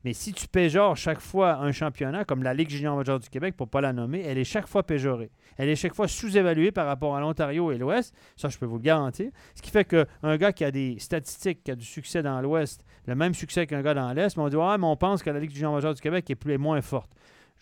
[0.04, 3.56] Mais si tu péjores chaque fois un championnat, comme la Ligue junior majeure du Québec,
[3.56, 5.30] pour ne pas la nommer, elle est chaque fois péjorée.
[5.56, 8.14] Elle est chaque fois sous-évaluée par rapport à l'Ontario et l'Ouest.
[8.36, 9.30] Ça, je peux vous le garantir.
[9.56, 12.84] Ce qui fait qu'un gars qui a des statistiques, qui a du succès dans l'Ouest,
[13.06, 15.40] le même succès qu'un gars dans l'Est, on dit Ah, mais on pense que la
[15.40, 17.10] Ligue junior majeure du Québec est plus est moins forte.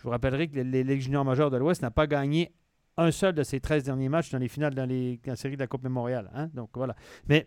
[0.07, 2.53] Vous rappellerai que les, les Ligues junior majeures de l'Ouest n'a pas gagné
[2.97, 5.57] un seul de ses 13 derniers matchs dans les finales dans, les, dans la série
[5.57, 6.31] de la Coupe Mémoriale.
[6.33, 6.49] Hein?
[6.55, 6.95] Donc voilà.
[7.29, 7.47] Mais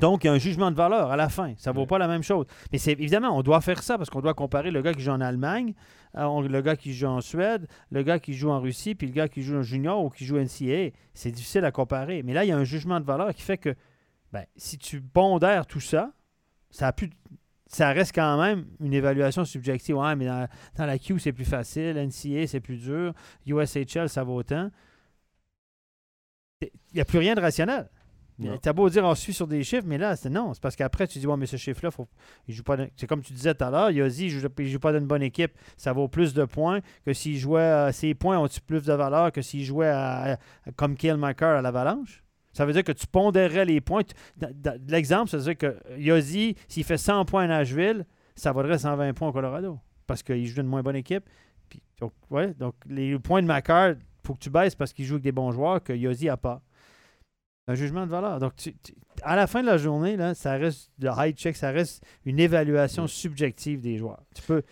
[0.00, 1.52] donc, il y a un jugement de valeur à la fin.
[1.58, 1.86] Ça ne vaut Ouais.
[1.86, 2.46] pas la même chose.
[2.72, 5.10] Mais c'est évidemment, on doit faire ça parce qu'on doit comparer le gars qui joue
[5.10, 5.74] en Allemagne,
[6.16, 9.12] euh, le gars qui joue en Suède, le gars qui joue en Russie, puis le
[9.12, 10.92] gars qui joue en junior ou qui joue NCAA.
[11.12, 12.22] C'est difficile à comparer.
[12.22, 13.74] Mais là, il y a un jugement de valeur qui fait que
[14.32, 16.12] ben, si tu pondères tout ça,
[16.70, 17.10] ça a pu
[17.74, 19.96] ça reste quand même une évaluation subjective.
[19.96, 21.96] Ouais, mais dans, dans la Q, c'est plus facile.
[21.96, 23.12] NCA, c'est plus dur.
[23.46, 24.70] USHL, ça vaut autant.
[26.62, 27.88] Il n'y a plus rien de rationnel.
[28.60, 30.54] T'as beau dire on suit sur des chiffres, mais là, c'est non.
[30.54, 32.08] C'est parce qu'après, tu dis, ouais, mais ce chiffre-là, faut...
[32.48, 32.76] il joue pas.
[32.96, 35.22] C'est comme tu disais tout à l'heure, Yossi, il joue, il joue pas d'une bonne
[35.22, 35.52] équipe.
[35.76, 37.60] Ça vaut plus de points que s'il jouait.
[37.62, 40.38] à- ses points ont plus de valeur que s'il jouait à-
[40.74, 42.24] comme Kill Maker à l'Avalanche?
[42.54, 44.02] Ça veut dire que tu pondérerais les points.
[44.88, 49.12] L'exemple, ça veut dire que Yossi, s'il fait 100 points à Nashville, ça vaudrait 120
[49.12, 49.78] points au Colorado.
[50.06, 51.24] Parce qu'il joue d'une moins bonne équipe.
[51.68, 53.94] Puis, donc, ouais, donc, les points de Macar,
[54.24, 56.62] faut que tu baisses parce qu'il joue avec des bons joueurs que Yossi n'a pas.
[57.66, 58.38] Un jugement de valeur.
[58.40, 61.56] Donc, tu- tu- à la fin de la journée, là, ça reste le high check,
[61.56, 64.22] ça reste une évaluation subjective des joueurs.
[64.34, 64.62] Tu peux.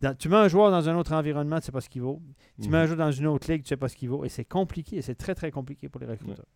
[0.00, 2.22] dans- tu mets un joueur dans un autre environnement, tu sais pas ce qu'il vaut.
[2.62, 4.24] Tu mets un joueur dans une autre ligue, tu sais pas ce qu'il vaut.
[4.24, 5.02] Et c'est compliqué.
[5.02, 6.46] C'est très, très compliqué pour les recruteurs.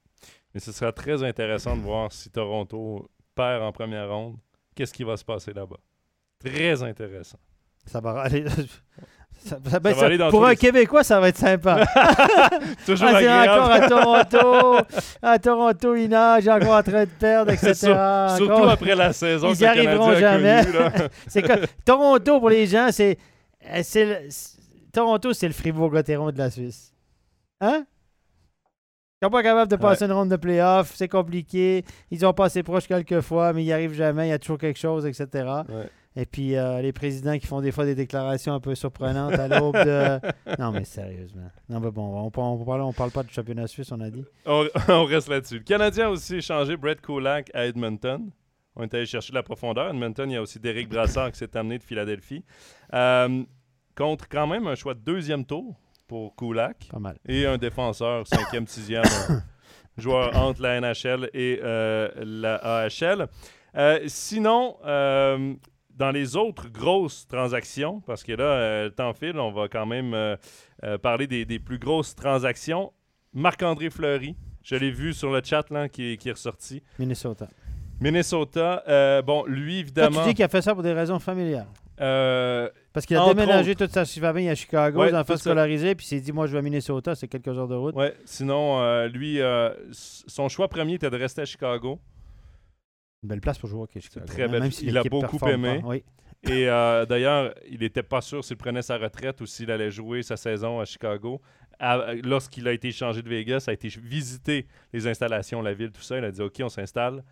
[0.55, 4.37] Mais ce sera très intéressant de voir si Toronto perd en première ronde.
[4.75, 5.77] Qu'est-ce qui va se passer là-bas?
[6.39, 7.39] Très intéressant.
[7.87, 8.45] Ça va aller.
[8.49, 11.85] ça- ça va aller dans pour un les- Québécois, ça va être sympa.
[12.87, 13.51] Toujours Ah, agréable.
[13.51, 14.87] encore à Toronto.
[15.23, 17.75] À Toronto, il nage, encore en train de perdre, etc.
[17.75, 20.63] Sur- Surtout Encore- après la saison Ils que y le arriveront jamais.
[21.27, 23.19] C'est que Toronto, pour les gens, c'est.
[23.67, 24.59] euh, c'est le- c'est-
[24.93, 26.93] Toronto, c'est le Fribourg-Gotteron de la Suisse.
[27.61, 27.85] Hein?
[29.23, 31.85] Ils sont pas capables de passer une ronde de playoff, c'est compliqué.
[32.11, 34.59] Ils ont passé proche quelques fois, mais ils n'y arrivent jamais, il y a toujours
[34.59, 35.27] quelque chose, etc.
[35.69, 35.89] Ouais.
[36.17, 39.47] Et puis euh, les présidents qui font des fois des déclarations un peu surprenantes à
[39.47, 40.19] l'aube de.
[40.59, 41.53] Non, mais sérieusement.
[41.69, 44.11] Non, mais bon, on, parle- on, parle, on parle pas du championnat suisse, on a
[44.11, 44.25] dit.
[44.45, 45.59] On, on reste là-dessus.
[45.59, 48.29] Le Canadien a aussi échangé Brett Kulak à Edmonton.
[48.75, 49.87] On est allé chercher de la profondeur.
[49.87, 52.45] À Edmonton, il y a aussi Derek Brassard qui s'est amené de Philadelphie.
[52.93, 53.45] Euh,
[53.97, 55.79] contre quand même un choix de deuxième tour
[56.13, 57.17] pour Kulak Pas mal.
[57.27, 59.43] et un défenseur cinquième, sixième, un
[59.97, 63.29] joueur entre la NHL et euh, la AHL.
[63.75, 65.55] Euh, sinon, euh,
[65.97, 69.87] dans les autres grosses transactions, parce que là, euh, le temps file, on va quand
[69.87, 70.37] même euh,
[70.85, 72.93] euh, parler des, des plus grosses transactions.
[73.33, 76.83] Marc-André Fleury, je l'ai vu sur le chat là, qui, est- qui est ressorti.
[76.99, 77.49] Minnesota.
[78.01, 80.21] Minnesota, euh, bon, lui, Toi, évidemment.
[80.23, 81.69] tu dis qu'il a fait ça pour des raisons familiales.
[82.03, 85.39] euh, Parce qu'il a Entre déménagé toute sa famille à Chicago, Ouais, les enfants tout
[85.39, 85.51] ça.
[85.51, 87.95] scolarisés, puis il s'est dit Moi, je vais à Minnesota, c'est quelques heures de route.
[87.95, 91.99] ouais, sinon, euh, lui, euh, s- son choix premier était de rester à Chicago.
[93.23, 94.27] Une belle place pour jouer au hockey, Chicago.
[94.27, 95.81] très belle- si il a l'équipe beaucoup performe aimé.
[95.81, 95.87] pas.
[95.89, 96.05] Oui.
[96.45, 100.23] Et euh, d'ailleurs, il n'était pas sûr s'il prenait sa retraite ou s'il allait jouer
[100.25, 101.41] sa saison à Chicago.
[101.79, 105.93] À- Lorsqu'il a été échangé de Vegas, a été ch- visiter les installations, la ville,
[105.93, 106.19] tout ça.
[106.19, 107.23] Il a dit OK, on s'installe.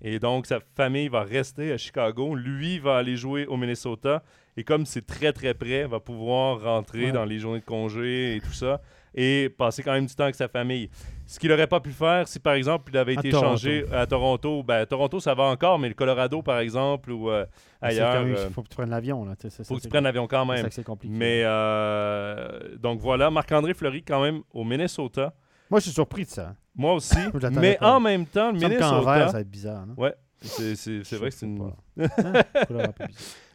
[0.00, 2.34] Et donc, sa famille va rester à Chicago.
[2.34, 4.22] Lui va aller jouer au Minnesota.
[4.56, 7.12] Et comme c'est très, très près, va pouvoir rentrer Ouais.
[7.12, 8.80] dans les journées de congé et tout ça.
[9.16, 10.90] Et passer quand même du temps avec sa famille.
[11.26, 13.46] Ce qu'il n'aurait pas pu faire si, par exemple, il avait été Toronto.
[13.54, 14.62] échangé à Toronto.
[14.62, 17.46] Ben, Toronto, ça va encore, mais le Colorado, par exemple, ou euh,
[17.80, 18.24] ailleurs.
[18.24, 19.24] même- euh, Il faut que tu prennes l'avion.
[19.42, 20.66] Il faut que tu prennes l'avion quand même.
[20.70, 21.14] c'est compliqué.
[21.16, 25.32] Mais euh, donc voilà, Marc-André Fleury quand même au Minnesota.
[25.70, 26.54] Moi, je suis surpris de ça.
[26.76, 27.16] Moi aussi.
[27.52, 27.94] Mais pas.
[27.96, 29.32] en même temps, le Il qu'en vert, ça Minnesota.
[29.32, 29.86] va être bizarre.
[29.86, 29.94] Non?
[29.96, 31.62] Ouais, c'est vrai que c'est une.
[31.62, 31.72] Hein?
[31.96, 32.92] Un peu bizarre.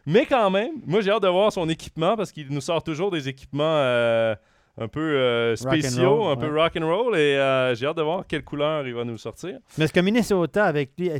[0.06, 3.10] Mais quand même, moi j'ai hâte de voir son équipement parce qu'il nous sort toujours
[3.10, 4.34] des équipements euh,
[4.78, 8.02] un peu euh, spéciaux, roll, un peu rock and roll et euh, j'ai hâte de
[8.02, 9.58] voir quelle couleur il va nous sortir.
[9.76, 11.10] Mais est-ce que Minnesota, avec lui,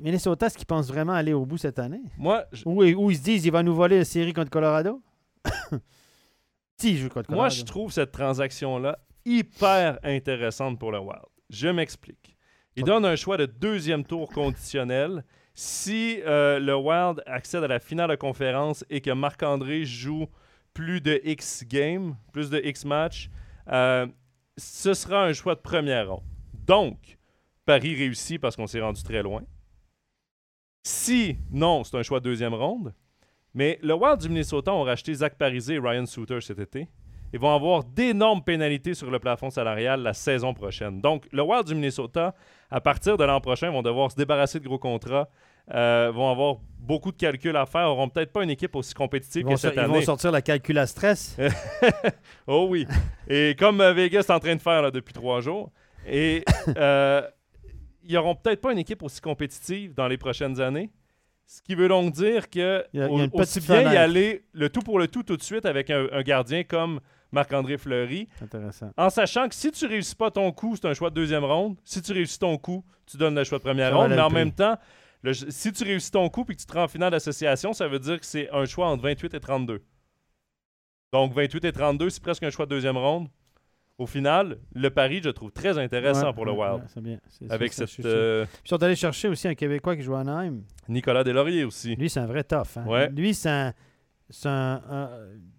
[0.00, 2.02] Minnesota, est-ce qu'il pense vraiment aller au bout cette année?
[2.18, 5.00] Moi, je- Ou ou ils se disent il va nous voler la série contre Colorado?
[6.78, 7.40] Si, il joue contre Colorado?
[7.42, 11.22] Moi, je trouve cette transaction-là hyper intéressante pour le Wild.
[11.48, 12.36] Je m'explique.
[12.76, 15.24] Il donne un choix de deuxième tour conditionnel.
[15.58, 20.26] Si euh, le Wild accède à la finale de conférence et que Marc-André joue
[20.74, 23.30] plus de X games, plus de X matchs,
[23.72, 24.06] euh,
[24.58, 26.24] ce sera un choix de première ronde.
[26.66, 27.16] Donc,
[27.64, 29.44] Paris réussit parce qu'on s'est rendu très loin.
[30.82, 32.92] Si non, c'est un choix de deuxième ronde.
[33.54, 36.86] Mais le Wild du Minnesota ont racheté Zach Parisé et Ryan Suter cet été.
[37.32, 41.00] Ils vont avoir d'énormes pénalités sur le plafond salarial la saison prochaine.
[41.00, 42.34] Donc, le Wild du Minnesota,
[42.70, 45.28] à partir de l'an prochain, vont devoir se débarrasser de gros contrats,
[45.74, 49.44] euh, vont avoir beaucoup de calculs à faire, auront peut-être pas une équipe aussi compétitive
[49.46, 50.04] que cette ils vont année.
[50.04, 51.36] sortir la calcul à stress.
[52.46, 52.86] Oh oui.
[53.28, 55.70] Et comme euh, Vegas est en train de faire là, depuis trois jours.
[56.06, 56.44] Et
[56.76, 57.22] euh,
[58.04, 60.90] ils n'auront peut-être pas une équipe aussi compétitive dans les prochaines années.
[61.48, 63.92] Ce qui veut donc dire que Il y a- il y a au- aussi bien
[63.92, 67.00] y aller le tout pour le tout tout de suite avec un, un gardien comme
[67.32, 68.90] Marc-André Fleury, Intéressant.
[68.96, 71.76] en sachant que si tu réussis pas ton coup, c'est un choix de deuxième ronde.
[71.84, 74.10] Si tu réussis ton coup, tu donnes le choix de première Ça ronde.
[74.10, 74.34] Mais en prix.
[74.36, 74.76] même temps,
[75.26, 77.88] le- si tu réussis ton coup et que tu te rends en finale d'association, ça
[77.88, 79.82] veut dire que c'est un choix entre 28 et 32.
[81.12, 83.28] Donc 28 et 32, c'est presque un choix de deuxième ronde.
[83.98, 86.74] Au final, le pari, je trouve très intéressant Ouais, pour le Wild.
[86.82, 87.18] ouais, c'est bien.
[87.28, 90.20] C'est- avec cette euh, Puis ils sont allés chercher aussi un Québécois qui joue à
[90.20, 90.62] Anaheim.
[90.88, 91.94] Nicolas Deslauriers aussi.
[91.96, 92.76] Lui, c'est un vrai tough.
[92.76, 92.84] hein.
[92.86, 93.08] Ouais.
[93.10, 93.72] Lui, c'est un.
[94.28, 95.10] c'est un- un-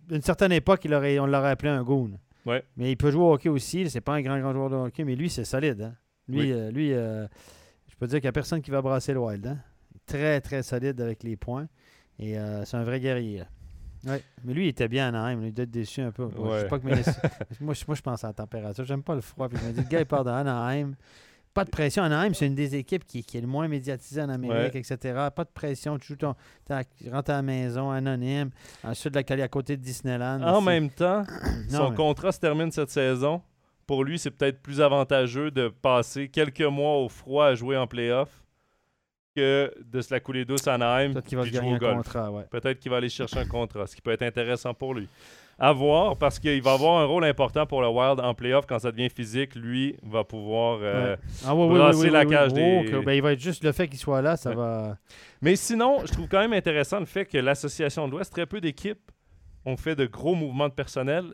[0.08, 2.12] D'une certaine époque, il aurait, on l'aurait appelé un goon.
[2.46, 2.64] Ouais.
[2.78, 3.90] Mais il peut jouer au hockey aussi.
[3.90, 5.82] C'est pas un grand, grand joueur de hockey, mais lui, c'est solide.
[5.82, 5.96] hein.
[6.30, 6.52] Lui, Oui.
[6.52, 7.28] euh, lui euh,
[7.98, 9.48] je peux dire qu'il n'y a personne qui va brasser le Wild.
[9.48, 9.58] hein.
[10.06, 11.68] Très, très solide avec les points.
[12.20, 13.44] Et euh, c'est un vrai guerrier.
[14.06, 14.22] Ouais.
[14.44, 15.44] Mais lui, il était bien à Anaheim.
[15.44, 16.24] Il doit être déçu un peu.
[16.28, 16.68] Moi, Je sais Ouais.
[16.70, 17.30] pas que Minnesota-
[17.60, 18.86] moi, je, moi, je pense à la température.
[18.86, 19.50] J'aime pas le froid.
[19.50, 20.94] Puis je me dis, le gars, il part d'Anaheim
[21.54, 22.04] pas de pression.
[22.04, 24.98] Anaheim, c'est une des équipes qui, qui est le moins médiatisée en Amérique, etc.
[25.36, 25.98] Pas de pression.
[25.98, 26.36] Tu, joues ton,
[26.68, 28.52] tu rentres à la maison, anonyme,
[28.84, 30.40] ensuite la à côté de Disneyland.
[30.44, 31.24] En même temps,
[31.70, 33.42] son mais- contrat se termine cette saison.
[33.88, 37.88] Pour lui, c'est peut-être plus avantageux de passer quelques mois au froid à jouer en
[37.88, 38.30] playoff
[39.36, 42.44] que de se la couler douce à Anaheim Peut-être qu'il va jouer un contrat, ouais.
[42.50, 45.08] Peut-être qu'il va aller chercher un contrat, ce qui peut être intéressant pour lui.
[45.60, 48.78] À voir, parce qu'il va avoir un rôle important pour le Wild en playoff quand
[48.78, 49.56] ça devient physique.
[49.56, 50.80] Lui va pouvoir.
[50.84, 51.16] euh,
[51.46, 53.32] Ah oui, oui, oui, brasser oui, la oui, cage Oh, des- que- ben, il va
[53.34, 54.56] être juste le fait qu'il soit là, ça Ouais.
[54.56, 54.98] va.
[55.42, 58.60] Mais sinon, je trouve quand même intéressant le fait que l'Association de l'Ouest, très peu
[58.62, 59.12] d'équipes
[59.66, 61.34] ont fait de gros mouvements de personnel,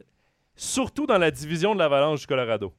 [0.55, 2.73] surtout dans la division de l'Avalanche du Colorado.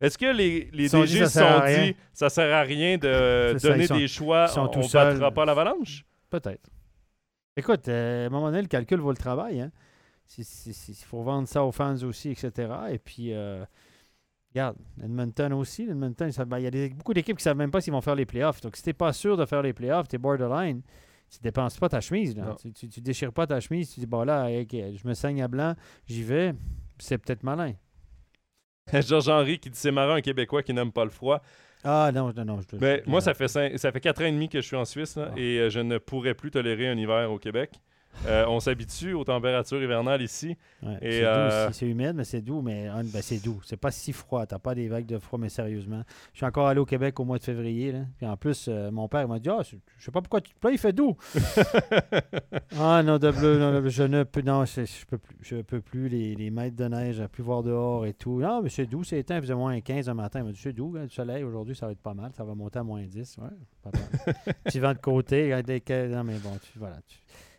[0.00, 1.86] Est-ce que les, les se sont DG dit, se ça sert à sont rien.
[1.86, 5.44] dit ça sert à rien de ça, donner sont- des choix, on ne battra pas
[5.44, 6.04] l'Avalanche?
[6.30, 6.70] Peut-être.
[7.56, 9.60] Écoute, euh, à un moment donné, le calcul vaut le travail.
[9.60, 9.72] Hein?
[10.38, 10.44] Il
[11.04, 12.70] faut vendre ça aux fans aussi, etc.
[12.92, 13.64] Et puis, euh,
[14.54, 15.82] regarde, Edmonton aussi.
[15.84, 18.00] Edmonton, ben, il y a des- beaucoup d'équipes qui ne savent même pas s'ils vont
[18.00, 18.60] faire les playoffs.
[18.60, 20.82] Donc, si tu n'es pas sûr de faire les playoffs, tu es borderline.
[21.30, 22.36] Tu dépenses pas ta chemise.
[22.36, 22.54] Là.
[22.60, 23.92] Tu, tu déchires pas ta chemise.
[23.92, 25.74] Tu dis, bon là, je me saigne à blanc,
[26.06, 26.54] j'y vais.
[26.98, 27.72] C'est peut-être malin.
[28.92, 31.42] Georges-Henri qui dit c'est marrant un Québécois qui n'aime pas le froid.
[31.84, 32.60] Ah non, non, non.
[32.60, 34.66] Je, Ben, je- moi, ça fait, cinq- ça fait 4 ans et demi que je
[34.66, 35.34] suis en Suisse là, Ah.
[35.38, 37.80] et euh, je ne pourrais plus tolérer un hiver au Québec.
[38.26, 40.56] Euh, on s'habitue aux températures hivernales ici.
[40.82, 43.60] Ouais, c'est euh, c'est humide, mais c'est doux, mais ben, c'est doux.
[43.64, 44.44] C'est pas si froid.
[44.44, 46.02] T'as pas des vagues de froid, mais sérieusement.
[46.32, 47.92] Je suis encore allé au Québec au mois de février.
[47.92, 48.00] Là.
[48.16, 50.52] Puis en plus, euh, mon père m'a dit Ah, c'est- je sais pas pourquoi tu
[50.52, 51.16] te plains, il fait doux.
[52.78, 55.36] ah non, de bleu, non, de bleu, je ne peux non, je peux plus.
[55.42, 58.40] Je peux plus les, les mètres de neige, à plus voir dehors et tout.
[58.40, 60.40] Non, mais c'est doux, c'est éteint, il faisait moins 15 un matin.
[60.40, 62.32] Il m'a dit c'est doux, hein, du soleil, aujourd'hui, ça va être pas mal.
[62.36, 63.36] Ça va monter à moins 10.
[63.38, 63.48] Ouais,
[63.82, 64.54] pas mal.
[64.64, 65.50] Petit vent de côté.
[65.50, 66.96] Non, mais bon, tu, voilà.
[67.06, 67.18] tu-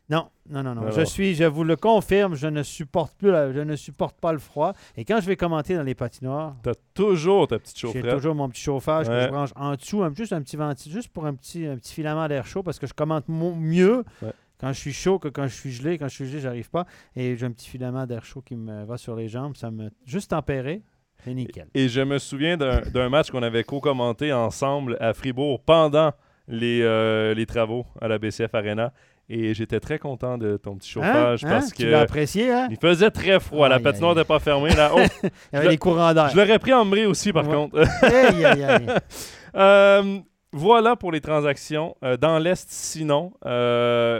[0.09, 0.81] Non, non, non, non.
[0.81, 0.91] Alors.
[0.93, 4.31] Je suis, je vous le confirme, je ne supporte plus, la- je ne supporte pas
[4.33, 4.73] le froid.
[4.97, 8.15] Et quand je vais commenter dans les patinoires, T'as toujours ta petite j'ai chaufferette.
[8.15, 11.09] toujours mon petit chauffage que je branche en dessous, un- juste un petit ventile, juste
[11.09, 14.31] pour un petit, un petit filament d'air chaud, parce que je commente mieux Ouais.
[14.59, 15.99] quand je suis chaud que quand je suis gelé.
[15.99, 16.85] Quand je suis gelé, j'arrive pas.
[17.15, 19.55] Et j'ai un petit filament d'air chaud qui me va sur les jambes.
[19.55, 20.81] Ça me juste tempéré,
[21.23, 21.67] c'est nickel.
[21.75, 26.13] Et je me souviens d'un d'un match qu'on avait co-commenté ensemble à Fribourg pendant
[26.47, 28.91] les, euh, les travaux à la BCF Arena.
[29.31, 31.47] Et j'étais très content de ton petit chauffage Hein?
[31.47, 31.51] Hein?
[31.59, 32.67] parce Tu que apprécié, hein?
[32.71, 33.69] il faisait très froid.
[33.69, 34.71] La patinoire n'était pas fermée.
[34.75, 34.91] Là.
[34.95, 36.29] Oh, Il y avait des courants d'air.
[36.29, 37.53] je l'aurais pris en mré aussi, par Ouais.
[37.53, 37.79] contre.
[38.03, 38.87] Aïe, aïe, aïe.
[39.55, 40.19] Euh,
[40.51, 41.95] voilà pour les transactions.
[42.03, 44.19] Euh, dans l'Est, sinon, euh,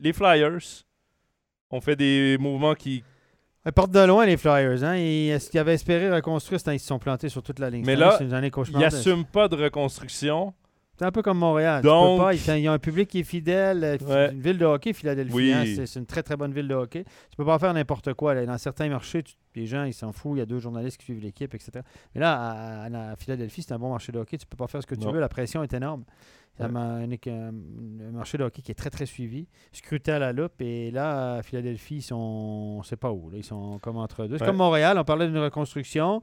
[0.00, 0.58] les Flyers
[1.70, 3.04] ont fait des mouvements qui.
[3.66, 4.82] Ils partent de loin, les Flyers.
[4.84, 4.94] Hein?
[4.96, 6.58] Et Est-ce qu'ils avaient espéré reconstruire?
[6.60, 7.84] c'est- Ils se sont plantés sur toute la ligne.
[7.84, 8.28] Mais là, Ils
[8.78, 10.54] n'assument pas de reconstruction.
[10.98, 11.82] C'est un peu comme Montréal.
[11.82, 13.84] Donc- Tu peux pas, ils, ils ont un public qui est fidèle.
[13.84, 14.32] euh, Ouais.
[14.32, 15.34] Une ville de hockey, Philadelphie.
[15.34, 15.52] Oui.
[15.52, 17.04] hein, c'est, une très, très bonne ville de hockey.
[17.04, 18.34] Tu peux pas faire n'importe quoi.
[18.34, 18.46] là.
[18.46, 20.36] Dans certains marchés, tu- les gens, ils s'en foutent.
[20.36, 21.70] Il y a deux journalistes qui suivent l'équipe, etc.
[22.14, 24.38] Mais là, à, à- à Philadelphie, c'est un bon marché de hockey.
[24.38, 25.12] Tu peux pas faire ce que tu Non.
[25.12, 25.20] veux.
[25.20, 26.04] La pression est énorme.
[26.56, 26.70] C'est Ouais.
[26.74, 29.46] un, un- un- un marché de hockey qui est très, très suivi.
[29.72, 30.60] Scruté à la loupe.
[30.62, 32.16] Et là, à Philadelphie, ils sont...
[32.78, 33.28] On sait pas où.
[33.30, 33.36] là.
[33.36, 34.38] Ils sont comme entre deux.
[34.38, 34.48] C'est Ouais.
[34.48, 34.96] comme Montréal.
[34.98, 36.22] On parlait d'une reconstruction.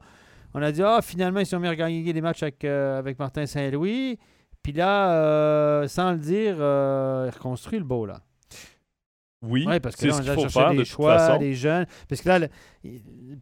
[0.55, 3.19] On a dit, ah, finalement, ils sont mis à gagner des matchs avec, euh, avec
[3.19, 4.17] Martin Saint-Louis.
[4.63, 8.21] Puis là, euh, sans le dire, euh, il reconstruit le beau, là.
[9.67, 11.85] Oui, parce que là, on qu'il a faut cherché faire des de choix, des jeunes.
[12.07, 12.49] Parce que là, le-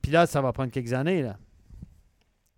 [0.02, 1.38] puis là, ça va prendre quelques années, là.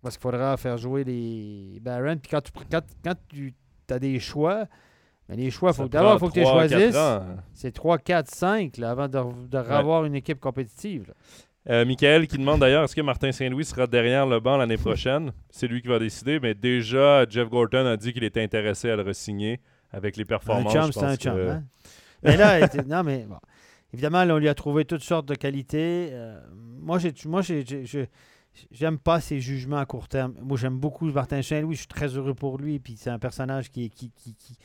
[0.02, 2.16] Parce qu'il faudra faire jouer les Barons.
[2.16, 3.54] Puis quand tu quand, quand tu
[3.90, 4.64] as des choix,
[5.28, 6.96] mais les choix, faut, d'abord, il faut que tu les trois, quatre choisisses.
[6.96, 7.22] ans.
[7.52, 11.06] C'est 3, 4, 5, là, avant de, de revoir une équipe compétitive.
[11.08, 11.14] là.
[11.70, 15.32] Euh, Michael qui demande d'ailleurs est-ce que Martin Saint-Louis sera derrière le banc l'année prochaine?
[15.50, 18.96] C'est lui qui va décider, mais déjà, Jeff Gorton a dit qu'il était intéressé à
[18.96, 19.60] le re-signer
[19.90, 20.72] avec les Un performances.
[20.72, 21.34] chum, c'est un chum.
[21.34, 21.64] que- hein?
[22.22, 23.38] Mais là, elle était- non, mais bon.
[23.94, 26.08] Évidemment, là, on lui a trouvé toutes sortes de qualités.
[26.12, 26.38] Euh,
[26.80, 28.08] moi, j'ai, moi j'ai, j'ai- j'ai-
[28.70, 30.34] j'aime pas ses jugements à court terme.
[30.42, 31.74] Moi, j'aime beaucoup Martin Saint-Louis.
[31.76, 32.78] Je suis très heureux pour lui.
[32.78, 34.58] Puis c'est un personnage qui, qui, qui, qui-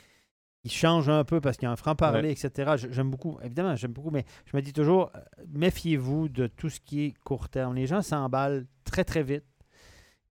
[0.61, 2.73] qui change un peu parce qu'il a un franc-parler, etc.
[2.89, 3.37] J'aime beaucoup.
[3.43, 4.11] Évidemment, j'aime beaucoup.
[4.11, 5.19] Mais je me dis toujours, euh,
[5.53, 7.75] méfiez-vous de tout ce qui est court terme.
[7.75, 9.45] Les gens s'emballent très, très vite.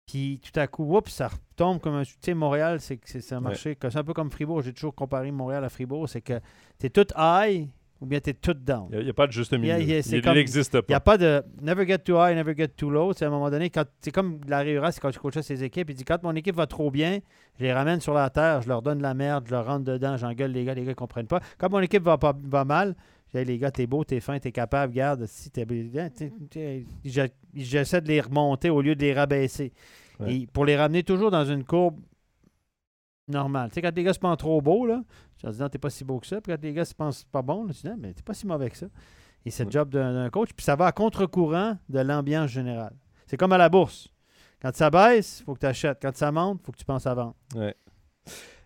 [0.07, 2.03] Puis tout à coup, oups, ça retombe comme un.
[2.05, 3.77] Tu sais, Montréal, c'est c'est c'est un marché.
[3.81, 4.63] C'est un peu comme Fribourg.
[4.63, 6.09] J'ai toujours comparé Montréal à Fribourg.
[6.09, 6.41] C'est que
[6.79, 7.69] tu es tout high
[8.01, 8.89] ou bien tu es tout down.
[8.93, 9.65] Il n'y a, pas de juste milieu.
[9.81, 10.97] Il y a- il c'est n'existe n'y pas.
[10.97, 13.13] a pas de never get too high, never get too low.
[13.13, 15.89] C'est à un moment donné, quand c'est comme Larry Horace, quand je coachais ses équipes,
[15.91, 17.21] il dit quand mon équipe va trop bien,
[17.59, 19.85] je les ramène sur la terre, je leur donne de la merde, je leur rentre
[19.85, 21.41] dedans, j'engueule les gars, les gars ne comprennent pas.
[21.59, 22.95] Quand mon équipe va, pas, va mal,
[23.33, 25.67] je dis les gars, t'es beau, t'es fin, t'es capable, garde, si t'es.
[27.55, 29.73] J'essaie de les remonter au lieu de les rabaisser.
[30.21, 30.35] Ouais.
[30.35, 31.99] Et pour les ramener toujours dans une courbe
[33.29, 33.71] normale.
[33.71, 35.03] Tu sais, quand les gars se pensent trop beaux, là,
[35.47, 36.41] je leur dis non, t'es pas si beau que ça.
[36.41, 38.47] Puis quand les gars se pensent pas là, je dis non, mais t'es pas si
[38.47, 38.87] mauvais que ça.
[39.45, 39.73] Et c'est le Ouais.
[39.73, 40.51] job d'un coach.
[40.57, 42.95] Puis ça va à contre-courant de l'ambiance générale.
[43.27, 44.09] C'est comme à la bourse.
[44.61, 45.99] Quand ça baisse, il faut que tu achètes.
[46.03, 47.35] Quand ça monte, il faut que tu penses à vendre.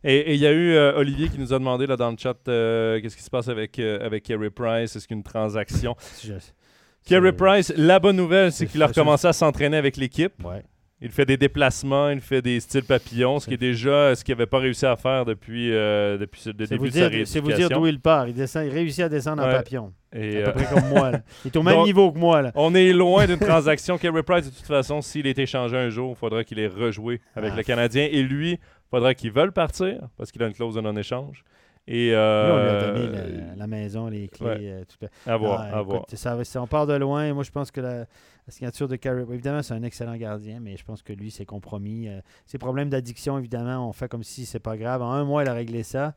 [0.02, 2.36] Et il y a eu euh, Olivier qui nous a demandé là, dans le chat
[2.48, 4.96] euh, qu'est-ce qui se passe avec, euh, avec Carey Price?
[4.96, 5.94] Est-ce qu'une transaction?
[5.98, 10.32] C'est- Price, la bonne nouvelle, c'est qu'il a recommencé à s'entraîner avec l'équipe.
[10.44, 10.64] Ouais.
[11.02, 14.34] Il fait des déplacements, il fait des styles papillons, ce qui est déjà ce qu'il
[14.34, 17.40] n'avait pas réussi à faire depuis, euh, depuis le début vous, de sa dire, c'est
[17.40, 17.80] vous dire rééducation.
[17.80, 18.28] d'où il part.
[18.28, 19.52] Il, descend, il réussit à descendre en Ouais.
[19.52, 19.94] papillon.
[20.14, 21.10] Et, À euh, peu près comme moi.
[21.12, 21.20] là.
[21.44, 22.42] Il est au même Donc- niveau que moi.
[22.42, 22.52] Là.
[22.54, 23.96] on est loin d'une transaction.
[23.96, 27.20] Carey Price, de toute façon, s'il est échangé un jour, il faudra qu'il ait rejoué
[27.34, 27.56] avec Ah.
[27.56, 28.06] le Canadien.
[28.10, 28.58] Et lui, il
[28.90, 31.44] faudra qu'il veuille partir parce qu'il a une clause de non-échange.
[31.86, 33.08] Et Lui, on lui a euh, donné
[33.48, 34.46] la, la maison, les clés.
[34.46, 34.58] ouais.
[34.60, 35.06] euh, tout.
[35.26, 35.96] à voir, Ah, à voir.
[36.06, 37.32] écoute, ça on part de loin.
[37.34, 38.06] Moi, je pense que la, la
[38.48, 42.08] signature de Carey, évidemment, c'est un excellent gardien, mais je pense que lui, c'est compromis.
[42.08, 45.02] Euh, ses problèmes d'addiction, évidemment, on fait comme si c'est pas grave.
[45.02, 46.14] En un mois, il a réglé ça.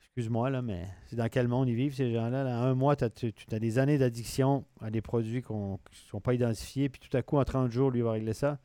[0.00, 2.42] Excuse-moi, là, mais c'est dans quel monde ils vivent, ces gens-là?
[2.42, 2.58] là?
[2.58, 6.08] En un mois, t'as- tu as des années d'addiction à des produits qu'on- qui ne
[6.10, 8.58] sont pas identifiés, puis tout à coup, en 30 jours, lui, il va régler ça.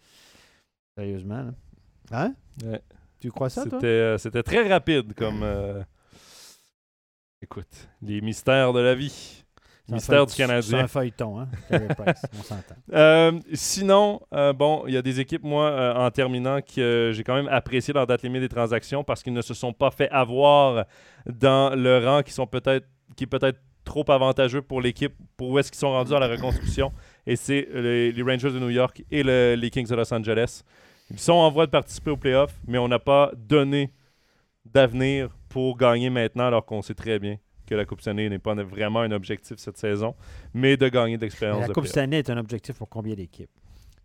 [0.98, 1.53] Sérieusement, là.
[2.12, 2.34] Hein?
[2.66, 2.82] Ouais.
[3.20, 3.80] Tu crois ça, toi?
[3.80, 5.44] C'était euh, c'était très rapide comme.
[7.41, 9.43] Écoute, les mystères de la vie.
[9.88, 10.80] C'est un Mystère du feuille- C'est Canadien.
[10.80, 11.47] un feuilleton, hein?
[11.97, 12.76] Price, on s'entend.
[12.93, 17.23] Euh, sinon, euh, bon, il y a des équipes, moi, euh, en terminant, que j'ai
[17.23, 20.09] quand même apprécié leur date limite des transactions parce qu'ils ne se sont pas fait
[20.11, 20.85] avoir
[21.26, 22.88] dans le rang qui sont peut-être
[23.18, 26.27] qui est peut-être trop avantageux pour l'équipe, pour où est-ce qu'ils sont rendus à la
[26.27, 26.93] reconstruction.
[27.26, 30.61] Et c'est les, les Rangers de New York et le- les Kings de Los Angeles.
[31.09, 33.91] Ils sont en voie de participer aux playoffs, mais on n'a pas donné
[34.65, 37.38] d'avenir pour gagner maintenant, alors qu'on sait très bien
[37.68, 40.15] que la Coupe Stanley n'est pas vraiment un objectif cette saison,
[40.53, 41.86] mais de gagner de Mais l'expérience la de Coupe.
[41.88, 43.49] Stanley est un objectif pour combien d'équipes?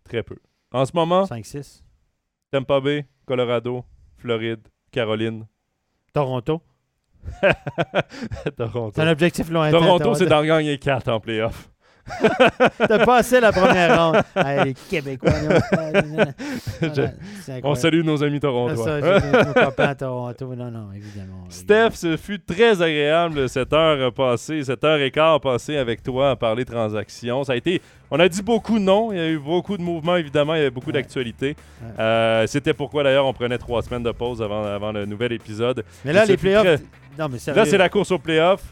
[0.04, 0.36] Très peu.
[0.72, 1.82] En ce moment, 5-6?
[2.50, 3.84] Tampa Bay, Colorado,
[4.16, 4.60] Floride,
[4.90, 5.46] Caroline,
[6.12, 6.60] Toronto?
[8.56, 8.92] Toronto.
[8.94, 9.78] C'est un objectif lointain.
[9.78, 11.70] Toronto, c'est d'en gagner 4 en playoff.
[12.88, 14.22] T'as passé la première ronde.
[14.36, 15.30] Hey, les Québécois.
[16.82, 17.76] Je- On incroyable.
[17.76, 18.84] salue nos amis C'est torontois.
[19.00, 20.54] ça, à Toronto.
[20.54, 21.44] Non, non, évidemment.
[21.48, 26.30] Steph, ce fut très agréable cette heure passée, cette heure et quart passée avec toi
[26.30, 27.44] à parler transactions.
[27.44, 27.80] Ça a été,
[28.10, 30.58] on a dit beaucoup de noms, il y a eu beaucoup de mouvements évidemment, il
[30.58, 30.94] y avait beaucoup Ouais.
[30.94, 31.56] d'actualités.
[31.82, 31.88] Ouais.
[32.00, 35.84] Euh, C'était pourquoi d'ailleurs on prenait trois semaines de pause avant, avant le nouvel épisode.
[36.04, 36.62] Mais là, les playoffs.
[36.64, 36.80] très-
[37.18, 37.60] Non, mais sérieux.
[37.60, 38.62] Là, c'est la course aux playoffs.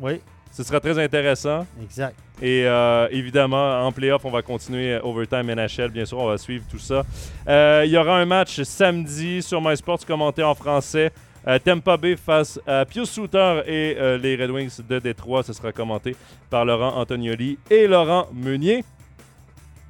[0.00, 0.20] Oui,
[0.52, 1.66] Ce sera très intéressant.
[1.82, 2.14] exact.
[2.42, 5.90] Et euh, évidemment, en playoff, on va continuer euh, Overtime NHL.
[5.90, 7.04] Bien sûr, on va suivre tout ça.
[7.48, 11.10] Euh, il y aura un match samedi sur MySports commenté en français.
[11.46, 15.42] Euh, Tampa Bay face à Pius Suter et les Red Wings de Détroit.
[15.42, 16.14] Ce sera commenté
[16.50, 18.84] par Laurent Antonioli et Laurent Meunier.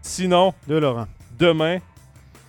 [0.00, 1.06] Sinon, De Laurent.
[1.38, 1.78] demain,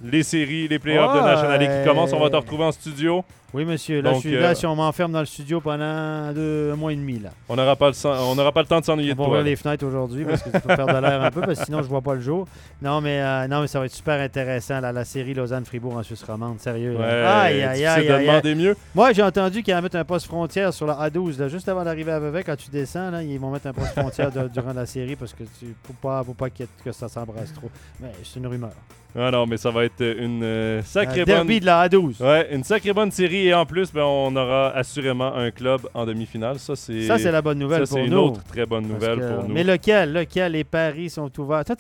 [0.04, 1.20] les séries, les playoffs de.
[1.22, 2.14] National League qui commencent.
[2.14, 3.24] On va te retrouver en studio.
[3.54, 4.02] Oui, monsieur.
[4.02, 6.76] Là, Donc, je suis là euh, si on m'enferme dans le studio pendant deux, un
[6.76, 7.20] mois et demi.
[7.20, 7.30] Là.
[7.48, 9.28] On n'aura pas, on pas le temps de s'ennuyer On de va toi.
[9.28, 11.66] ouvrir les fenêtres aujourd'hui parce que ça peut faire de l'air un peu, parce que
[11.66, 12.48] sinon je vois pas le jour.
[12.82, 16.04] Non, mais, euh, non, mais ça va être super intéressant, là, la série Lausanne-Fribourg en
[16.04, 16.60] Suisse romande.
[16.60, 16.96] Sérieux.
[16.98, 17.04] Ouais.
[17.06, 18.76] Aïe, aïe, aïe, de demander mieux.
[18.96, 21.40] Moi, j'ai entendu qu'ils allaient mettre un poste frontière sur la A12.
[21.40, 23.92] Là, juste avant d'arriver à Vevey, quand tu descends, là, ils vont mettre un poste
[23.92, 27.08] frontière de- durant la série parce que tu faut pas, faut pas ait- que ça
[27.08, 27.70] s'embrasse trop.
[28.00, 28.72] Mais c'est une rumeur.
[29.16, 31.36] Ah non, mais ça va être une euh, sacrée bonne...
[31.36, 32.20] derby de la A12.
[32.20, 36.06] Ouais, une sacrée bonne série et en plus, ben, on aura assurément un club en
[36.06, 36.60] demi-finale.
[36.60, 38.18] Ça, c'est Ça, c'est la bonne nouvelle ça, pour c'est nous.
[38.18, 39.54] une autre très bonne nouvelle que- pour nous.
[39.54, 40.14] Mais lequel?
[40.14, 40.52] Lequel?
[40.54, 41.66] Les paris sont ouverts.
[41.66, 41.76] Toi,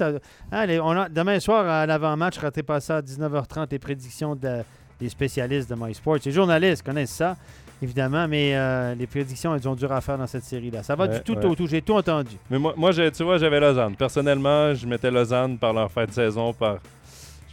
[0.52, 4.36] hein, les- on a- demain soir, à l'avant-match, raté pas ça à 19h30, les prédictions
[4.36, 4.62] de-
[5.00, 6.18] des spécialistes de MySports.
[6.26, 7.36] Les journalistes connaissent ça,
[7.82, 10.84] évidemment, mais euh, les prédictions, elles ont dur à faire dans cette série-là.
[10.84, 11.46] Ça va Ouais, du tout ouais.
[11.46, 11.68] au tout.
[11.68, 12.38] J'ai tout entendu.
[12.50, 13.96] Mais moi, moi tu vois, j'avais Lausanne.
[13.96, 16.78] Personnellement, je mettais Lausanne par leur fin de saison, par...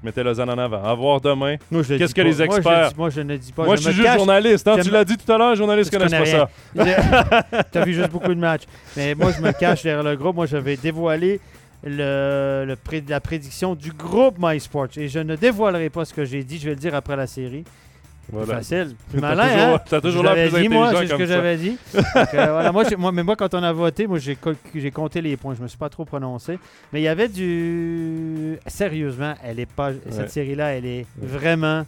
[0.02, 0.82] je mettais Lausanne en avant.
[0.82, 1.56] À voir demain.
[1.70, 2.28] Qu'est-ce que pas.
[2.28, 3.64] les Moi, je experts- dis- Moi, je, ne dis pas.
[3.64, 4.68] moi, je je suis juste cache- journaliste.
[4.68, 6.50] hein, tu l'as dit tout à l'heure, journaliste Tu connaissent pas ça.
[7.72, 8.62] Tu as vu juste beaucoup de matchs.
[8.96, 10.36] Mais moi, je me cache derrière le groupe.
[10.36, 11.40] Moi, je vais dévoiler
[11.84, 14.88] le, le pré- la prédiction du groupe MySports.
[14.96, 16.58] Et je ne dévoilerai pas ce que j'ai dit.
[16.58, 17.64] Je vais le dire après la série.
[18.32, 18.54] Voilà.
[18.56, 18.94] facile.
[19.10, 19.80] Plus malin, toujours- hein?
[19.88, 21.76] t'as toujours l'air plus dit, moi, intelligent c'est ce que j'avais dit.
[21.94, 22.04] Donc,
[22.34, 24.36] euh, voilà, moi, moi, mais moi, quand on a voté, moi, j'ai,
[24.74, 25.54] j'ai compté les points.
[25.54, 26.58] Je me suis pas trop prononcé.
[26.92, 28.58] Mais il y avait du...
[28.66, 29.90] Sérieusement, elle est pas...
[29.90, 29.98] Ouais.
[30.10, 31.84] cette série-là, elle est vraiment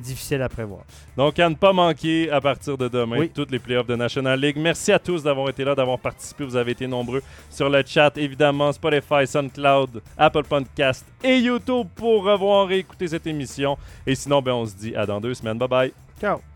[0.00, 0.80] difficile à prévoir.
[1.16, 3.30] Donc, à ne pas manquer à partir de demain Oui.
[3.34, 4.56] toutes les playoffs de National League.
[4.58, 6.44] Merci à tous d'avoir été là, d'avoir participé.
[6.44, 12.24] Vous avez été nombreux sur le chat, évidemment, Spotify, SoundCloud, Apple Podcast et YouTube pour
[12.24, 13.76] revoir et écouter cette émission.
[14.06, 15.58] Et sinon, ben, on se dit à dans deux semaines.
[15.58, 15.92] Bye bye.
[16.20, 16.55] Ciao!